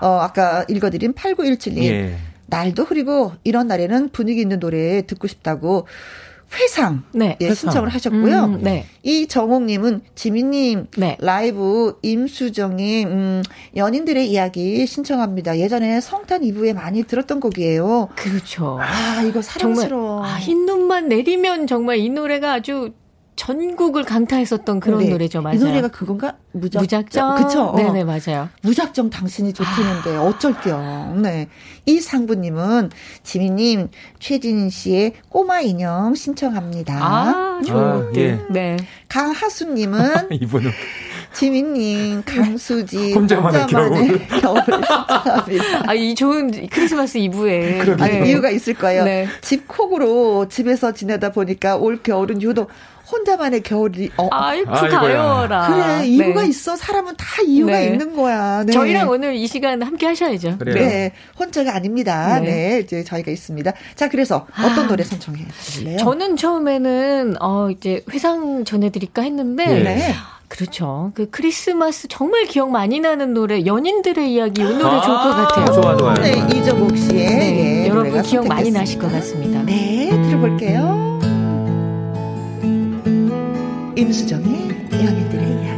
어, 0.00 0.06
아까 0.20 0.64
읽어드린 0.68 1.14
8917님. 1.14 1.82
예. 1.84 2.16
날도 2.46 2.84
흐리고 2.84 3.32
이런 3.44 3.66
날에는 3.66 4.08
분위기 4.08 4.40
있는 4.40 4.58
노래 4.58 5.02
듣고 5.06 5.28
싶다고 5.28 5.86
회상, 6.54 7.02
네, 7.12 7.36
예, 7.40 7.46
회상. 7.46 7.70
신청을 7.70 7.88
하셨고요. 7.90 8.44
음, 8.44 8.62
네. 8.62 8.86
이 9.02 9.26
정옥님은 9.26 10.00
지민님 10.14 10.86
네. 10.96 11.16
라이브 11.20 11.98
임수정의 12.02 13.04
음, 13.04 13.42
연인들의 13.76 14.30
이야기 14.30 14.86
신청합니다. 14.86 15.58
예전에 15.58 16.00
성탄 16.00 16.42
이브에 16.44 16.72
많이 16.72 17.02
들었던 17.04 17.40
곡이에요. 17.40 18.08
그렇죠. 18.14 18.78
아 18.80 19.22
이거 19.22 19.42
사랑스러워. 19.42 20.22
정말, 20.22 20.30
아, 20.30 20.38
흰 20.38 20.66
눈만 20.66 21.08
내리면 21.08 21.66
정말 21.66 21.98
이 21.98 22.08
노래가 22.08 22.54
아주 22.54 22.92
전국을 23.38 24.02
강타했었던 24.02 24.80
그런 24.80 24.98
네. 24.98 25.08
노래죠, 25.10 25.40
맞아요. 25.40 25.56
이 25.56 25.58
노래가 25.60 25.88
그건가? 25.88 26.34
무작... 26.52 26.80
무작정. 26.80 27.36
그쵸? 27.36 27.72
네네, 27.76 28.02
맞아요. 28.02 28.48
무작정 28.62 29.10
당신이 29.10 29.52
좋다는데 29.52 30.16
아. 30.16 30.22
어쩔게요. 30.24 31.18
네. 31.22 31.48
이 31.86 32.00
상부님은 32.00 32.90
지민님, 33.22 33.90
최진인 34.18 34.70
씨의 34.70 35.14
꼬마 35.28 35.60
인형 35.60 36.16
신청합니다. 36.16 36.94
아, 37.00 37.60
좋은 37.64 37.80
아, 37.80 38.12
예. 38.16 38.40
네. 38.50 38.76
강하수님은 39.08 40.32
이분은 40.32 40.70
지민님, 41.32 42.22
강수지, 42.24 43.12
혼자만의, 43.12 43.60
혼자만의 43.62 44.28
겨울. 44.28 44.40
겨울. 44.40 44.60
아, 45.86 45.94
이 45.94 46.14
좋은 46.14 46.50
크리스마스 46.68 47.18
이브에. 47.18 47.80
아니, 48.00 48.20
네. 48.20 48.28
이유가 48.28 48.50
있을 48.50 48.74
거예요. 48.74 49.04
네. 49.04 49.26
집 49.40 49.68
콕으로 49.68 50.48
집에서 50.48 50.92
지내다 50.92 51.32
보니까 51.32 51.76
올 51.76 52.02
겨울은 52.02 52.42
유독 52.42 52.70
혼자만의 53.10 53.62
겨울이 53.62 54.10
어. 54.18 54.28
아이쿠 54.30 54.70
가요라. 54.70 55.68
그래 55.68 56.06
이유가 56.06 56.42
네. 56.42 56.48
있어. 56.48 56.76
사람은 56.76 57.14
다 57.16 57.40
이유가 57.42 57.72
네. 57.72 57.86
있는 57.86 58.14
거야. 58.14 58.64
네. 58.64 58.72
저희랑 58.72 59.08
오늘 59.08 59.34
이 59.34 59.46
시간 59.46 59.80
함께 59.82 60.06
하셔야죠. 60.06 60.58
그래요. 60.58 60.74
네, 60.74 61.12
혼자가 61.38 61.74
아닙니다. 61.74 62.38
네. 62.40 62.50
네. 62.50 62.78
이제 62.80 63.04
저희가 63.04 63.30
있습니다. 63.30 63.72
자, 63.94 64.08
그래서 64.08 64.46
어떤 64.52 64.84
아, 64.84 64.88
노래 64.88 65.04
선정해 65.04 65.46
주실래요? 65.58 65.96
저는 65.98 66.36
처음에는 66.36 67.36
어 67.40 67.70
이제 67.70 68.04
회상 68.12 68.64
전해드릴까 68.64 69.22
했는데. 69.22 70.14
네. 70.48 70.56
그렇죠. 70.56 71.12
그 71.14 71.30
크리스마스 71.30 72.08
정말 72.08 72.44
기억 72.46 72.70
많이 72.70 73.00
나는 73.00 73.34
노래 73.34 73.64
연인들의 73.64 74.32
이야기 74.32 74.62
이 74.62 74.64
노래 74.64 74.84
아~ 74.84 75.00
좋을 75.02 75.16
것 75.16 75.30
같아요. 75.30 75.80
좋아 75.80 75.96
좋아요. 75.96 76.14
네, 76.14 76.56
이정옥 76.56 76.96
씨의 76.96 77.26
네, 77.28 77.84
예, 77.84 77.88
여러분 77.88 78.22
기억 78.22 78.46
많이 78.48 78.70
나실 78.70 78.98
것 78.98 79.10
같습니다. 79.12 79.62
네, 79.62 80.08
들어볼게요. 80.10 81.18
임수정의 83.96 84.68
연인들의 84.92 85.64
이야기. 85.64 85.77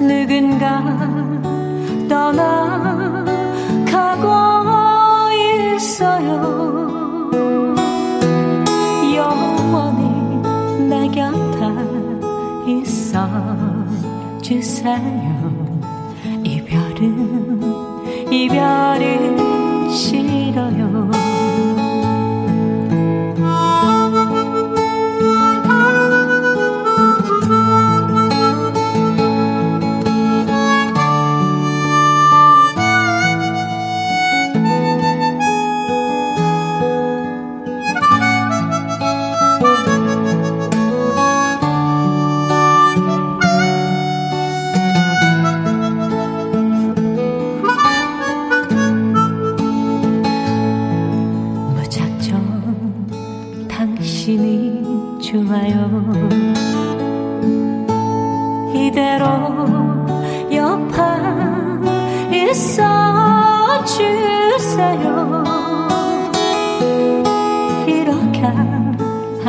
누군가 0.00 0.82
떠나가고 2.08 2.30
있어요. 5.74 7.30
영원히 9.14 10.88
내 10.88 11.06
곁에 11.08 11.66
있어 12.66 13.28
주세요. 14.40 15.00
이별은 16.44 17.60
이별은 18.32 19.90
시 19.90 20.29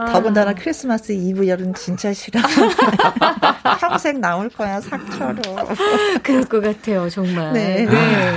아. 0.00 0.12
더군다나 0.12 0.54
크리스마스 0.54 1.12
이브 1.12 1.46
열은 1.48 1.74
진짜 1.74 2.12
싫어. 2.12 2.40
평생 3.80 4.20
나올 4.20 4.48
거야, 4.48 4.80
상처로. 4.80 5.40
그럴 6.22 6.44
것 6.44 6.60
같아요, 6.62 7.08
정말. 7.08 7.52
네. 7.52 7.86
네. 7.86 8.32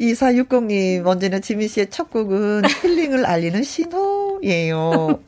2460님, 0.00 1.06
언제나 1.06 1.38
지민 1.40 1.68
씨의 1.68 1.90
첫 1.90 2.10
곡은 2.10 2.62
힐링을 2.82 3.26
알리는 3.26 3.62
신호 3.62 4.40
예요. 4.42 5.20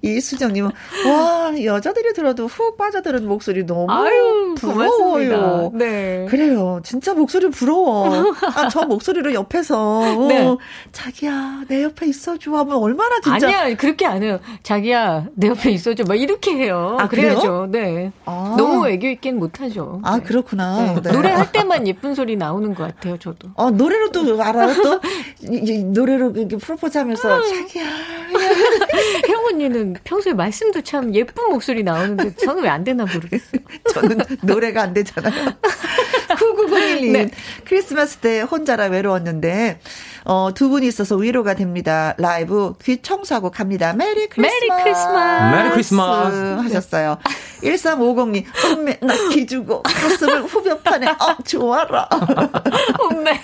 이 0.00 0.20
수정님은, 0.20 0.70
와, 1.08 1.52
여자들이 1.64 2.12
들어도 2.12 2.46
훅 2.46 2.76
빠져드는 2.76 3.26
목소리 3.26 3.66
너무 3.66 3.90
아유, 3.90 4.54
부러워요. 4.56 5.72
네. 5.74 6.24
그래요. 6.30 6.80
진짜 6.84 7.14
목소리 7.14 7.50
부러워. 7.50 8.32
아, 8.54 8.68
저 8.68 8.82
목소리로 8.86 9.34
옆에서, 9.34 10.26
네. 10.28 10.44
어, 10.46 10.56
자기야, 10.92 11.62
내 11.66 11.82
옆에 11.82 12.06
있어줘 12.06 12.52
하면 12.52 12.76
얼마나 12.76 13.20
진짜. 13.20 13.48
아니야, 13.48 13.76
그렇게 13.76 14.06
안 14.06 14.22
해요. 14.22 14.38
자기야, 14.62 15.26
내 15.34 15.48
옆에 15.48 15.72
있어줘. 15.72 16.04
막 16.06 16.14
이렇게 16.14 16.52
해요. 16.52 16.96
아, 17.00 17.08
그래야죠. 17.08 17.66
네. 17.70 18.12
아. 18.24 18.54
너무 18.56 18.88
애교 18.88 19.08
있긴 19.08 19.38
못하죠. 19.38 20.00
아, 20.04 20.18
네. 20.18 20.22
그렇구나. 20.22 20.94
네. 20.94 21.00
네. 21.02 21.12
노래할 21.12 21.50
때만 21.50 21.88
예쁜 21.88 22.14
소리 22.14 22.36
나오는 22.36 22.72
것 22.72 22.84
같아요, 22.84 23.18
저도. 23.18 23.48
아, 23.56 23.70
노래로도 23.70 24.40
알아요, 24.40 24.74
또? 24.80 25.00
노래로 25.92 26.30
이렇게 26.36 26.56
프로포즈 26.56 26.98
하면서, 26.98 27.34
아. 27.34 27.42
자기야. 27.42 27.84
형 29.28 29.44
언니는 29.46 29.96
평소에 30.04 30.32
말씀도 30.34 30.82
참 30.82 31.14
예쁜 31.14 31.48
목소리 31.50 31.82
나오는데 31.82 32.34
저는 32.36 32.62
왜 32.62 32.68
안 32.68 32.84
되나 32.84 33.04
모르겠어요. 33.04 33.60
저는 33.94 34.18
노래가 34.42 34.82
안 34.82 34.92
되잖아요. 34.94 35.32
9901님. 36.28 37.12
네. 37.12 37.30
크리스마스 37.64 38.18
때 38.18 38.40
혼자라 38.40 38.86
외로웠는데, 38.86 39.80
어, 40.30 40.50
두 40.54 40.68
분이 40.68 40.86
있어서 40.86 41.16
위로가 41.16 41.54
됩니다. 41.54 42.14
라이브 42.18 42.74
귀 42.84 43.00
청소하고 43.00 43.50
갑니다. 43.50 43.94
Merry 43.94 44.26
Christmas. 44.28 44.60
Merry 44.60 44.82
Christmas. 44.82 45.54
Merry 45.56 45.70
Christmas. 45.70 46.36
하셨어요. 46.64 47.18
1350님, 47.62 48.44
엄매, 48.76 48.98
나 49.00 49.14
기 49.32 49.46
주고, 49.46 49.82
가슴을 49.82 50.44
후벼판에, 50.44 51.06
어, 51.08 51.36
좋아라. 51.46 52.08
엄매. 53.00 53.40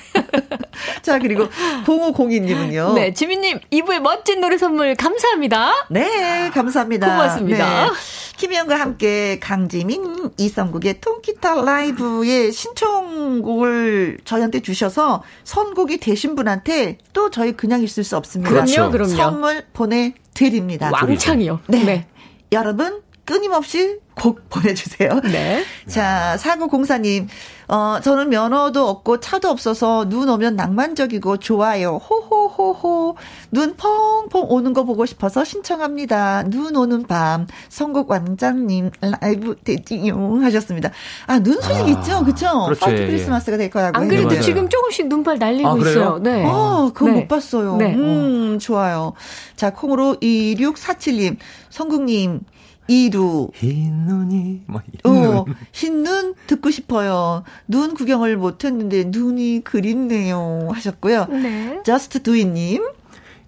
자, 1.03 1.19
그리고 1.19 1.49
0502님은요. 1.87 2.95
네, 2.95 3.13
지민님, 3.15 3.61
2부의 3.73 4.01
멋진 4.01 4.41
노래 4.41 4.59
선물 4.59 4.95
감사합니다. 4.95 5.87
네, 5.91 6.51
감사합니다. 6.53 7.07
고맙습니다. 7.07 7.85
네. 7.87 7.91
김희영과 8.37 8.79
함께 8.81 9.39
강지민, 9.41 10.31
이성국의 10.37 11.01
통기타 11.01 11.63
라이브의 11.63 12.51
신청곡을 12.53 14.19
저희한테 14.25 14.61
주셔서 14.61 15.23
선곡이 15.45 15.99
되신 15.99 16.35
분한테 16.35 16.74
또 17.13 17.31
저희 17.31 17.53
그냥 17.53 17.83
있을 17.83 18.05
수 18.05 18.17
없습니다. 18.17 18.51
그럼요, 18.51 18.91
그럼요. 18.91 19.15
선물 19.15 19.65
보내드립니다. 19.73 20.91
왕창이요. 20.93 21.61
네. 21.69 21.85
네. 21.85 22.07
여러분, 22.53 23.03
끊임없이 23.25 23.99
곡 24.15 24.43
보내주세요. 24.51 25.21
네. 25.25 25.65
자, 25.89 26.37
사고공사님, 26.37 27.27
어, 27.67 27.99
저는 28.03 28.29
면허도 28.29 28.87
없고 28.89 29.19
차도 29.21 29.49
없어서 29.49 30.09
눈 30.09 30.29
오면 30.29 30.55
낭만적이고 30.57 31.39
좋아요. 31.39 31.97
호호호호. 31.97 33.17
눈 33.51 33.75
펑펑 33.77 34.47
오는 34.51 34.73
거 34.73 34.85
보고 34.85 35.07
싶어서 35.07 35.43
신청합니다. 35.45 36.45
눈 36.49 36.77
오는 36.77 37.03
밤. 37.05 37.47
선곡 37.71 38.11
왕장님 38.11 38.91
라이브 39.01 39.57
되지요 39.65 40.39
하셨습니다. 40.43 40.91
아, 41.27 41.39
눈 41.41 41.61
소식 41.61 41.83
아, 41.85 41.89
있죠? 41.89 42.25
그쵸? 42.25 42.65
그렇죠. 42.67 42.81
White 42.85 42.97
Christmas가 43.07 43.57
될 43.57 43.71
거라고. 43.71 43.99
안 43.99 44.09
그래도 44.09 44.29
네, 44.29 44.41
지금 44.41 44.69
조금씩 44.69 45.09
눈발 45.09 45.39
날리고 45.39 45.69
아, 45.69 45.77
있어요. 45.79 46.19
네. 46.23 46.45
아, 46.47 46.91
그거 46.95 47.11
네. 47.11 47.21
못 47.21 47.29
봤어요. 47.29 47.77
네. 47.79 47.95
음, 47.95 48.59
좋아요. 48.61 49.15
자, 49.57 49.71
콩으로 49.71 50.17
2647님, 50.21 51.37
성국님, 51.71 52.41
이루. 52.87 53.51
흰 53.55 54.07
눈이, 54.07 54.63
뭐, 54.67 54.83
흰 55.05 55.11
어, 55.11 55.45
흰눈 55.73 56.35
듣고 56.47 56.71
싶어요. 56.71 57.45
눈 57.67 57.95
구경을 57.95 58.37
못 58.37 58.65
했는데 58.65 59.05
눈이 59.07 59.63
그립네요. 59.65 60.69
하셨고요. 60.73 61.27
네. 61.27 61.81
저스트 61.85 62.23
두이님. 62.23 62.85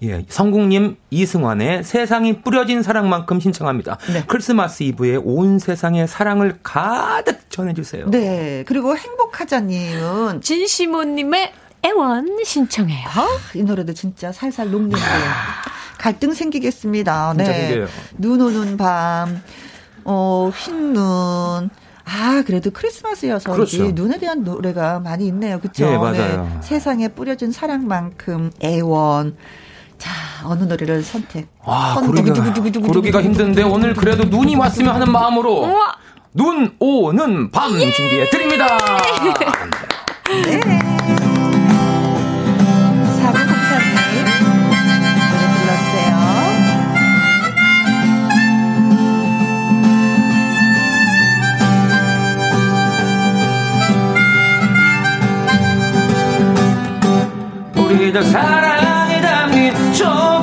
예, 0.02 0.26
성국님 0.28 0.96
이승환의 1.10 1.82
세상이 1.84 2.42
뿌려진 2.42 2.82
사랑만큼 2.82 3.40
신청합니다. 3.40 3.96
네. 4.12 4.24
크리스마스 4.26 4.82
이브에 4.82 5.16
온 5.16 5.58
세상에 5.58 6.06
사랑을 6.06 6.58
가득 6.62 7.50
전해주세요. 7.50 8.10
네. 8.10 8.62
그리고 8.66 8.94
행복하자님은 8.96 10.42
진시모님의 10.42 11.52
애원 11.84 12.44
신청해요. 12.44 13.08
아, 13.08 13.28
이 13.54 13.62
노래도 13.62 13.94
진짜 13.94 14.32
살살 14.32 14.70
녹는데요. 14.70 15.00
갈등 16.06 16.34
생기겠습니다. 16.34 17.34
네. 17.36 17.84
눈 18.16 18.40
오는 18.40 18.76
밤, 18.76 19.42
어, 20.04 20.52
흰 20.54 20.92
눈. 20.92 21.68
아, 22.04 22.44
그래도 22.46 22.70
크리스마스여서 22.70 23.52
그렇죠. 23.52 23.90
눈에 23.90 24.16
대한 24.20 24.44
노래가 24.44 25.00
많이 25.00 25.26
있네요. 25.26 25.58
그렇죠? 25.58 25.84
네, 25.90 25.98
맞아요. 25.98 26.44
네. 26.44 26.60
세상에 26.60 27.08
뿌려진 27.08 27.50
사랑만큼 27.50 28.52
애원. 28.62 29.36
자, 29.98 30.12
어느 30.44 30.62
노래를 30.62 31.02
선택? 31.02 31.48
와, 31.64 31.96
고르기가, 32.00 32.52
고르기가 32.80 33.22
힘든데 33.22 33.64
오늘 33.64 33.92
그래도 33.92 34.22
눈이 34.22 34.54
왔으면 34.54 34.94
하는 34.94 35.10
마음으로 35.10 35.62
우와. 35.62 35.96
눈 36.34 36.76
오는 36.78 37.50
밤 37.50 37.72
예! 37.80 37.90
준비해 37.90 38.30
드립니다. 38.30 38.78
네. 40.28 40.75
우리들 58.06 58.22
사랑이 58.22 59.20
담긴 59.20 59.92
조그 59.92 60.35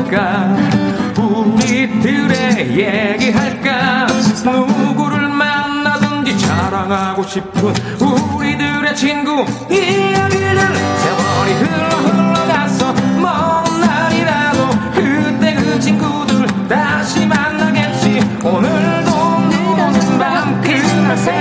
할까? 0.00 0.56
우리들의 1.18 2.78
얘기할까? 2.78 4.06
누구를 4.44 5.28
만나든지 5.28 6.38
자랑하고 6.38 7.22
싶은 7.22 7.74
우리들의 8.00 8.96
친구. 8.96 9.44
이야기를 9.70 10.58
세월이 10.96 11.52
흘러 11.52 11.88
흘러가서 11.88 12.92
먼 13.20 13.80
날이라도 13.80 14.68
그때 14.94 15.54
그 15.54 15.78
친구들 15.80 16.46
다시 16.68 17.26
만나겠지. 17.26 18.20
오늘도 18.42 19.10
눈 19.50 19.80
오는 19.80 20.18
밤 20.18 20.60
그날 20.62 21.16
생 21.18 21.39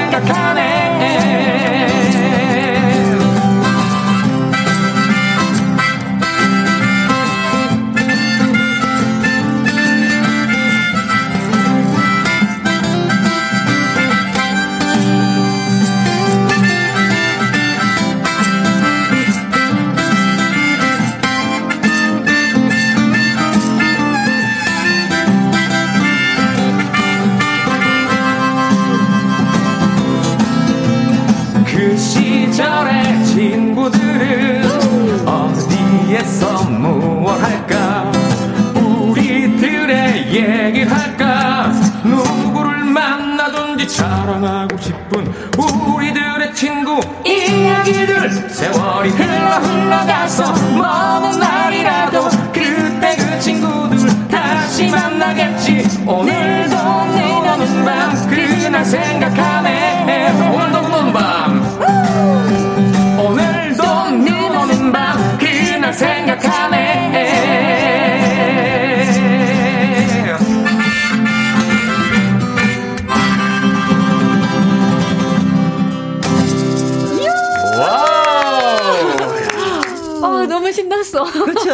coração. 50.29 51.08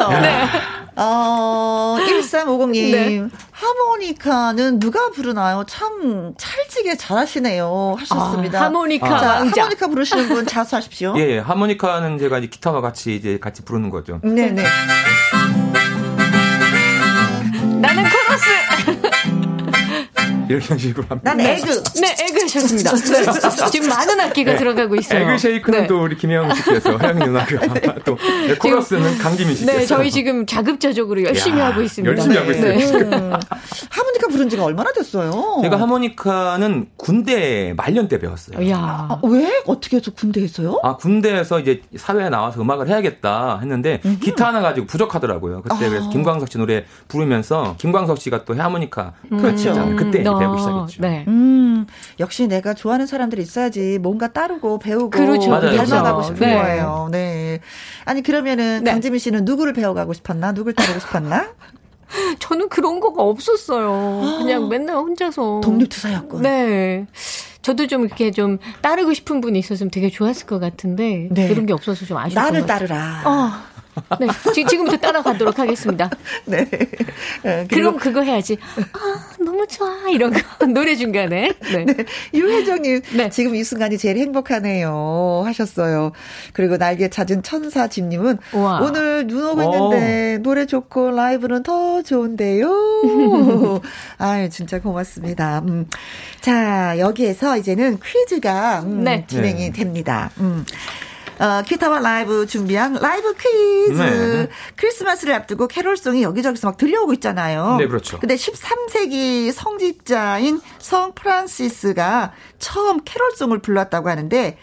네. 0.09 0.45
어, 0.97 1.97
1350님. 1.99 2.91
네. 2.91 3.27
하모니카는 3.51 4.79
누가 4.79 5.09
부르나요? 5.11 5.65
참 5.67 6.33
찰지게 6.37 6.95
잘하시네요. 6.97 7.95
하셨습니다. 7.99 8.61
아, 8.61 8.65
하모니카. 8.65 9.19
자, 9.19 9.39
하모니카 9.41 9.87
부르시는 9.87 10.27
분 10.29 10.45
자수하십시오. 10.47 11.15
예, 11.19 11.31
예, 11.31 11.39
하모니카는 11.39 12.17
제가 12.19 12.37
이제 12.39 12.47
기타와 12.47 12.81
같이 12.81 13.15
이제 13.15 13.37
같이 13.39 13.63
부르는 13.65 13.89
거죠. 13.89 14.19
네네. 14.23 14.63
나는 17.81 18.03
코러스! 18.03 18.45
이런 20.47 20.61
식으로 20.77 21.05
합니다. 21.09 21.33
난 21.33 21.39
egg. 21.39 21.83
네, 22.01 22.15
egg 22.19 22.34
하셨습니다. 22.45 22.91
네. 22.95 23.71
지금 23.71 23.89
많은 23.89 24.19
악기가 24.19 24.53
네. 24.53 24.57
들어가고 24.57 24.95
있어요. 24.95 25.21
egg 25.21 25.37
shake는 25.37 25.81
네. 25.81 25.87
또 25.87 26.03
우리 26.03 26.15
김혜영 26.17 26.53
씨께서 26.55 26.95
하영 26.97 27.19
누나가 27.19 27.45
또 28.03 28.17
네, 28.47 28.55
코러스는 28.55 29.17
강기민 29.17 29.55
씨께서. 29.55 29.79
네, 29.79 29.85
저희 29.85 30.11
지금 30.11 30.45
자급자족으로 30.45 31.23
열심히 31.23 31.59
야, 31.59 31.67
하고 31.67 31.81
있습니다. 31.81 32.11
열심히 32.11 32.37
하고 32.37 32.51
있어요. 32.51 33.09
네. 33.09 33.15
하모니카 33.89 34.27
부른 34.31 34.49
지가 34.49 34.63
얼마나 34.63 34.91
됐어요? 34.91 35.59
제가 35.61 35.79
하모니카는 35.79 36.87
군대 36.97 37.73
말년 37.75 38.07
때 38.07 38.19
배웠어요. 38.19 38.69
야. 38.69 38.77
아, 39.09 39.19
왜? 39.23 39.61
어떻게 39.65 39.97
해서 39.97 40.11
군대에서요? 40.11 40.79
아, 40.83 40.95
군대에서 40.97 41.59
이제 41.59 41.81
사회에 41.95 42.29
나와서 42.29 42.61
음악을 42.61 42.87
해야겠다 42.87 43.59
했는데 43.59 44.01
음흠. 44.05 44.19
기타 44.19 44.47
하나 44.47 44.61
가지고 44.61 44.87
부족하더라고요. 44.87 45.61
그때 45.61 45.85
아. 45.85 45.89
그래서 45.89 46.09
김광석 46.09 46.51
씨 46.51 46.57
노래 46.57 46.85
부르면서 47.07 47.75
김광석 47.77 48.19
씨가 48.19 48.45
또 48.45 48.55
하모니카 48.55 49.13
음. 49.31 49.37
그렇죠. 49.41 49.73
그때 49.97 50.19
음. 50.19 50.39
배우기 50.39 50.59
시작했죠. 50.59 51.01
네. 51.01 51.25
음, 51.27 51.85
역시 52.19 52.34
내가 52.43 52.73
좋아하는 52.73 53.07
사람들이 53.07 53.41
있어야지 53.41 53.97
뭔가 53.99 54.31
따르고 54.31 54.79
배우고 54.79 55.09
그렇죠. 55.09 55.49
닮아가고 55.49 56.21
싶은 56.23 56.39
네. 56.47 56.55
거예요. 56.55 57.09
네. 57.11 57.59
아니 58.05 58.21
그러면은 58.21 58.83
네. 58.83 58.91
강지민 58.91 59.19
씨는 59.19 59.45
누구를 59.45 59.73
배워가고 59.73 60.13
싶었나? 60.13 60.51
누굴 60.53 60.73
따르고 60.73 60.99
싶었나? 60.99 61.47
저는 62.39 62.69
그런 62.69 62.99
거가 62.99 63.23
없었어요. 63.23 64.37
그냥 64.37 64.67
맨날 64.69 64.97
혼자서. 64.97 65.61
독립투사였군. 65.63 66.41
네. 66.43 67.07
저도 67.61 67.87
좀 67.87 68.05
이렇게 68.05 68.29
좀 68.29 68.59
따르고 68.81 69.13
싶은 69.13 69.41
분이 69.41 69.57
있었으면 69.57 69.89
되게 69.89 70.09
좋았을 70.11 70.45
것 70.45 70.59
같은데 70.59 71.29
네. 71.31 71.47
그런 71.47 71.65
게 71.65 71.73
없어서 71.73 72.05
좀 72.05 72.17
아쉬워. 72.17 72.43
나를 72.43 72.65
따르라. 72.67 73.23
어. 73.25 73.74
네, 74.19 74.27
지 74.53 74.63
금부터 74.63 74.97
따라가도록 74.97 75.57
하겠습니다. 75.59 76.09
네. 76.45 76.67
네 77.43 77.67
그럼 77.69 77.97
그거 77.97 78.21
해야지. 78.21 78.57
아, 78.93 79.43
너무 79.43 79.65
좋아. 79.67 80.09
이런 80.09 80.33
거. 80.33 80.39
노래 80.67 80.95
중간에. 80.95 81.53
네. 81.71 81.85
네. 81.85 82.05
유혜정님, 82.33 83.01
네. 83.15 83.29
지금 83.29 83.55
이 83.55 83.63
순간이 83.63 83.97
제일 83.97 84.17
행복하네요. 84.17 85.43
하셨어요. 85.45 86.11
그리고 86.53 86.77
날개 86.77 87.09
찾은 87.09 87.43
천사집님은 87.43 88.37
오늘 88.81 89.27
눈 89.27 89.45
오고 89.45 89.63
있는데 89.63 90.37
노래 90.39 90.65
좋고 90.65 91.11
라이브는 91.11 91.63
더 91.63 92.01
좋은데요. 92.01 93.81
아유, 94.17 94.49
진짜 94.49 94.79
고맙습니다. 94.79 95.59
음. 95.67 95.87
자, 96.41 96.97
여기에서 96.99 97.57
이제는 97.57 97.99
퀴즈가 98.03 98.81
음, 98.81 99.03
네. 99.03 99.25
진행이 99.27 99.71
됩니다. 99.71 100.31
음. 100.39 100.65
어, 101.39 101.61
기타와 101.65 101.99
라이브 101.99 102.45
준비한 102.45 102.93
라이브 102.93 103.33
퀴즈. 103.33 104.01
네. 104.01 104.49
크리스마스를 104.75 105.33
앞두고 105.33 105.67
캐롤송이 105.67 106.23
여기저기서 106.23 106.67
막 106.69 106.77
들려오고 106.77 107.13
있잖아요. 107.13 107.75
네, 107.77 107.87
그렇죠. 107.87 108.19
근데 108.19 108.35
13세기 108.35 109.51
성직자인 109.51 110.61
성 110.79 111.13
프란시스가 111.13 112.33
처음 112.59 113.01
캐롤송을 113.03 113.59
불렀다고 113.59 114.09
하는데 114.09 114.57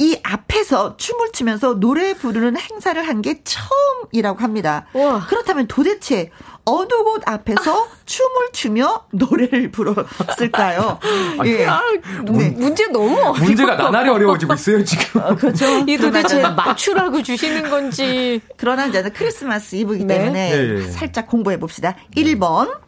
이 0.00 0.18
앞에서 0.24 0.96
춤을 0.96 1.30
추면서 1.32 1.74
노래 1.78 2.14
부르는 2.14 2.56
행사를 2.58 3.00
한 3.06 3.22
게 3.22 3.40
처음이라고 3.44 4.40
합니다. 4.40 4.86
우와. 4.92 5.26
그렇다면 5.28 5.66
도대체 5.68 6.30
어느 6.66 6.88
곳 7.04 7.22
앞에서 7.26 7.88
춤을 8.04 8.48
추며 8.52 9.06
노래를 9.12 9.70
불렀을까요? 9.70 10.98
예. 11.46 11.64
아, 11.66 11.80
네. 12.24 12.50
문제 12.50 12.86
너무 12.88 13.14
어려워. 13.16 13.32
문제가 13.38 13.76
나날이 13.76 14.08
어려워지고 14.10 14.54
있어요, 14.54 14.84
지금. 14.84 15.22
어, 15.22 15.34
그렇죠. 15.36 15.64
이 15.86 15.96
도대체 15.96 16.42
맞추라고 16.42 17.22
주시는 17.22 17.70
건지. 17.70 18.40
그러나 18.56 18.86
이제는 18.86 19.12
크리스마스 19.12 19.76
이브이기 19.76 20.04
네. 20.06 20.18
때문에 20.18 20.50
네. 20.56 20.90
살짝 20.90 21.26
공부해 21.28 21.58
봅시다. 21.58 21.94
1번. 22.16 22.78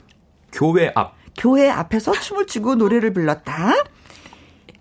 교회 0.53 0.91
앞. 0.95 1.15
교회 1.39 1.71
앞에서 1.71 2.13
춤을 2.13 2.47
추고 2.47 2.75
노래를 2.77 3.13
불렀다. 3.13 3.73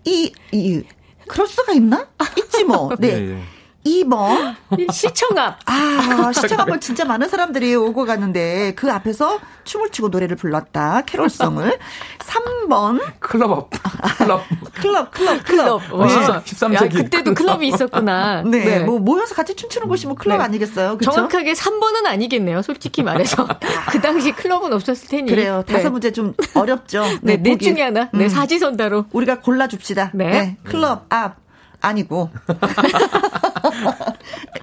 이, 0.04 0.32
이, 0.52 0.82
그럴 1.28 1.46
수가 1.46 1.72
있나? 1.72 2.06
있지 2.38 2.64
뭐. 2.64 2.90
네. 2.98 3.08
네. 3.08 3.20
네. 3.20 3.42
2번. 3.86 4.56
시청 4.92 5.38
앞. 5.38 5.58
아, 5.66 6.32
시청 6.32 6.60
앞은 6.60 6.80
진짜 6.80 7.04
많은 7.04 7.28
사람들이 7.28 7.74
오고 7.76 8.04
갔는데 8.04 8.74
그 8.74 8.90
앞에서 8.92 9.38
춤을 9.64 9.90
추고 9.90 10.08
노래를 10.08 10.36
불렀다. 10.36 11.02
캐롤송을. 11.06 11.78
3번. 12.18 13.00
클럽 13.20 13.50
앞. 13.52 13.70
클럽. 14.18 14.42
클럽, 14.74 15.10
클럽, 15.12 15.44
클럽. 15.44 15.88
클럽. 15.90 16.10
13, 16.46 16.76
세기 16.76 16.98
야, 16.98 17.02
그때도 17.02 17.34
클럽. 17.34 17.62
이 17.62 17.68
있었구나. 17.68 18.42
네, 18.46 18.64
네, 18.64 18.78
뭐 18.80 18.98
모여서 18.98 19.34
같이 19.34 19.54
춤추는 19.54 19.88
곳이 19.88 20.06
뭐 20.06 20.16
클럽 20.16 20.38
네. 20.38 20.44
아니겠어요? 20.44 20.98
그쵸? 20.98 21.10
정확하게 21.10 21.52
3번은 21.52 22.06
아니겠네요. 22.06 22.62
솔직히 22.62 23.02
말해서. 23.02 23.46
그 23.90 24.00
당시 24.00 24.32
클럽은 24.32 24.72
없었을 24.72 25.08
테니. 25.08 25.30
그래요. 25.30 25.62
다섯 25.66 25.84
네. 25.84 25.88
문제 25.90 26.12
좀 26.12 26.34
어렵죠. 26.54 27.04
네, 27.22 27.36
네넷 27.36 27.60
중에 27.60 27.82
하나. 27.82 28.08
네, 28.12 28.24
음. 28.24 28.28
사지선다로. 28.28 29.06
우리가 29.12 29.40
골라줍시다. 29.40 30.10
네. 30.14 30.30
네. 30.30 30.56
클럽 30.64 31.06
앞. 31.08 31.36
아니고. 31.80 32.30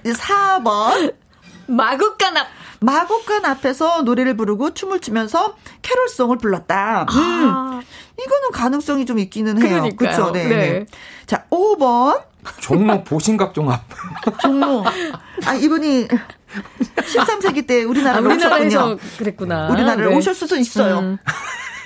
4번. 0.04 1.14
마구간 1.66 2.36
앞. 2.36 2.46
마곡간 2.80 3.44
앞에서 3.46 4.02
노래를 4.02 4.36
부르고 4.36 4.74
춤을 4.74 5.00
추면서 5.00 5.56
캐롤송을 5.82 6.36
불렀다. 6.38 7.06
음. 7.10 7.16
아. 7.18 7.80
이거는 8.20 8.50
가능성이 8.52 9.06
좀 9.06 9.18
있기는 9.18 9.60
해요. 9.62 9.88
그렇죠. 9.96 10.30
네, 10.32 10.44
네. 10.46 10.56
네. 10.56 10.86
자, 11.26 11.44
5번. 11.50 12.22
종로 12.60 13.02
보신각종 13.02 13.70
앞. 13.70 13.84
종로. 14.42 14.84
아, 15.46 15.54
이분이 15.54 16.08
13세기 16.96 17.66
때 17.66 17.84
우리나라로 17.84 18.30
아, 18.30 18.34
오셨군요. 18.34 18.98
그랬구나. 19.18 19.68
우리나라를 19.70 20.10
네. 20.10 20.16
오실 20.16 20.34
수도 20.34 20.56
있어요. 20.56 20.98
음. 20.98 21.18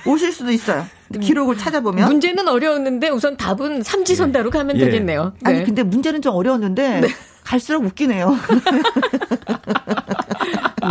오실 0.06 0.32
수도 0.32 0.50
있어요. 0.50 0.86
기록을 1.20 1.56
찾아보면 1.56 2.08
문제는 2.08 2.48
어려웠는데 2.48 3.08
우선 3.10 3.36
답은 3.36 3.82
삼지선다로 3.82 4.50
가면 4.50 4.76
예. 4.76 4.84
되겠네요. 4.84 5.32
네. 5.40 5.50
아니 5.50 5.64
근데 5.64 5.82
문제는 5.82 6.22
좀 6.22 6.34
어려웠는데 6.34 7.00
네. 7.00 7.08
갈수록 7.44 7.84
웃기네요. 7.84 8.36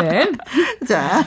네. 0.01 0.31
자. 0.87 1.23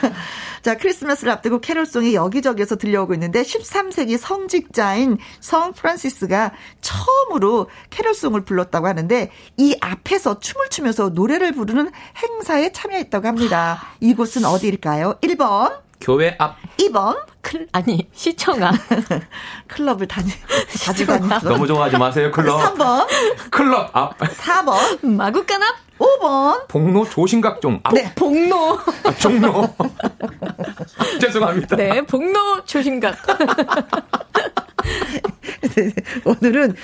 자, 0.61 0.77
크리스마스를 0.77 1.33
앞두고 1.33 1.59
캐롤송이 1.59 2.13
여기저기에서 2.13 2.75
들려오고 2.75 3.15
있는데 3.15 3.41
13세기 3.41 4.17
성직자인 4.17 5.17
성 5.39 5.73
프란시스가 5.73 6.51
처음으로 6.81 7.67
캐롤송을 7.89 8.41
불렀다고 8.41 8.87
하는데 8.87 9.31
이 9.57 9.75
앞에서 9.81 10.39
춤을 10.39 10.69
추면서 10.69 11.09
노래를 11.09 11.53
부르는 11.53 11.91
행사에 12.15 12.71
참여했다고 12.73 13.27
합니다. 13.27 13.81
이곳은 14.01 14.45
어디일까요? 14.45 15.15
1번 15.21 15.79
교회 16.01 16.35
앞. 16.39 16.57
2번. 16.77 17.17
클, 17.41 17.67
아니, 17.71 18.07
시청 18.13 18.61
앞. 18.63 18.75
클럽을 19.67 20.07
다니, 20.07 20.31
자주 20.77 21.05
다니면서. 21.05 21.49
너무 21.49 21.67
좋아하지 21.67 21.97
마세요, 21.97 22.31
클럽. 22.31 22.59
3번. 22.75 23.07
클럽 23.49 23.95
앞. 23.95 24.17
4번. 24.19 25.05
마구간 25.05 25.61
앞. 25.63 25.75
5번. 25.99 26.67
복로 26.67 27.07
조신각종 27.07 27.79
앞. 27.83 27.93
네, 27.93 28.11
복로. 28.15 28.79
아, 29.03 29.13
종로. 29.19 29.67
죄송합니다. 31.21 31.75
네, 31.75 32.01
복로 32.01 32.65
조신각. 32.65 33.17
네, 35.75 35.93
오늘은 36.25 36.75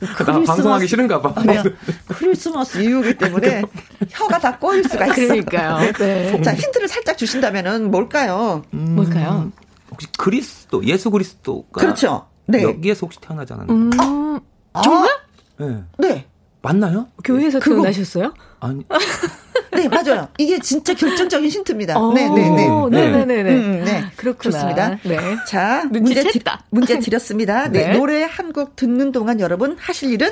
나 0.00 0.42
방송하기 0.42 0.86
싫은가 0.86 1.20
봐. 1.20 1.42
네. 1.42 1.62
크리스마스 2.08 2.78
이후기 2.78 3.16
때문에 3.16 3.62
혀가 4.10 4.38
다 4.38 4.58
꼬일 4.58 4.84
수가 4.84 5.06
있어요. 5.06 5.28
그러니까요. 5.44 5.92
네. 5.92 6.42
자, 6.42 6.54
힌트를 6.54 6.88
살짝 6.88 7.18
주신다면은 7.18 7.90
뭘까요? 7.90 8.62
음, 8.74 8.94
뭘까요? 8.96 9.50
혹시 9.90 10.06
그리스도, 10.16 10.84
예수 10.84 11.10
그리스도가 11.10 11.80
그렇죠. 11.80 12.26
네. 12.46 12.62
여기에서 12.62 13.00
혹시 13.06 13.20
태어나지 13.20 13.52
않았나요? 13.52 13.76
음, 13.76 14.40
아, 14.72 14.82
정말? 14.82 15.10
네. 15.58 15.84
네. 15.98 16.26
맞나요? 16.62 17.08
교회에서 17.24 17.60
그거... 17.60 17.76
태어나셨어요? 17.76 18.34
아니. 18.60 18.84
네, 19.72 19.88
맞아요. 19.88 20.28
이게 20.38 20.58
진짜 20.58 20.94
결정적인 20.94 21.48
힌트입니다. 21.50 21.98
어, 21.98 22.12
네, 22.12 22.28
네, 22.28 22.48
네. 22.50 22.68
네, 22.90 23.24
네, 23.26 23.42
네. 23.42 23.50
음, 23.52 23.84
네. 23.84 24.04
그렇구나. 24.16 24.52
좋습니다. 24.58 24.98
네. 25.04 25.16
자, 25.46 25.84
문제, 25.90 26.22
드, 26.24 26.38
문제 26.70 26.98
드렸습니다. 26.98 27.68
네. 27.68 27.88
네. 27.88 27.92
노래 27.98 28.22
한 28.24 28.48
곡 28.52 28.76
듣는 28.76 29.12
동안 29.12 29.40
여러분 29.40 29.76
하실 29.78 30.10
일은 30.12 30.30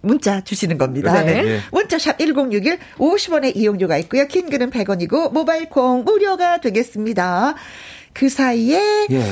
문자 0.00 0.40
주시는 0.42 0.78
겁니다. 0.78 1.22
네. 1.22 1.42
네. 1.42 1.60
문자샵 1.72 2.18
1061 2.18 2.78
50원의 2.98 3.56
이용료가 3.56 3.96
있고요. 3.98 4.26
긴 4.26 4.48
글은 4.50 4.70
100원이고 4.70 5.32
모바일 5.32 5.68
콩 5.68 6.04
무료가 6.04 6.60
되겠습니다. 6.60 7.54
그 8.14 8.28
사이에 8.28 9.06
예. 9.10 9.22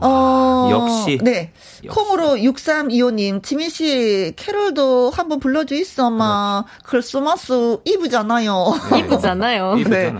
어, 0.00 0.68
역시. 0.70 1.18
네. 1.22 1.52
콩으로 1.88 2.34
6325님, 2.36 3.42
지민 3.42 3.68
씨, 3.70 4.32
캐롤도 4.36 5.10
한번 5.10 5.38
불러주 5.38 5.74
있어, 5.74 6.10
마. 6.10 6.64
크리스마스 6.84 7.78
이브잖아요. 7.84 8.64
네. 8.92 8.98
이브잖아요. 9.00 9.74
네. 9.88 10.12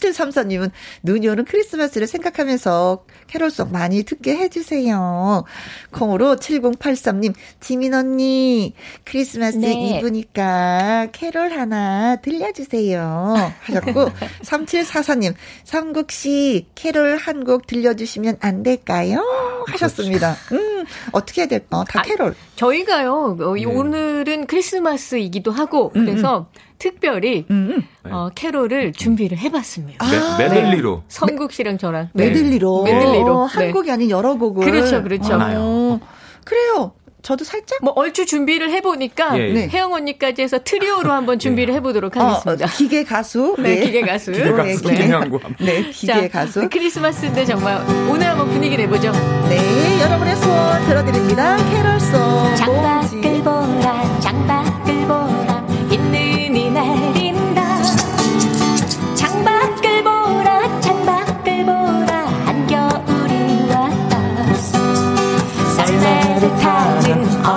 7734님은 0.00 0.70
눈이 1.02 1.28
오는 1.28 1.44
크리스마스를 1.44 2.06
생각하면서 2.06 3.04
캐롤송 3.28 3.70
많이 3.72 4.02
듣게 4.02 4.36
해주세요. 4.36 5.44
콩으로 5.92 6.36
7083님, 6.36 7.34
지민 7.60 7.94
언니, 7.94 8.74
크리스마스 9.04 9.58
네. 9.58 9.98
이브니까 9.98 11.08
캐롤 11.12 11.52
하나 11.52 12.16
들려주세요. 12.16 13.34
하셨고, 13.60 14.10
3744님, 14.42 15.34
성국 15.64 16.10
씨, 16.10 16.66
캐롤 16.74 17.16
한 17.18 17.44
곡 17.44 17.66
들려주시면 17.66 18.38
안 18.40 18.62
될까요? 18.62 19.22
하셨습니다. 19.66 20.34
음, 20.52 20.84
어떻게 21.12 21.42
해야 21.42 21.48
될까? 21.48 21.84
다 21.88 22.00
아, 22.00 22.02
캐롤. 22.02 22.30
아, 22.30 22.34
저희가요, 22.56 23.36
어, 23.40 23.54
네. 23.54 23.64
오늘은 23.64 24.46
크리스마스이기도 24.46 25.50
하고, 25.52 25.92
음, 25.96 26.04
그래서 26.04 26.48
음. 26.52 26.58
특별히 26.78 27.46
음. 27.50 27.82
어, 28.04 28.28
캐롤을 28.34 28.92
준비를 28.92 29.38
해봤습니다. 29.38 30.04
아, 30.04 30.36
네, 30.38 30.48
메들리로. 30.48 30.96
네. 30.96 31.02
성국 31.08 31.52
씨랑 31.52 31.78
저랑. 31.78 32.10
네. 32.12 32.28
메들리로. 32.28 32.82
메들리로. 32.84 33.36
어, 33.36 33.44
한 33.44 33.72
곡이 33.72 33.90
아닌 33.90 34.10
여러 34.10 34.36
곡을. 34.36 34.64
그렇죠, 34.64 35.02
그렇죠. 35.02 35.38
어, 35.40 36.00
그래요. 36.44 36.92
저도 37.24 37.42
살짝 37.42 37.78
뭐 37.82 37.92
얼추 37.96 38.26
준비를 38.26 38.70
해보니까 38.70 39.36
예, 39.38 39.54
예. 39.54 39.68
혜영 39.68 39.94
언니까지 39.94 40.42
해서 40.42 40.58
트리오로 40.62 41.10
한번 41.10 41.38
준비를 41.40 41.72
예. 41.72 41.78
해보도록 41.78 42.16
하겠습니다. 42.16 42.66
어, 42.66 42.68
기계 42.76 43.02
가수, 43.02 43.56
네, 43.58 43.76
네. 43.76 43.86
기계 43.86 44.00
가수, 44.02 44.30
기계 44.30 44.52
가수, 44.52 44.84
네, 44.84 44.94
김영구, 44.94 45.40
네, 45.58 45.82
기계 45.90 46.12
자, 46.12 46.28
가수. 46.28 46.68
크리스마스인데 46.70 47.46
정말 47.46 47.82
오늘 48.10 48.28
한번 48.28 48.48
분위기 48.50 48.76
내보죠. 48.76 49.10
네, 49.48 50.00
여러분의 50.02 50.36
소원 50.36 50.86
들어드립니다. 50.86 51.56
캐럴송. 51.72 52.56
장박을 52.56 53.42
보라, 53.42 54.20
장박을 54.20 55.06
보 55.06 55.23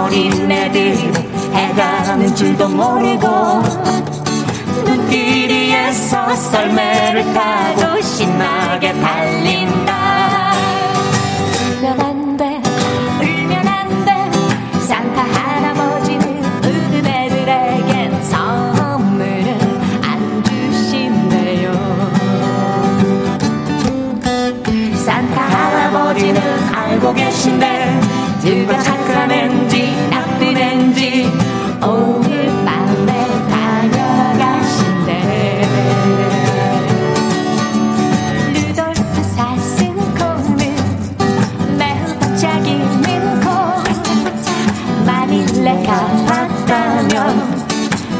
어린애들 0.07 0.95
해가는 1.53 2.35
줄도 2.35 2.69
모르고 2.69 3.27
눈길이에서 4.85 6.35
썰매를 6.35 7.33
타고 7.33 8.01
신나게 8.01 8.93
달린다. 8.93 10.53
울면 11.81 11.99
안돼 12.01 12.61
울면 13.21 13.67
안돼. 13.67 14.31
산타 14.87 15.23
할아버지는 15.23 16.43
우는 16.63 17.05
애들에겐 17.05 18.23
선물을 18.23 19.57
안 20.03 20.43
주신대요. 20.43 21.71
산타 25.05 25.41
할아버지는 25.41 26.41
알고 26.73 27.13
계신데 27.13 28.06
누가 28.47 28.79
착한 28.79 29.29
앤지 29.29 29.93
나쁜 30.09 30.57
앤지 30.57 31.29
오늘 31.85 32.47
밤에 32.63 33.27
다녀가신대 33.49 35.11
루돌프 38.53 39.23
사슴 39.35 39.93
코는 40.15 40.75
매우 41.77 42.19
반짝이는 42.19 43.41
코. 43.41 43.47
내가 45.61 46.07
봤다면 46.25 47.65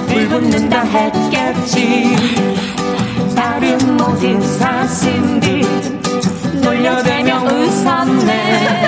불 0.09 0.27
붙는다 0.27 0.81
했겠지. 0.83 2.17
다른 3.33 3.95
모든 3.95 4.41
사슴들 4.41 5.61
놀려대며 6.67 7.43
웃었네. 7.43 8.87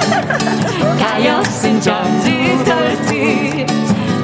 가엾은 0.99 1.79
전지 1.79 2.57
덜지 2.65 3.65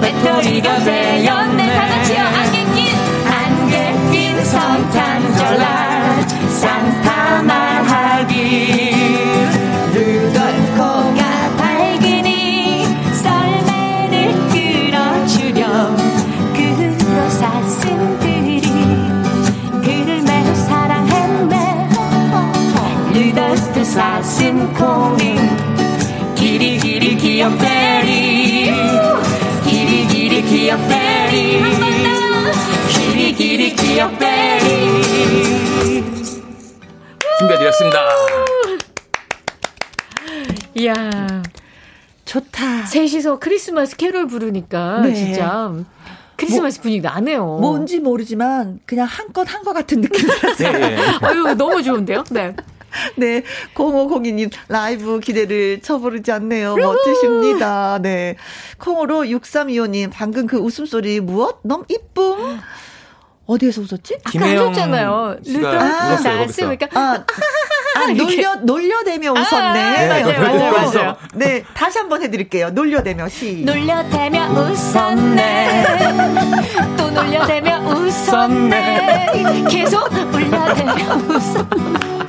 배터리가 0.01 0.79
되었네. 0.79 1.73
다 1.73 1.87
같이요. 1.87 2.21
안개 2.21 2.65
낀. 2.75 2.93
안개 3.25 4.11
낀 4.11 4.43
성탄절날 4.43 6.27
산타 6.49 7.43
말하기 7.43 8.84
사슴콩이 23.95 25.35
길이 26.35 26.77
길이 26.77 27.15
기억되리 27.15 28.69
길이 29.63 30.07
길이 30.07 30.41
기억되리 30.43 31.61
길이 32.89 33.33
길이 33.33 33.73
기억되리 33.73 35.01
준비해드렸습니다 37.39 37.99
이야 40.75 40.93
좋다 42.25 42.85
셋이서 42.87 43.39
크리스마스 43.39 43.95
캐롤 43.95 44.27
부르니까 44.27 44.99
네. 45.03 45.13
진짜 45.13 45.71
크리스마스 46.35 46.79
뭐, 46.79 46.81
분위기 46.83 47.01
나네요. 47.01 47.45
뭔지 47.61 47.99
모르지만 47.99 48.79
그냥 48.85 49.07
한껏 49.09 49.47
한 49.49 49.63
것 49.63 49.71
같은 49.71 50.01
느낌 50.01 50.27
들었어요. 50.27 50.71
네. 50.73 50.97
아유 51.21 51.55
너무 51.57 51.81
좋은데요. 51.81 52.25
네. 52.31 52.53
네. 53.15 53.43
0502님, 53.73 54.51
라이브 54.67 55.19
기대를 55.19 55.81
쳐부르지 55.81 56.31
않네요. 56.31 56.75
멋지십니다. 56.75 57.99
네. 58.01 58.35
콩으로 58.77 59.23
6325님, 59.23 60.09
방금 60.11 60.47
그 60.47 60.57
웃음소리 60.57 61.19
무엇? 61.19 61.59
너무 61.63 61.83
이쁨? 61.89 62.59
어디에서 63.47 63.81
웃었지? 63.81 64.17
아까 64.23 64.45
하셨잖아요. 64.45 65.37
루돌프 65.45 65.77
아, 65.77 66.17
그러니까. 66.47 66.87
아, 66.95 67.23
아, 67.95 68.07
놀려, 68.07 68.55
놀려대며 68.55 69.29
아, 69.29 69.39
웃었네. 69.39 69.79
아, 69.79 69.93
네, 69.93 70.07
맞아요, 70.23 70.39
맞아요, 70.39 70.71
맞아요. 70.71 71.15
네, 71.35 71.63
다시 71.75 71.99
한번 71.99 72.23
해드릴게요. 72.23 72.71
놀려대며, 72.71 73.29
시. 73.29 73.63
놀려대며 73.63 74.47
웃었네. 74.49 75.85
또 76.97 77.11
놀려대며 77.11 77.79
웃었네. 77.87 79.31
계속 79.69 80.11
놀려대며 80.31 81.15
웃었네. 81.15 82.24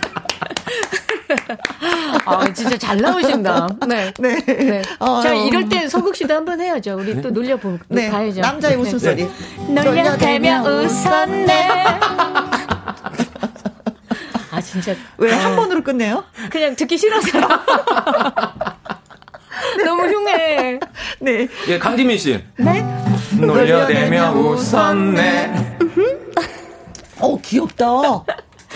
아, 2.25 2.53
진짜 2.53 2.77
잘 2.77 2.97
나오신다. 2.99 3.69
네. 3.87 4.13
네. 4.19 4.37
네. 4.45 4.83
어, 4.99 5.21
자, 5.23 5.35
이럴 5.35 5.69
땐 5.69 5.89
서국 5.89 6.17
씨도 6.17 6.35
한번 6.35 6.61
해야죠. 6.61 6.97
우리 6.99 7.21
또 7.21 7.31
놀려보, 7.31 7.79
네. 7.89 8.11
봐야죠. 8.11 8.41
남자의 8.41 8.77
웃음소리. 8.77 9.29
네. 9.69 9.83
놀려대며 9.83 10.63
웃었네. 10.63 11.85
아, 14.51 14.61
진짜. 14.61 14.95
왜한 15.19 15.53
어. 15.53 15.57
번으로 15.57 15.83
끝내요? 15.83 16.25
그냥 16.51 16.75
듣기 16.77 16.97
싫어서. 16.97 17.39
너무 19.85 20.03
흉해. 20.05 20.81
네. 21.21 21.49
예, 21.69 21.79
강지민 21.79 22.17
씨. 22.19 22.43
네? 22.57 22.85
놀려대며 23.39 24.33
웃었네. 24.33 25.79
어, 27.19 27.39
귀엽다. 27.41 27.87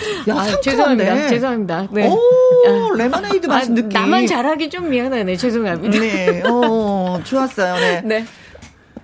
야, 0.29 0.35
아, 0.35 0.61
죄송합니다. 0.61 1.27
죄송합니다. 1.27 1.87
네. 1.91 2.07
오, 2.07 2.93
레모네이드 2.95 3.47
아, 3.47 3.49
맛인 3.49 3.71
아, 3.71 3.75
느낌. 3.75 3.89
나만 3.89 4.27
잘하기 4.27 4.69
좀 4.69 4.89
미안하네. 4.89 5.37
죄송합니다. 5.37 5.99
네. 5.99 6.43
어, 6.45 7.19
좋았어요. 7.23 7.75
네. 7.75 8.01
네. 8.03 8.25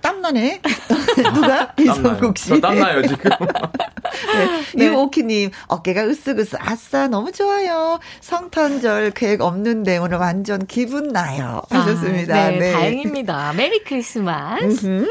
땀나네. 0.00 0.60
누가? 1.34 1.72
이성국 1.78 2.38
씨. 2.38 2.60
땀나요, 2.60 3.02
지금. 3.06 3.30
네. 4.76 4.84
이오키님, 4.86 5.50
어깨가 5.66 6.02
으쓱으쓱. 6.02 6.56
아싸, 6.60 7.08
너무 7.08 7.32
좋아요. 7.32 7.98
성탄절 8.20 9.10
계획 9.12 9.40
없는데 9.40 9.98
오늘 9.98 10.18
완전 10.18 10.66
기분 10.66 11.08
나요. 11.08 11.62
아, 11.70 11.78
하셨습니다. 11.78 12.34
아, 12.34 12.50
네, 12.50 12.58
네, 12.58 12.72
다행입니다. 12.72 13.52
Merry 13.56 13.82
Christmas. 13.82 15.08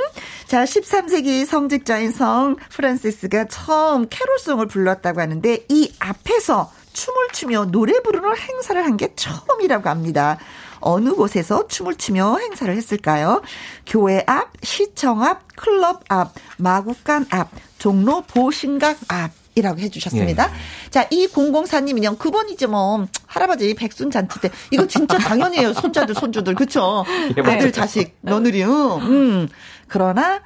자, 0.48 0.64
13세기 0.64 1.46
성직자인 1.46 2.12
성 2.12 2.56
프란시스가 2.70 3.46
처음 3.50 4.08
캐롤송을 4.10 4.68
불렀다고 4.68 5.20
하는데 5.20 5.66
이 5.68 5.94
앞에서 6.00 6.72
춤을 6.94 7.28
추며 7.34 7.66
노래 7.66 8.00
부르는 8.02 8.36
행사를 8.38 8.84
한 8.84 8.96
게 8.98 9.14
처음이라고 9.16 9.90
합니다. 9.90 10.38
어느 10.80 11.12
곳에서 11.14 11.68
춤을 11.68 11.96
추며 11.96 12.38
행사를 12.38 12.74
했을까요? 12.74 13.42
교회 13.86 14.24
앞, 14.26 14.52
시청 14.64 15.22
앞, 15.22 15.42
클럽 15.56 16.04
앞, 16.08 16.34
마구간 16.58 17.26
앞, 17.30 17.50
종로 17.78 18.22
보신각 18.22 18.98
앞. 19.10 19.32
이라고 19.58 19.80
해주셨습니다. 19.80 20.52
예. 20.52 20.90
자, 20.90 21.08
이 21.10 21.28
004님은요, 21.28 22.18
9번이죠, 22.18 22.68
뭐. 22.68 23.08
할아버지 23.26 23.74
백순 23.74 24.12
잔치 24.12 24.40
때. 24.40 24.52
이거 24.72 24.86
진짜 24.88 25.18
당연히에요. 25.20 25.74
손자들, 25.74 26.16
손주들. 26.16 26.56
그쵸? 26.56 27.04
예, 27.36 27.42
아들, 27.42 27.72
자식, 27.72 28.16
며느리, 28.22 28.64
음. 28.64 29.50
그러나, 29.88 30.42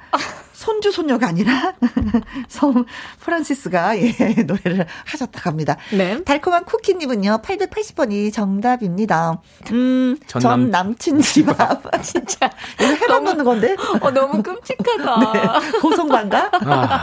손주 0.62 0.92
손녀가 0.92 1.26
아니라 1.26 1.74
성 2.46 2.84
프란시스가 3.18 3.98
예, 3.98 4.14
노래를 4.46 4.86
하셨다고 5.06 5.50
합니다. 5.50 5.76
네. 5.90 6.22
달콤한 6.22 6.66
쿠키님은요 6.66 7.40
880번이 7.42 8.32
정답입니다. 8.32 9.40
음, 9.72 10.16
전, 10.28 10.40
전 10.40 10.70
남친 10.70 11.20
집 11.20 11.48
앞. 11.60 11.82
진짜 12.02 12.48
이거 12.80 12.92
해방받는 12.92 13.44
건데. 13.44 13.74
어 14.00 14.10
너무 14.12 14.40
끔찍하다. 14.40 15.32
네. 15.32 15.80
고성관가? 15.80 16.50
아. 16.64 17.02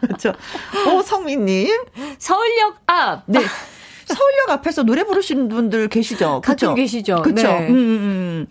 그렇죠. 0.00 0.32
오성민님 0.92 1.68
서울역 2.18 2.78
앞. 2.86 3.22
네. 3.26 3.38
서울역 4.06 4.50
앞에서 4.50 4.82
노래 4.82 5.04
부르시는 5.04 5.48
분들 5.48 5.88
계시죠? 5.88 6.40
가끔 6.44 6.74
계시죠. 6.74 7.22
그렇죠. 7.22 7.46
네. 7.46 7.68
음, 7.68 7.74
음. 7.76 8.46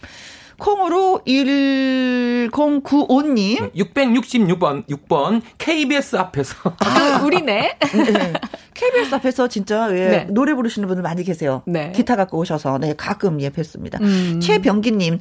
음. 0.53 0.57
콩으로 0.59 1.21
1095님. 1.27 3.73
666번, 3.73 4.85
6번, 4.87 5.41
KBS 5.57 6.15
앞에서. 6.15 6.55
아, 6.79 7.21
우리네. 7.25 7.77
네. 7.79 8.33
KBS 8.73 9.15
앞에서 9.15 9.47
진짜, 9.47 9.89
예, 9.91 10.09
네. 10.09 10.25
노래 10.29 10.53
부르시는 10.53 10.87
분들 10.87 11.03
많이 11.03 11.23
계세요. 11.23 11.61
네. 11.65 11.91
기타 11.93 12.15
갖고 12.15 12.37
오셔서, 12.39 12.77
네, 12.79 12.93
가끔 12.95 13.41
예, 13.41 13.49
뵀습니다. 13.49 14.01
음. 14.01 14.39
최병기님, 14.41 15.19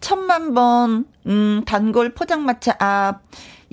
천만 0.00 0.54
번, 0.54 1.04
음, 1.26 1.62
단골 1.66 2.14
포장마차 2.14 2.76
앞, 2.78 3.22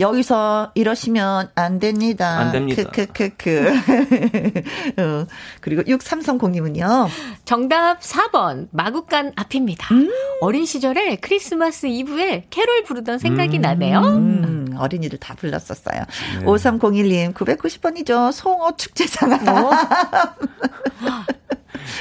여기서 0.02 0.72
이러시면 0.76 1.52
안 1.56 1.80
됩니다. 1.80 2.40
안 2.40 2.52
됩니다. 2.52 2.84
크크크크. 2.92 3.72
어, 4.98 5.28
그리고 5.62 5.84
6330님은요. 5.84 7.08
정답 7.46 8.02
4번 8.02 8.68
마구간 8.72 9.32
앞입니다. 9.36 9.94
음. 9.94 10.10
어린 10.42 10.66
시절에 10.66 11.18
크리스마스 11.18 11.86
이브에 11.86 12.48
캐롤 12.50 12.84
부르던 12.84 13.20
생각이 13.20 13.58
음. 13.58 13.62
나네요. 13.62 14.00
음, 14.00 14.76
어린이들 14.78 15.20
다 15.20 15.36
불렀었어요. 15.36 16.02
네. 16.40 16.46
5301님 16.46 17.34
990번이죠. 17.34 18.32
송어 18.32 18.76
축제장. 18.76 19.40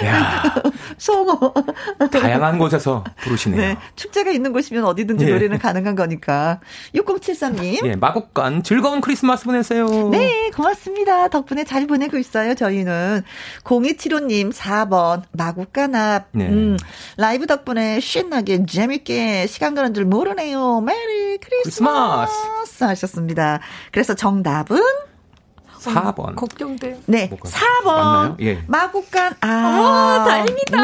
어? 0.03 0.07
야. 0.07 0.55
송어. 0.99 1.53
다양한 2.11 2.59
곳에서 2.59 3.05
부르시네요. 3.23 3.61
네. 3.61 3.77
축제가 3.97 4.31
있는 4.31 4.53
곳이면 4.53 4.85
어디든지 4.85 5.25
예. 5.27 5.31
노래는 5.33 5.59
가능한 5.59 5.95
거니까. 5.97 6.61
6073님. 6.95 7.87
예, 7.87 7.97
마곡간 7.97 8.63
즐거운 8.63 9.01
크리스마스 9.01 9.45
보내세요. 9.45 10.09
네, 10.11 10.51
고맙습니다. 10.55 11.29
덕분에 11.29 11.65
잘 11.65 11.87
보내고 11.87 12.19
있어요, 12.19 12.55
저희는. 12.55 13.23
0275님 13.65 14.53
4번 14.53 15.23
마곡간 15.33 15.95
앞. 15.95 16.29
네. 16.33 16.49
음, 16.49 16.77
라이브 17.17 17.47
덕분에 17.47 18.01
신나게 18.01 18.67
재밌게 18.67 19.47
시간 19.47 19.75
가는 19.75 19.95
줄 19.95 20.05
모르네요. 20.05 20.81
메리 20.81 21.39
크리스마스. 21.39 22.33
크리스마스. 22.33 22.85
하셨습니다. 22.85 23.61
그래서 23.93 24.15
정답은 24.15 24.81
4번. 25.81 26.37
걱정돼. 26.37 27.01
네. 27.07 27.31
4번. 27.31 27.85
맞나요? 27.85 28.37
예. 28.41 28.63
마곡간. 28.67 29.35
아, 29.41 29.47
아 29.49 30.25
다행이다. 30.27 30.81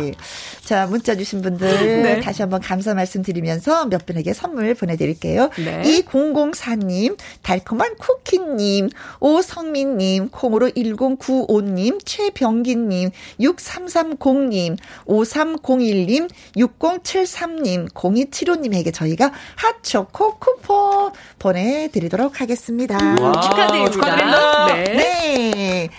네. 0.00 0.12
자, 0.70 0.86
문자 0.86 1.16
주신 1.16 1.42
분들 1.42 1.66
네. 2.04 2.20
다시 2.20 2.42
한번 2.42 2.60
감사 2.60 2.94
말씀드리면서 2.94 3.86
몇 3.86 4.06
분에게 4.06 4.32
선물 4.32 4.72
보내드릴게요. 4.74 5.50
네. 5.56 5.82
이공공사님, 5.84 7.16
달콤한 7.42 7.96
쿠키님, 7.96 8.88
오성민님, 9.18 10.28
콩으로 10.28 10.70
1095님, 10.70 11.98
최병기님, 12.04 13.10
6330님, 13.40 14.78
5301님, 15.08 16.30
6073님, 16.56 17.92
0275님에게 17.92 18.94
저희가 18.94 19.32
핫초코 19.56 20.36
쿠폰 20.38 21.10
보내드리도록 21.40 22.40
하겠습니다. 22.40 22.94
와, 23.20 23.40
축하드립니다. 23.40 23.90
축하드립니다. 23.90 24.66
네. 24.66 24.84
네. 24.84 25.90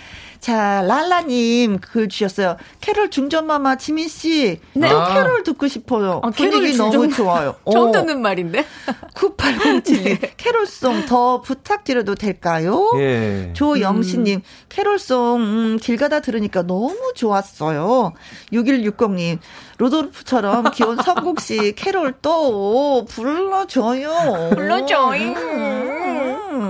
자, 0.42 0.82
랄라님 0.82 1.78
글 1.78 2.08
주셨어요. 2.08 2.56
캐롤 2.80 3.10
중전마마 3.10 3.76
지민 3.76 4.08
씨, 4.08 4.58
네. 4.72 4.88
또 4.88 5.00
아. 5.00 5.14
캐롤 5.14 5.44
듣고 5.44 5.68
싶어요. 5.68 6.20
아, 6.24 6.30
분위기 6.30 6.76
너무 6.76 7.08
좋아요. 7.08 7.54
처음 7.70 7.90
어. 7.90 7.92
듣는 7.92 8.20
말인데. 8.20 8.66
9807님, 9.14 10.02
네. 10.02 10.34
캐롤송 10.36 11.06
더 11.06 11.40
부탁드려도 11.42 12.16
될까요? 12.16 12.90
예. 12.96 13.52
조영신님, 13.52 14.38
음. 14.40 14.42
캐롤송 14.68 15.40
음, 15.40 15.78
길 15.80 15.96
가다 15.96 16.18
들으니까 16.18 16.62
너무 16.62 17.12
좋았어요. 17.14 18.12
6160님, 18.52 19.38
로돌프처럼 19.78 20.72
귀여운 20.72 20.96
성국 20.96 21.40
씨 21.40 21.72
캐롤 21.76 22.14
또 22.20 23.04
불러줘요. 23.08 24.50
불러줘요. 24.54 25.34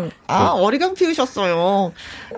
음. 0.05 0.11
아, 0.27 0.49
어리광 0.53 0.95
피우셨어요. 0.95 1.93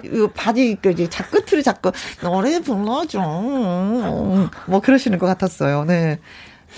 이 0.04 0.28
바지 0.34 0.76
그 0.80 1.08
자끝으로 1.08 1.62
자꾸 1.62 1.92
노래 2.22 2.60
불러줘. 2.60 3.20
뭐 3.20 4.80
그러시는 4.82 5.18
것 5.18 5.26
같았어요. 5.26 5.84
네. 5.84 6.18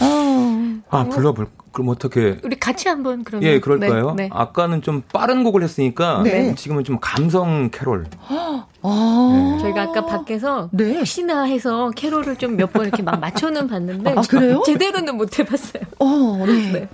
어. 0.01 0.81
아, 0.91 1.05
불러볼, 1.05 1.49
그럼 1.77 1.91
어떻게. 1.91 2.39
우리 2.43 2.57
같이 2.59 2.89
한번 2.89 3.23
그러면. 3.23 3.47
예, 3.47 3.61
그럴까요? 3.61 4.15
네, 4.15 4.25
네. 4.25 4.31
아까는 4.33 4.81
좀 4.81 5.03
빠른 5.13 5.45
곡을 5.45 5.63
했으니까. 5.63 6.23
네. 6.25 6.55
지금은 6.55 6.85
좀 6.85 6.97
감성 7.03 7.69
캐롤. 7.71 8.07
아. 8.29 8.65
네. 8.83 9.59
저희가 9.61 9.83
아까 9.83 10.07
밖에서 10.07 10.71
네. 10.73 10.97
혹시나 10.97 11.43
해서 11.43 11.91
캐롤을 11.95 12.37
좀 12.37 12.57
몇 12.57 12.73
번 12.73 12.87
이렇게 12.87 13.03
막 13.03 13.21
맞춰는 13.21 13.67
봤는데. 13.69 14.11
아, 14.17 14.23
그래요? 14.23 14.63
제대로는 14.65 15.19
못 15.19 15.39
해봤어요. 15.39 15.83
어, 15.99 16.45
네. 16.47 16.73
네. 16.73 16.89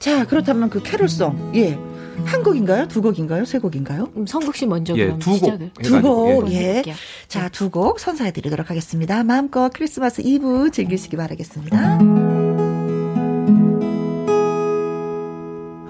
자, 0.00 0.24
그렇다면 0.26 0.68
그 0.68 0.82
캐롤송. 0.82 1.52
예. 1.54 1.78
한 2.24 2.42
곡인가요? 2.42 2.88
두 2.88 3.02
곡인가요? 3.02 3.44
세 3.44 3.60
곡인가요? 3.60 4.08
음, 4.16 4.26
성국 4.26 4.56
씨 4.56 4.66
먼저 4.66 4.96
예, 4.96 5.16
두 5.18 5.38
곡. 5.38 5.58
두 5.82 6.00
곡. 6.02 6.50
예. 6.50 6.82
예. 6.86 6.94
자, 7.28 7.48
두 7.50 7.70
곡 7.70 8.00
선사해 8.00 8.32
드리도록 8.32 8.68
하겠습니다. 8.70 9.22
마음껏 9.22 9.70
크리스마스 9.72 10.22
이브 10.24 10.70
즐기시기 10.72 11.16
바라겠습니다. 11.16 12.63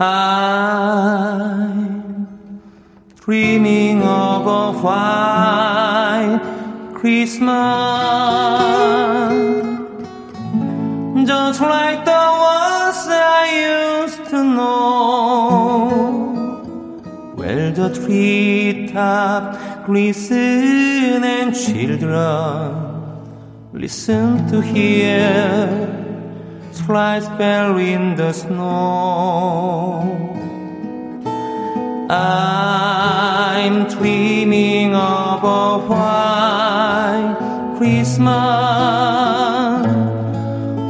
I'm 0.01 1.77
dreaming 3.15 4.03
of 4.03 4.47
a 4.47 4.73
white 4.83 6.41
Christmas. 6.95 7.55
Just 11.27 11.61
like 11.61 12.05
the 12.05 12.11
ones 12.11 13.07
I 13.09 14.03
used 14.03 14.25
to 14.31 14.43
know. 14.43 15.91
Where 17.37 17.71
the 17.71 17.89
treetop 17.95 19.45
glisten 19.87 21.23
and 21.23 21.55
children 21.55 22.85
listen 23.73 24.45
to 24.51 24.61
hear 24.61 26.03
slice 26.75 27.29
bell 27.39 27.79
in 27.79 28.17
the 28.17 28.33
snow. 28.33 30.03
I'm 32.11 33.87
dreaming 33.89 34.95
of 34.95 35.45
a 35.45 35.79
white 35.89 37.37
Christmas 37.79 38.35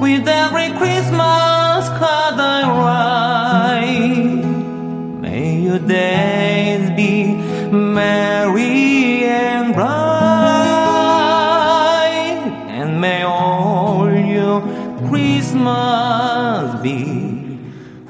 with 0.00 0.26
every 0.26 0.68
Christmas 0.78 0.93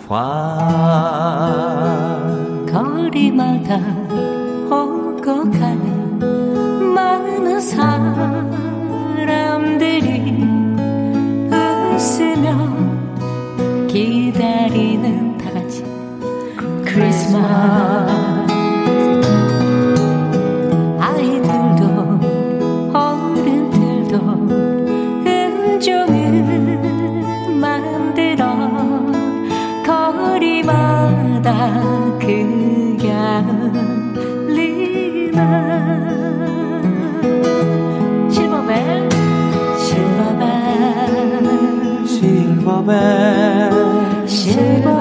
white. 0.08 1.94
거리마다 2.70 3.78
오고 4.70 5.50
가는 5.50 6.18
많은 6.94 7.60
사람들이 7.60 8.74
웃으며 11.94 12.46
기다리는 13.86 15.38
다 15.38 15.50
같이 15.52 15.84
크리스마스 16.84 18.03
실버벨 42.84 44.28
실버 44.28 44.93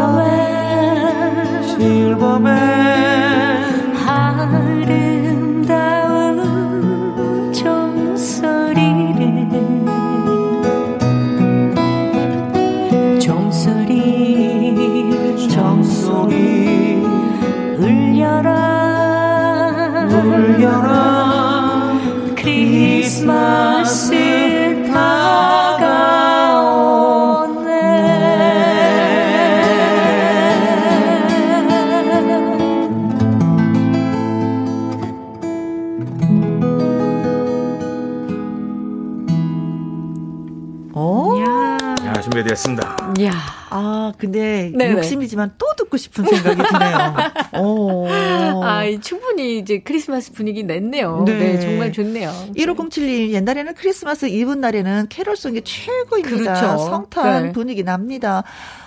준비됐습니다. 42.64 43.14
이야. 43.20 43.34
아, 43.70 44.14
근데 44.18 44.72
네네. 44.76 44.94
욕심이지만 44.94 45.54
또 45.58 45.66
듣고 45.78 45.98
싶은 45.98 46.26
생각이 46.26 46.62
드네요. 46.64 47.16
오. 47.62 48.08
아, 48.64 48.84
충분히 49.02 49.60
이제 49.60 49.80
크리스마스 49.80 50.32
분위기 50.32 50.64
냈네요. 50.64 51.24
네. 51.26 51.38
네 51.38 51.60
정말 51.60 51.92
좋네요. 51.92 52.32
1507님, 52.56 53.32
옛날에는 53.32 53.74
크리스마스 53.76 54.26
이브 54.26 54.54
날에는 54.54 55.08
캐롤송이 55.10 55.62
최고입니다. 55.64 56.54
그렇죠. 56.54 56.78
성탄 56.78 57.44
네. 57.48 57.52
분위기 57.52 57.84
납니다. 57.84 58.44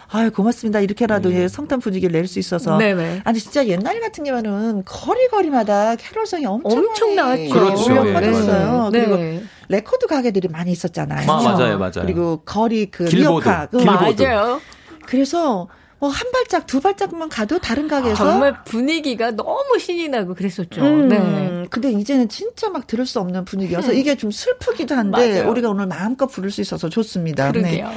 아유, 0.09 0.31
고맙습니다. 0.31 0.81
이렇게라도 0.81 1.31
네. 1.31 1.49
성탄 1.49 1.81
분위기를 1.81 2.13
낼 2.13 2.27
수 2.27 2.39
있어서. 2.39 2.79
네네. 2.79 3.23
아니, 3.25 3.39
진짜 3.41 3.67
옛날 3.67 4.01
같은 4.01 4.25
경우는 4.25 4.85
거리거리마다 4.85 5.97
캐롤송이 5.97 6.47
엄청, 6.47 6.79
엄청 6.79 7.15
나왔죠. 7.15 7.51
그렇죠. 7.51 7.95
퍼졌어요. 8.13 8.91
네. 8.93 9.01
그리고 9.01 9.17
네. 9.17 9.43
레코드 9.69 10.07
가게들이 10.07 10.49
많이 10.49 10.73
있었잖아요. 10.73 11.31
아, 11.31 11.43
맞아요, 11.43 11.79
맞아요. 11.79 12.03
그리고 12.03 12.43
거리 12.45 12.87
그 12.87 13.05
길보드, 13.05 13.47
리어카. 13.49 13.67
그 13.67 13.79
길보드. 13.79 14.23
맞아요. 14.23 14.61
그래서 15.07 15.69
뭐한 15.99 16.31
발짝 16.31 16.67
두 16.67 16.81
발짝만 16.81 17.29
가도 17.29 17.59
다른 17.59 17.89
가게에서 17.89 18.27
아, 18.27 18.31
정말 18.33 18.65
분위기가 18.65 19.31
너무 19.31 19.79
신이 19.79 20.09
나고 20.09 20.35
그랬었죠. 20.35 20.83
음, 20.83 21.09
네. 21.09 21.67
근데 21.71 21.91
이제는 21.91 22.29
진짜 22.29 22.69
막 22.69 22.87
들을 22.87 23.07
수 23.07 23.19
없는 23.21 23.45
분위기여서 23.47 23.93
음. 23.93 23.97
이게 23.97 24.15
좀 24.17 24.31
슬프기도 24.31 24.95
한데 24.95 25.41
맞아요. 25.41 25.51
우리가 25.51 25.71
오늘 25.71 25.87
마음껏 25.87 26.27
부를 26.27 26.51
수 26.51 26.61
있어서 26.61 26.89
좋습니다. 26.89 27.51
그러게요. 27.51 27.89
네. 27.89 27.97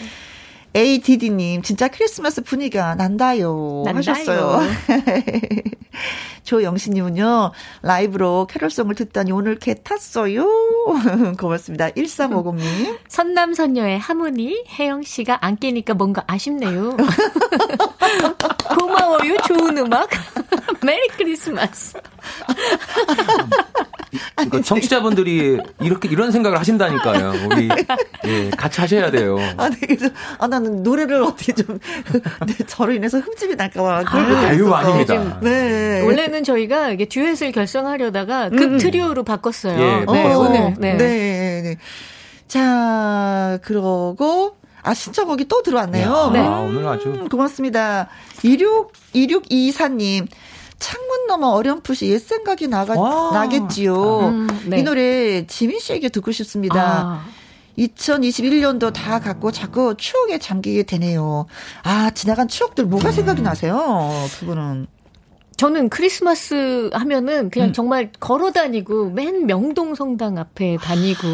ADD님, 0.76 1.64
진짜 1.64 1.88
크리스마스 1.88 2.42
분위기가 2.42 2.94
난다요. 2.96 3.84
난다요. 3.86 3.98
하셨어요. 3.98 4.62
조영신님은요, 6.50 7.52
라이브로 7.84 8.48
캐롤송을 8.50 8.96
듣다니 8.96 9.32
오늘 9.32 9.60
개 9.60 9.76
탔어요. 9.76 10.48
고맙습니다. 11.40 11.90
1350님. 11.92 12.98
선남선녀의 13.08 14.00
하모니, 14.00 14.66
혜영씨가 14.68 15.46
안 15.46 15.58
깨니까 15.58 15.94
뭔가 15.94 16.24
아쉽네요. 16.26 16.98
고마워요, 18.80 19.38
좋은 19.48 19.78
음악. 19.78 20.10
메리 20.84 21.08
크리스마스. 21.10 22.00
그러니까 24.36 24.62
청취자분들이 24.62 25.60
이렇게 25.82 26.10
이런 26.10 26.32
생각을 26.32 26.58
하신다니까요. 26.60 27.34
우리 27.52 27.70
예, 28.26 28.50
같이 28.52 28.82
하셔야 28.82 29.12
돼요. 29.12 29.38
아, 29.58 29.70
네, 29.70 29.78
그래서 29.82 30.10
아 30.40 30.48
나는 30.48 30.82
노래를 30.84 31.22
어떻게 31.22 31.54
좀 31.54 31.80
네, 32.48 32.54
저로 32.66 32.94
인해서 32.94 33.20
흠집이 33.20 33.56
날까봐. 33.56 34.04
아, 34.06 34.56
유 34.56 34.74
아닙니다. 34.74 35.40
네. 35.42 36.02
원래는 36.02 36.39
저희가 36.44 36.90
이게 36.90 37.06
듀엣을 37.06 37.52
결성하려다가 37.52 38.50
급 38.50 38.62
음. 38.62 38.78
트리오로 38.78 39.24
바꿨어요. 39.24 39.80
예, 39.80 40.06
네, 40.12 40.34
어, 40.34 40.40
오늘. 40.40 40.74
네. 40.78 40.98
네. 40.98 41.62
네. 41.62 41.78
자, 42.48 43.60
그러고 43.64 44.58
아, 44.82 44.94
신청곡이 44.94 45.46
또 45.46 45.62
들어왔네요. 45.62 46.32
네. 46.34 46.40
아, 46.40 46.60
오늘 46.60 46.88
아주. 46.88 47.10
음, 47.10 47.30
고맙습니다. 47.30 48.10
26, 48.44 48.94
2624님. 49.14 50.28
창문 50.80 51.28
너머 51.28 51.48
어렴풋이 51.50 52.08
옛 52.10 52.20
생각이 52.20 52.68
나가, 52.68 52.96
나겠지요. 53.34 54.20
음, 54.30 54.48
네. 54.66 54.80
이 54.80 54.84
노래 54.84 55.46
지민 55.46 55.78
씨에게 55.80 56.08
듣고 56.08 56.32
싶습니다. 56.32 56.82
아. 56.82 57.26
2021년도 57.78 58.94
다 58.94 59.20
갖고 59.20 59.52
자꾸 59.52 59.96
추억에 59.98 60.38
잠기게 60.38 60.84
되네요. 60.84 61.46
아, 61.84 62.10
지나간 62.12 62.48
추억들 62.48 62.86
뭐가 62.86 63.12
생각이 63.12 63.42
나세요? 63.42 64.10
그분은. 64.40 64.88
저는 65.60 65.90
크리스마스 65.90 66.90
하면은 66.94 67.50
그냥 67.50 67.70
음. 67.70 67.74
정말 67.74 68.14
걸어 68.22 68.50
다니고 68.50 69.10
맨 69.10 69.46
명동 69.46 69.94
성당 69.94 70.38
앞에 70.38 70.78
다니고 70.78 71.28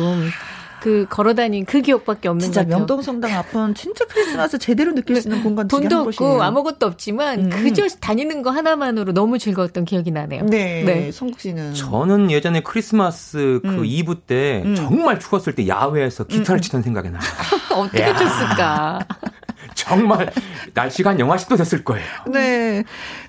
그 0.82 1.06
걸어다닌 1.10 1.66
그 1.66 1.82
기억밖에 1.82 2.28
없는 2.30 2.44
진짜 2.44 2.64
명동 2.64 3.04
성당 3.04 3.36
앞은 3.36 3.76
진짜 3.76 4.04
크리스마스 4.06 4.58
제대로 4.58 4.96
느낄 4.96 5.22
수 5.22 5.28
있는 5.28 5.44
공간 5.44 5.68
돈도 5.68 5.96
없고 5.96 6.12
곳이에요. 6.12 6.42
아무것도 6.42 6.88
없지만 6.88 7.46
음. 7.46 7.50
그저 7.52 7.88
다니는 8.00 8.42
거 8.42 8.50
하나만으로 8.50 9.14
너무 9.14 9.38
즐거웠던 9.38 9.86
기억이 9.86 10.10
나네요. 10.10 10.46
네, 10.46 10.84
네. 10.84 11.12
성국 11.12 11.40
씨는 11.40 11.76
저는 11.76 12.32
예전에 12.32 12.62
크리스마스 12.62 13.60
그 13.62 13.70
음. 13.70 13.84
2부 13.84 14.22
때 14.26 14.64
음. 14.66 14.76
정말 14.76 15.20
추웠을 15.20 15.54
때 15.54 15.68
야외에서 15.68 16.24
기타를 16.24 16.58
음. 16.58 16.62
치던 16.62 16.82
생각이 16.82 17.10
나요. 17.10 17.22
어떻게 17.76 18.02
야. 18.02 18.16
쳤을까? 18.16 19.00
정말 19.76 20.32
날씨가 20.74 21.12
한 21.12 21.20
영하 21.20 21.36
10도 21.36 21.58
됐을 21.58 21.84
거예요. 21.84 22.08
네. 22.32 22.84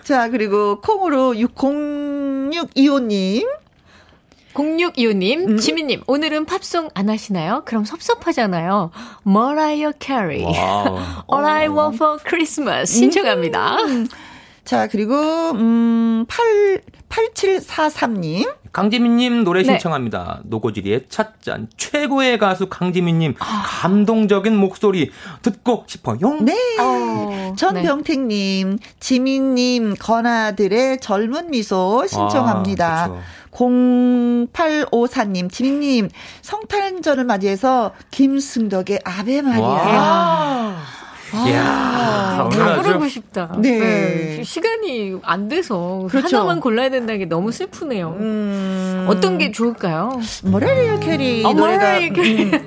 자, 0.06 0.28
그리고 0.28 0.80
콩으로 0.80 1.34
60625님. 1.34 3.44
0625님, 4.54 5.48
음. 5.48 5.56
지민님, 5.56 6.02
오늘은 6.06 6.44
팝송 6.44 6.90
안 6.94 7.10
하시나요? 7.10 7.62
그럼 7.64 7.84
섭섭하잖아요. 7.84 8.92
머라이어 9.24 9.90
캐리. 9.98 10.44
All 11.26 11.44
I 11.44 11.66
Want 11.66 11.96
for 11.96 12.20
Christmas 12.24 12.96
신청합니다. 12.96 13.82
음. 13.82 14.06
자, 14.64 14.86
그리고, 14.86 15.16
음, 15.56 16.24
8, 16.28 16.82
8743님. 17.08 18.48
강지민님 18.76 19.42
노래 19.42 19.62
네. 19.62 19.72
신청합니다. 19.72 20.40
네. 20.42 20.48
노고지리의 20.50 21.06
찻잔. 21.08 21.68
최고의 21.78 22.38
가수 22.38 22.68
강지민님. 22.68 23.36
아. 23.38 23.62
감동적인 23.64 24.54
목소리 24.54 25.10
듣고 25.40 25.84
싶어요. 25.86 26.18
네. 26.42 26.52
어. 26.78 27.54
전병택님, 27.56 28.72
네. 28.72 28.76
지민님, 29.00 29.94
건아들의 29.98 31.00
젊은 31.00 31.52
미소 31.52 32.06
신청합니다. 32.06 33.04
아, 33.04 33.20
0854님, 33.50 35.50
지민님, 35.50 36.10
성탄절을 36.42 37.24
맞이해서 37.24 37.94
김승덕의 38.10 39.00
아베 39.04 39.40
마리아. 39.40 40.76
아, 41.32 42.48
다 42.52 42.82
부르고 42.82 43.08
싶다. 43.08 43.56
네. 43.58 43.78
네. 43.78 44.42
시간이 44.42 45.18
안 45.22 45.48
돼서 45.48 46.06
그렇죠. 46.10 46.36
하나만 46.36 46.60
골라야 46.60 46.90
된다는 46.90 47.18
게 47.18 47.24
너무 47.26 47.52
슬프네요. 47.52 48.16
음... 48.18 49.06
어떤 49.08 49.38
게 49.38 49.50
좋을까요? 49.50 50.20
머라이어 50.44 51.00
캐리 51.00 51.44
아, 51.46 51.52
노래가 51.52 51.98
캐리. 51.98 52.44
음, 52.44 52.66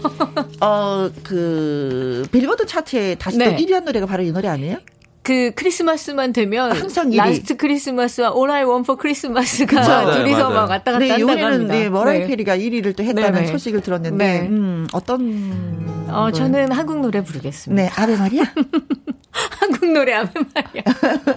어, 0.62 1.10
그 1.24 2.26
빌보드 2.32 2.66
차트에 2.66 3.16
다시 3.16 3.38
네. 3.38 3.46
또 3.46 3.64
1위 3.64 3.72
한 3.72 3.86
노래가 3.86 4.06
바로 4.06 4.24
이 4.24 4.32
노래 4.32 4.48
아니에요? 4.48 4.78
그 5.22 5.52
크리스마스만 5.56 6.34
되면 6.34 6.72
항상 6.72 7.10
1위. 7.10 7.18
Last 7.18 7.58
Christmas와 7.58 8.30
All 8.36 8.50
I 8.52 8.64
Want 8.64 8.86
for 8.90 8.98
Christmas가 9.00 9.76
맞아요, 9.76 10.14
둘이서 10.14 10.38
맞아요. 10.38 10.54
막 10.56 10.70
왔다 10.70 10.92
갔다 10.94 11.00
네, 11.00 11.10
한다고 11.12 11.32
합니다. 11.46 11.74
네, 11.74 11.90
머라이 11.90 12.20
네. 12.20 12.28
캐리가 12.28 12.58
1위를 12.58 12.96
또 12.96 13.04
했다는 13.04 13.34
네네. 13.34 13.48
소식을 13.48 13.82
들었는데 13.82 14.42
네. 14.42 14.48
음, 14.48 14.88
어떤 14.94 16.08
어, 16.10 16.32
저는 16.32 16.72
한국 16.72 17.00
노래 17.02 17.22
부르겠습니다. 17.24 17.82
네, 17.84 17.90
아베 17.96 18.16
마리아? 18.18 18.44
한국 19.60 19.92
노래 19.92 20.14
아베 20.14 20.32
마리아. 20.56 20.84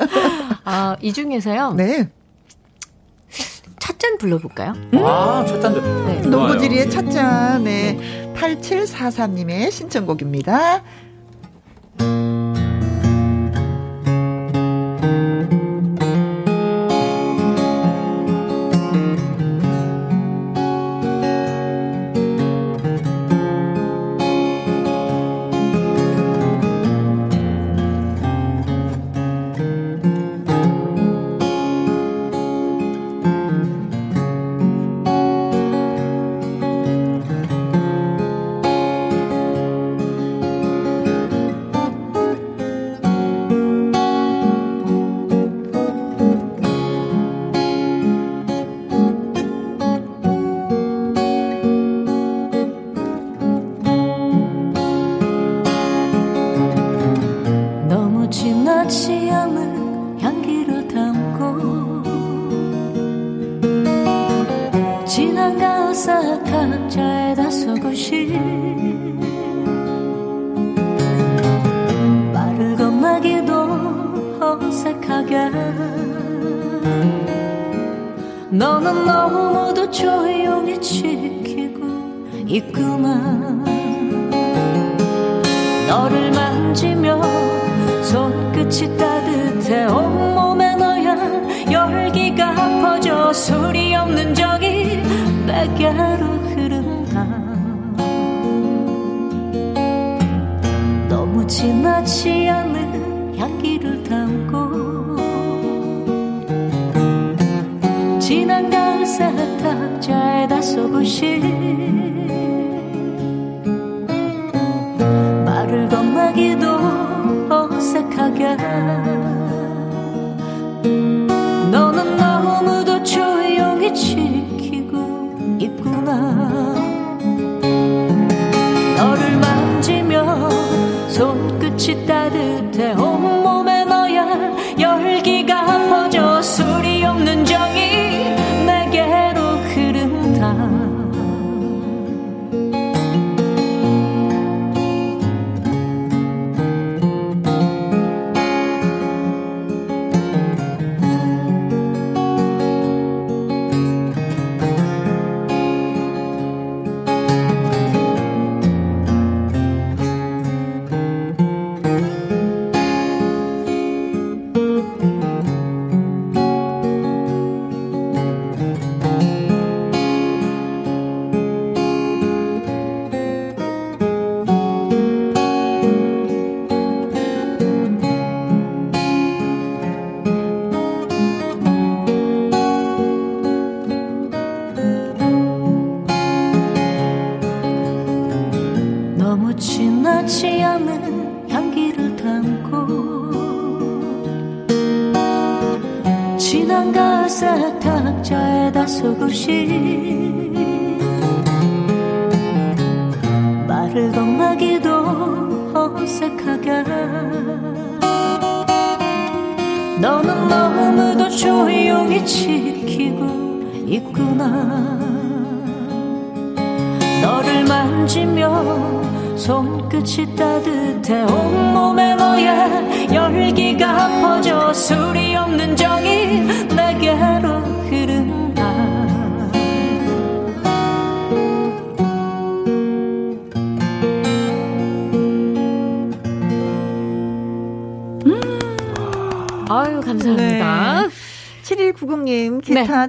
아, 0.64 0.96
이 1.00 1.12
중에서요. 1.12 1.74
네. 1.74 2.09
찻잔 3.78 4.16
불러볼까요? 4.18 4.74
아, 5.04 5.44
찻잔. 5.46 6.06
네. 6.06 6.20
노고지리의 6.20 6.88
찻잔. 6.88 7.64
네. 7.64 8.32
8743님의 8.36 9.70
신청곡입니다. 9.72 10.82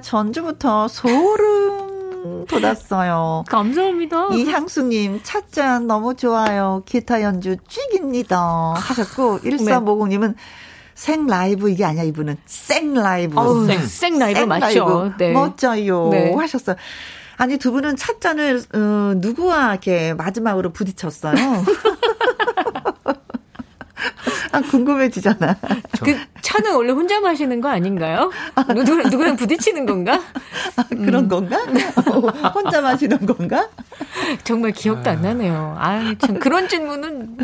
전주부터 0.00 0.88
소름 0.88 2.46
돋았어요. 2.48 3.44
감사합니다. 3.48 4.28
이향수님, 4.34 5.20
찻잔 5.22 5.86
너무 5.86 6.14
좋아요. 6.14 6.82
기타 6.86 7.22
연주 7.22 7.56
찍입니다. 7.68 8.74
하셨고, 8.76 9.40
1350님은 9.40 10.34
생 10.94 11.26
라이브 11.26 11.70
이게 11.70 11.84
아니야, 11.84 12.02
이분은. 12.04 12.38
생 12.46 12.94
라이브. 12.94 13.38
어우, 13.38 13.66
생. 13.66 13.84
생 13.86 14.18
라이브 14.18 14.40
맞죠. 14.40 15.12
네. 15.18 15.32
멋져요. 15.32 16.08
네. 16.10 16.34
하셨어요. 16.34 16.76
아니, 17.36 17.58
두 17.58 17.72
분은 17.72 17.96
찻잔을, 17.96 18.62
어, 18.74 18.78
누구와 19.16 19.72
이렇게 19.72 20.14
마지막으로 20.14 20.70
부딪혔어요? 20.72 21.34
아, 24.54 24.60
궁금해지잖아. 24.60 25.56
그 26.04 26.16
차는 26.40 26.74
원래 26.76 26.92
혼자 26.92 27.20
마시는 27.20 27.60
거 27.60 27.68
아닌가요? 27.68 28.30
누구랑, 28.68 29.10
누구랑 29.10 29.36
부딪히는 29.36 29.84
건가? 29.84 30.20
아, 30.76 30.84
그런 30.88 31.28
건가? 31.28 31.58
어, 32.06 32.48
혼자 32.50 32.80
마시는 32.80 33.26
건가? 33.26 33.68
정말 34.44 34.70
기억도 34.70 35.10
안 35.10 35.22
나네요. 35.22 35.76
아, 35.76 36.14
참 36.20 36.38
그런 36.38 36.68
질문은 36.68 37.36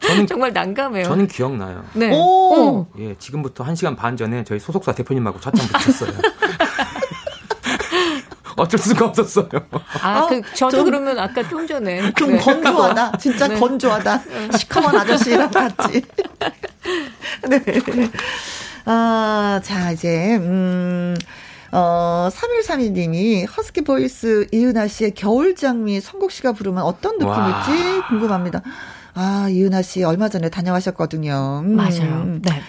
저는, 0.00 0.26
정말 0.28 0.52
난감해요. 0.52 1.04
저는 1.04 1.26
기억나요. 1.26 1.82
네. 1.94 2.10
오! 2.12 2.86
예, 2.98 3.14
지금부터 3.18 3.64
1시간 3.64 3.96
반 3.96 4.16
전에 4.18 4.44
저희 4.44 4.58
소속사 4.58 4.92
대표님하고 4.92 5.40
찻잔 5.40 5.66
붙였어요. 5.68 6.10
어쩔 8.56 8.78
수가 8.80 9.06
없었어요. 9.06 9.48
아, 10.02 10.26
그, 10.28 10.40
저도 10.54 10.76
좀- 10.78 10.84
그러면 10.86 11.18
아까 11.18 11.46
좀 11.48 11.66
전에. 11.66 12.12
좀 12.14 12.32
네. 12.32 12.38
건조하다. 12.38 13.18
진짜 13.18 13.48
네. 13.48 13.58
건조하다. 13.58 14.20
시커먼 14.58 14.96
아저씨랑 14.96 15.50
같이. 15.50 16.02
네. 17.48 17.62
아, 18.86 19.60
자, 19.62 19.90
이제, 19.90 20.36
음, 20.36 21.16
어, 21.72 22.28
3132님이 22.32 23.46
허스키 23.56 23.82
보이스 23.82 24.46
이은하 24.52 24.86
씨의 24.88 25.12
겨울 25.14 25.54
장미 25.56 26.00
성국 26.00 26.30
씨가 26.30 26.52
부르면 26.52 26.82
어떤 26.84 27.14
느낌일지 27.18 27.88
와. 27.98 28.06
궁금합니다. 28.08 28.62
아, 29.14 29.48
이은하 29.50 29.82
씨 29.82 30.04
얼마 30.04 30.28
전에 30.28 30.48
다녀가셨거든요. 30.48 31.62
음. 31.64 31.74
맞아요. 31.76 32.38
네. 32.42 32.62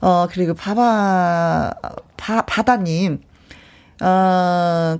어, 0.00 0.28
그리고 0.30 0.54
바바, 0.54 1.72
바, 2.16 2.42
바다님, 2.42 3.20
어, 4.02 4.98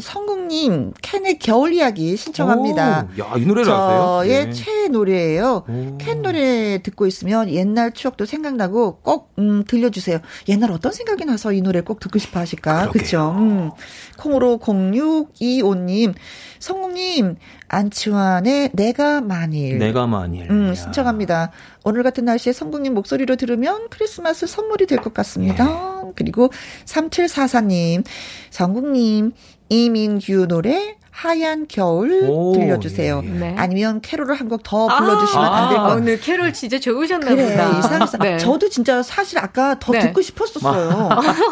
성국님, 0.00 0.92
캔의 1.02 1.38
겨울 1.38 1.72
이야기 1.72 2.16
신청합니다. 2.16 3.08
오, 3.18 3.20
야, 3.22 3.34
이 3.36 3.44
노래를 3.46 3.72
아세요? 3.72 4.00
저의 4.22 4.46
네. 4.46 4.52
최애 4.52 4.88
노래예요. 4.88 5.64
오. 5.68 5.98
캔 5.98 6.22
노래 6.22 6.80
듣고 6.82 7.06
있으면 7.06 7.48
옛날 7.50 7.92
추억도 7.92 8.24
생각나고 8.26 9.00
꼭 9.00 9.32
음, 9.38 9.64
들려주세요. 9.66 10.18
옛날 10.48 10.70
어떤 10.72 10.92
생각이 10.92 11.24
나서 11.24 11.52
이 11.52 11.60
노래 11.60 11.80
꼭 11.80 12.00
듣고 12.00 12.18
싶어 12.18 12.40
하실까? 12.40 12.90
그렇죠. 12.90 13.34
음. 13.38 13.70
콩으로 14.18 14.58
0625님, 14.58 16.14
성국님, 16.58 17.36
안치환의 17.68 18.70
내가 18.72 19.20
만일. 19.20 19.78
내가 19.78 20.06
만일. 20.06 20.50
음, 20.50 20.68
야. 20.70 20.74
신청합니다. 20.74 21.50
오늘 21.84 22.02
같은 22.02 22.24
날씨에 22.24 22.52
성국님 22.52 22.94
목소리로 22.94 23.36
들으면 23.36 23.88
크리스마스 23.90 24.46
선물이 24.46 24.86
될 24.86 24.96
것 24.98 25.12
같습니다. 25.14 26.02
예. 26.06 26.12
그리고 26.16 26.50
3744님, 26.86 28.04
성국님, 28.50 29.32
이민규 29.68 30.46
노래 30.48 30.96
하얀 31.10 31.66
겨울 31.68 32.24
오, 32.28 32.52
들려주세요. 32.52 33.22
예, 33.24 33.28
예. 33.28 33.32
네. 33.32 33.54
아니면 33.56 34.00
캐롤을 34.02 34.34
한 34.34 34.48
곡 34.48 34.62
더 34.62 34.86
불러주시면 34.86 35.44
안될 35.44 35.78
아, 35.78 35.80
것 35.80 35.86
같아요. 35.88 35.96
오늘 36.02 36.20
캐롤 36.20 36.52
진짜 36.52 36.78
좋으셨나 36.78 37.26
그래, 37.26 37.50
보다. 37.50 37.78
이상해서. 37.78 38.18
네. 38.18 38.36
저도 38.38 38.68
진짜 38.68 39.02
사실 39.02 39.38
아까 39.38 39.78
더 39.78 39.92
네. 39.92 40.00
듣고 40.00 40.20
싶었었어요. 40.20 40.90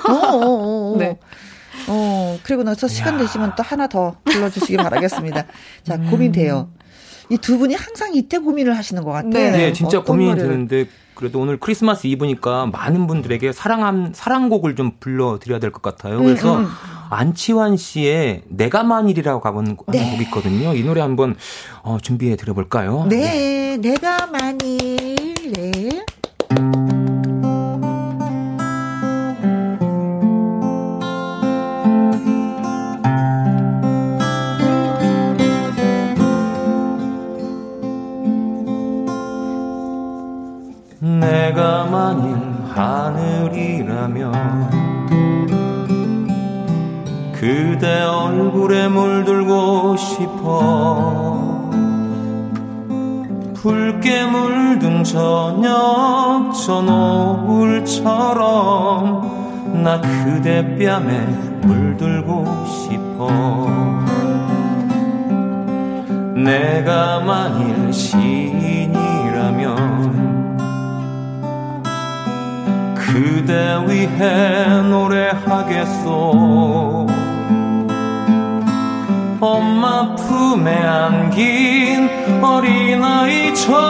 어, 0.09 0.13
어, 0.13 0.37
어, 0.37 0.93
어. 0.93 0.97
네. 0.99 1.19
어, 1.89 2.39
그리고 2.43 2.63
나서 2.63 2.87
시간 2.89 3.17
되시면 3.19 3.55
또 3.57 3.63
하나 3.63 3.87
더 3.89 4.17
불러주시기 4.25 4.77
바라겠습니다. 4.77 5.45
자, 5.83 5.95
음. 5.97 6.09
고민돼요. 6.11 6.69
이 7.31 7.39
두 7.39 7.57
분이 7.59 7.75
항상 7.75 8.15
이때 8.15 8.37
고민을 8.37 8.77
하시는 8.77 9.03
것 9.03 9.11
같아요. 9.13 9.33
네, 9.33 9.51
네 9.51 9.73
진짜 9.73 10.03
고민이 10.03 10.31
노래를. 10.33 10.51
되는데 10.51 10.87
그래도 11.15 11.41
오늘 11.41 11.59
크리스마스 11.59 12.07
이브니까 12.07 12.67
많은 12.67 13.07
분들에게 13.07 13.51
사랑한 13.53 14.13
사랑곡을 14.15 14.77
좀 14.77 14.93
불러드려야 15.01 15.59
될 15.59 15.71
것 15.73 15.81
같아요. 15.81 16.19
그래서 16.19 16.57
음, 16.57 16.61
음. 16.65 16.69
안치환 17.11 17.77
씨의 17.77 18.43
내가 18.49 18.83
만일이라고 18.83 19.41
가본 19.41 19.77
네. 19.89 20.11
곡이 20.11 20.23
있거든요. 20.25 20.75
이 20.75 20.83
노래 20.83 21.01
한번 21.01 21.37
어, 21.83 21.99
준비해 22.01 22.37
드려볼까요? 22.37 23.07
네, 23.09 23.77
네. 23.77 23.77
내가 23.77 24.27
만일. 24.27 24.97
네. 25.53 26.05
그대 47.45 48.01
얼굴에 48.05 48.89
물들고 48.89 49.99
싶어. 49.99 51.71
붉게 53.53 54.25
물든 54.25 55.05
저녁 55.05 56.55
저 56.65 56.81
노을처럼 56.81 58.15
나 59.85 60.01
그대 60.01 60.79
뺨에 60.79 61.27
물들고 61.61 62.47
싶어. 62.67 63.29
내가 66.35 67.21
만일 67.21 67.93
시인이라면 67.93 68.95
그대 72.95 73.85
위해 73.87 74.81
노래하겠소 74.89 76.45
엄마 79.41 80.15
품에 80.15 80.73
안긴 80.73 82.09
어린아이처럼 82.43 83.85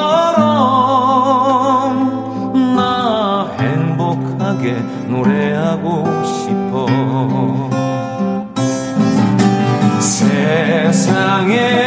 나 2.76 3.46
행복하게 3.58 4.76
노래하고 5.08 6.04
싶어. 6.24 6.86
세상에 10.00 11.84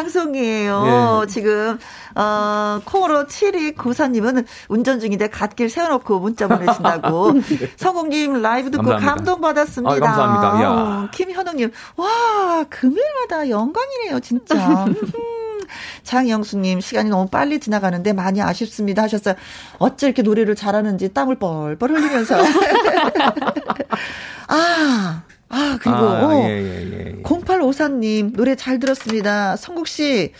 방송이에요. 0.00 1.20
예. 1.22 1.26
지금 1.26 1.78
어, 2.14 2.80
콩으로 2.84 3.26
7294님은 3.26 4.46
운전 4.68 5.00
중인데 5.00 5.28
갓길 5.28 5.68
세워놓고 5.68 6.20
문자 6.20 6.48
보내신다고. 6.48 7.32
네. 7.48 7.70
성공님 7.76 8.40
라이브 8.40 8.70
듣고. 8.70 8.84
감동받았습니다. 8.84 9.94
아, 9.94 9.98
감사합니다. 9.98 10.64
야. 10.64 11.08
김현웅님, 11.12 11.70
와, 11.96 12.64
금요일마다 12.68 13.48
영광이네요, 13.48 14.20
진짜. 14.20 14.86
장영수님, 16.02 16.80
시간이 16.80 17.10
너무 17.10 17.28
빨리 17.28 17.60
지나가는데 17.60 18.12
많이 18.12 18.42
아쉽습니다 18.42 19.02
하셨어요. 19.02 19.34
어째 19.78 20.08
이렇게 20.08 20.22
노래를 20.22 20.56
잘하는지 20.56 21.12
땀을 21.12 21.36
뻘뻘 21.36 21.90
흘리면서. 21.90 22.38
아, 24.48 25.22
아, 25.50 25.78
그리고, 25.80 25.98
아, 25.98 26.26
어, 26.26 26.44
예, 26.44 26.48
예, 26.48 27.16
예. 27.18 27.22
0854님, 27.22 28.36
노래 28.36 28.54
잘 28.54 28.78
들었습니다. 28.78 29.56
성국 29.56 29.88
씨, 29.88 30.32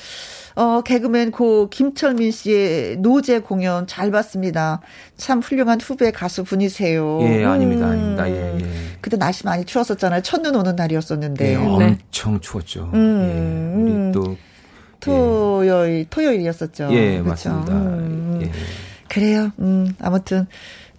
어, 0.55 0.83
개그맨 0.83 1.33
고 1.33 1.69
김철민 1.69 2.31
씨의 2.31 2.99
노제 2.99 3.41
공연 3.41 3.87
잘 3.87 4.11
봤습니다. 4.11 4.81
참 5.17 5.41
훌륭한 5.41 5.81
후배 5.81 6.11
가수 6.13 6.45
분이세요. 6.45 7.19
예, 7.23 7.45
아닙니다. 7.45 7.87
음. 7.87 7.93
아닙니다. 7.93 8.31
예, 8.31 8.59
예. 8.61 8.67
그때 9.01 9.17
날씨 9.17 9.45
많이 9.45 9.65
추웠었잖아요. 9.65 10.23
첫눈 10.23 10.55
오는 10.55 10.77
날이었었는데. 10.77 11.53
예, 11.53 11.57
엄청 11.57 12.35
네. 12.35 12.41
추웠죠. 12.41 12.91
음, 12.95 13.75
예, 13.77 13.83
우리 13.83 13.93
음. 13.93 14.13
또 14.13 14.37
토요일 15.01 16.07
토요일이었었죠. 16.09 16.89
예, 16.93 17.23
그렇죠? 17.23 17.29
맞습니다. 17.29 17.73
음. 17.73 18.41
예. 18.43 18.51
그래요. 19.09 19.51
음, 19.59 19.93
아무튼 20.01 20.47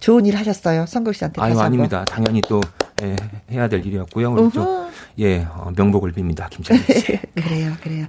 좋은 0.00 0.26
일 0.26 0.36
하셨어요. 0.36 0.86
성국 0.86 1.14
씨한테. 1.14 1.40
아유, 1.40 1.58
아닙니다. 1.58 2.04
당연히 2.04 2.40
또 2.48 2.60
예, 3.02 3.16
해야 3.50 3.68
될 3.68 3.84
일이었고요. 3.84 4.32
우리 4.32 4.50
좀, 4.52 4.90
예, 5.18 5.46
어, 5.50 5.72
명복을 5.76 6.12
빕니다. 6.12 6.48
김찬희 6.50 6.80
씨. 7.00 7.18
그래요, 7.34 7.72
그래요. 7.82 8.06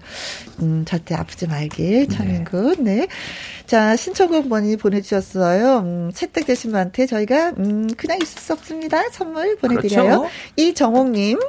음, 0.62 0.86
절대 0.86 1.16
아프지 1.16 1.48
말길, 1.48 2.08
찬민군. 2.10 2.84
네. 2.84 2.96
네. 2.96 3.08
자, 3.66 3.96
신청곡 3.96 4.48
많이 4.48 4.78
보내주셨어요. 4.78 5.80
음, 5.80 6.12
채택되신 6.14 6.72
분한테 6.72 7.06
저희가, 7.08 7.54
음, 7.58 7.88
그냥 7.98 8.20
있을 8.22 8.40
수 8.40 8.54
없습니다. 8.54 9.02
선물 9.12 9.58
보내드려요. 9.58 10.04
그렇죠? 10.04 10.30
이정옥님. 10.58 11.40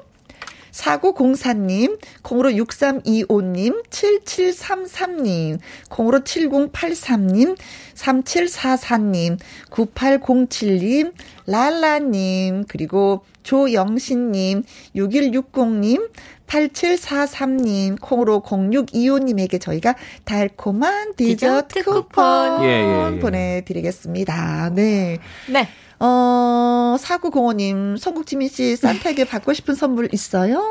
4904님, 0.74 1.98
콩으로 2.22 2.50
6325님, 2.50 3.84
7733님, 3.88 5.58
콩으로 5.88 6.20
7083님, 6.20 7.56
3744님, 7.94 9.38
9807님, 9.70 11.12
랄라님, 11.46 12.64
그리고 12.68 13.24
조영신님, 13.44 14.64
6160님, 14.96 16.10
8743님, 16.46 18.00
콩으로 18.00 18.42
0625님에게 18.42 19.60
저희가 19.60 19.94
달콤한 20.24 21.14
디저트, 21.14 21.68
디저트 21.68 21.84
쿠폰, 21.84 22.02
쿠폰. 22.02 22.64
예, 22.64 22.68
예, 22.68 23.14
예. 23.14 23.18
보내드리겠습니다. 23.20 24.70
네. 24.74 25.18
네. 25.48 25.68
어, 26.06 26.96
사구공원님, 26.98 27.96
성국지민 27.96 28.48
씨, 28.48 28.76
산타에게 28.76 29.24
받고 29.24 29.54
싶은 29.54 29.74
선물 29.74 30.10
있어요? 30.12 30.62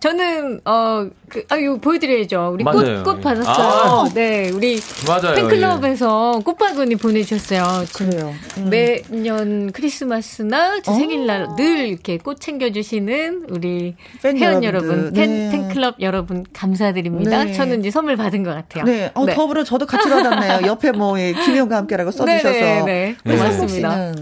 저는, 0.00 0.60
어, 0.66 1.08
그, 1.30 1.44
아, 1.48 1.56
이거 1.56 1.78
보여드려야죠. 1.78 2.50
우리 2.52 2.62
꽃, 2.62 3.02
꽃 3.02 3.20
받았어요. 3.22 4.04
아, 4.04 4.08
네, 4.12 4.50
우리. 4.50 4.78
맞아요. 5.06 5.34
팬클럽에서 5.34 6.34
예. 6.36 6.42
꽃바구니 6.42 6.96
보내주셨어요. 6.96 7.86
그래요. 7.94 8.34
음. 8.58 8.68
매년 8.68 9.72
크리스마스나 9.72 10.82
제 10.82 10.90
어. 10.90 10.94
생일날 10.94 11.56
늘 11.56 11.88
이렇게 11.88 12.18
꽃 12.18 12.38
챙겨주시는 12.38 13.46
우리 13.48 13.94
회원 14.26 14.62
여러분, 14.62 15.10
팬, 15.14 15.30
네. 15.30 15.50
팬클럽 15.52 15.96
여러분, 16.00 16.44
감사드립니다. 16.52 17.44
네. 17.44 17.52
저는 17.54 17.80
이제 17.80 17.90
선물 17.90 18.16
받은 18.16 18.42
것 18.42 18.50
같아요. 18.52 18.84
네. 18.84 19.10
어, 19.14 19.24
네. 19.24 19.34
더불어 19.34 19.64
저도 19.64 19.86
같이 19.86 20.10
받았네요. 20.10 20.66
옆에 20.68 20.92
뭐, 20.92 21.18
예, 21.18 21.32
김영과 21.32 21.76
함께라고 21.78 22.10
써주셔서. 22.12 22.50
네, 22.50 22.82
네, 22.84 23.16
네. 23.24 23.36
고맙습니다. 23.36 24.12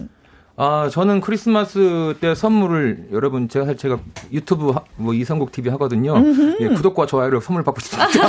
아, 0.57 0.89
저는 0.91 1.21
크리스마스 1.21 2.15
때 2.21 2.35
선물을 2.35 3.09
여러분 3.13 3.49
제가 3.49 3.65
사실 3.65 3.77
제가 3.79 3.99
유튜브 4.33 4.73
뭐 4.97 5.13
이성국 5.13 5.51
TV 5.51 5.71
하거든요. 5.73 6.15
예, 6.61 6.69
구독과 6.69 7.07
좋아요를 7.07 7.41
선물 7.41 7.65
받고 7.65 7.81
있습니다. 7.81 8.29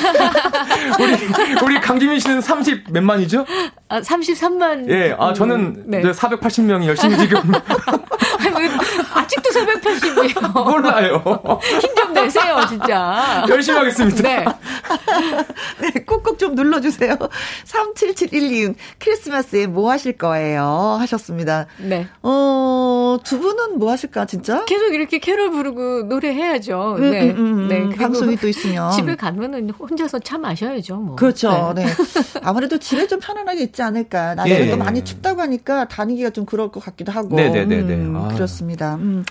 우리 1.00 1.18
우리 1.64 1.80
강지민 1.80 2.20
씨는 2.20 2.42
30 2.42 2.92
몇만이죠? 2.92 3.46
아, 3.90 4.02
33만. 4.02 4.90
예. 4.90 5.16
아, 5.20 5.34
저는 5.34 5.84
네. 5.86 6.02
480명이 6.02 6.86
열심히 6.88 7.16
지금 7.20 7.40
아직도 9.14 9.50
480이에요. 9.52 10.64
몰라요. 10.72 11.24
힘 11.82 11.96
좀 11.96 12.14
내세요, 12.14 12.58
진짜. 12.68 13.46
열심히 13.50 13.80
하겠습니다. 13.80 14.22
네. 14.22 14.46
네, 15.82 15.92
꾹꾹 16.06 16.38
좀 16.38 16.56
눌러주세요. 16.56 17.16
37712님, 17.66 18.76
크리스마스에 19.00 19.68
뭐 19.68 19.92
하실 19.92 20.14
거예요? 20.18 20.98
하셨습니다. 21.00 21.66
네. 21.78 22.08
어, 22.28 23.20
두 23.24 23.40
분은 23.40 23.78
뭐 23.78 23.92
하실까, 23.92 24.26
진짜? 24.26 24.66
계속 24.66 24.96
이렇게 24.96 25.20
캐롤 25.20 25.52
부르고 25.52 26.04
노래해야죠. 26.04 26.96
음, 26.98 27.12
네. 27.12 27.30
음, 27.30 27.38
음, 27.38 27.68
네. 27.68 27.90
방송이 27.96 28.36
또 28.38 28.48
있으면. 28.48 28.92
집에 28.92 29.16
가면은 29.16 29.70
혼자서 29.70 30.20
차 30.20 30.40
마셔야죠, 30.40 30.96
뭐. 30.96 31.16
그렇죠. 31.16 31.74
네. 31.76 31.86
네. 31.86 31.92
아무래도 32.42 32.80
집에 32.80 33.06
좀 33.06 33.20
편안하게 33.20 33.62
있지 33.62 33.84
않을까. 33.84 34.34
날씨가 34.34 34.60
예, 34.60 34.72
예. 34.72 34.76
많이 34.76 35.06
춥다고 35.06 35.40
하니까 35.42 35.88
다니기가 35.88 36.32
좀 36.32 36.46
그럴 36.46 36.72
것 36.72 36.84
같기도 36.84 37.12
하고. 37.12 37.36
네네네. 37.36 37.94
음, 37.94 38.16
아. 38.16 38.34
그렇습니다. 38.34 38.96
음. 38.96 39.24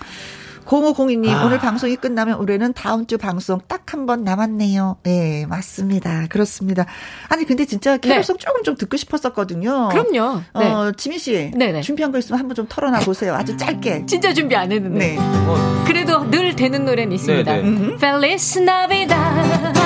0502님, 0.65 1.29
아. 1.29 1.45
오늘 1.45 1.59
방송이 1.59 1.95
끝나면 1.95 2.37
올해는 2.39 2.73
다음 2.73 3.05
주 3.05 3.17
방송 3.17 3.59
딱 3.67 3.83
한 3.93 4.05
번 4.07 4.23
남았네요. 4.23 4.97
네, 5.03 5.45
맞습니다. 5.47 6.25
그렇습니다. 6.29 6.85
아니, 7.29 7.45
근데 7.45 7.65
진짜 7.65 7.97
캐롤송 7.97 8.37
네. 8.37 8.45
조금 8.45 8.63
좀 8.63 8.75
듣고 8.75 8.97
싶었었거든요. 8.97 9.89
그럼요. 9.89 10.41
어, 10.53 10.59
네. 10.59 10.65
어, 10.71 10.91
지민 10.97 11.19
씨. 11.19 11.51
네네. 11.55 11.81
준비한 11.81 12.11
거 12.11 12.17
있으면 12.17 12.39
한번 12.39 12.55
좀 12.55 12.65
털어놔 12.67 12.99
보세요. 13.01 13.35
아주 13.35 13.55
짧게. 13.57 14.05
진짜 14.07 14.33
준비 14.33 14.55
안 14.55 14.71
했는데. 14.71 14.97
네. 14.97 15.17
어. 15.19 15.83
그래도 15.87 16.29
늘 16.29 16.55
되는 16.55 16.83
노래는 16.85 17.13
있습니다. 17.15 17.51
Feliz 17.97 18.59
Navidad. 18.59 19.79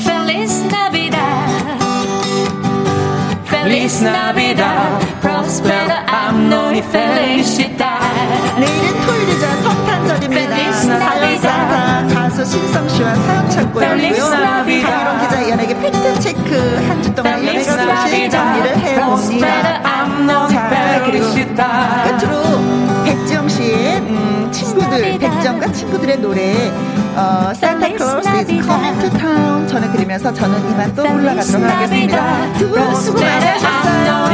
Feliz 0.00 0.64
Navidad. 0.64 1.09
Feliz 3.62 4.00
Navidad, 4.02 5.00
Prospera 5.20 6.04
Anno 6.08 6.72
y 6.72 6.78
Felicidad. 6.82 8.00
내일은 8.58 9.00
토요일이자 9.06 9.56
성탄절입니다. 9.62 10.72
사연산타 10.72 12.14
가수 12.14 12.44
신성 12.44 12.88
씨와 12.88 13.14
사연 13.14 13.50
찾고 13.50 13.80
있고요. 13.82 14.30
강희롱 14.30 15.20
기자 15.20 15.50
연예계 15.50 15.78
팩트 15.78 16.20
체크 16.20 16.84
한 16.88 17.02
주 17.02 17.14
동안 17.14 17.38
연예계 17.46 17.62
소식 17.64 18.30
정리를 18.30 18.78
해봅니다. 18.78 19.82
자, 20.48 21.02
그리고 21.04 21.26
끝으로 21.26 23.04
백지영 23.04 23.39
씨의 23.60 23.98
음, 23.98 24.48
친구들, 24.50 25.18
백지영과 25.18 25.70
친구들의 25.72 26.18
노래 26.20 26.54
어, 27.14 27.50
Santa 27.54 27.94
Claus 27.96 28.26
is 28.28 28.48
coming 28.64 28.98
to 29.00 29.10
town. 29.18 29.66
전해드리면서 29.68 30.32
저는 30.32 30.70
이만 30.70 30.94
또 30.94 31.02
올라가도록 31.02 31.62
하겠습니다. 31.70 32.52
두 32.54 32.70
분 32.70 32.94
수고 32.96 33.20
많으셨어요. 33.20 34.30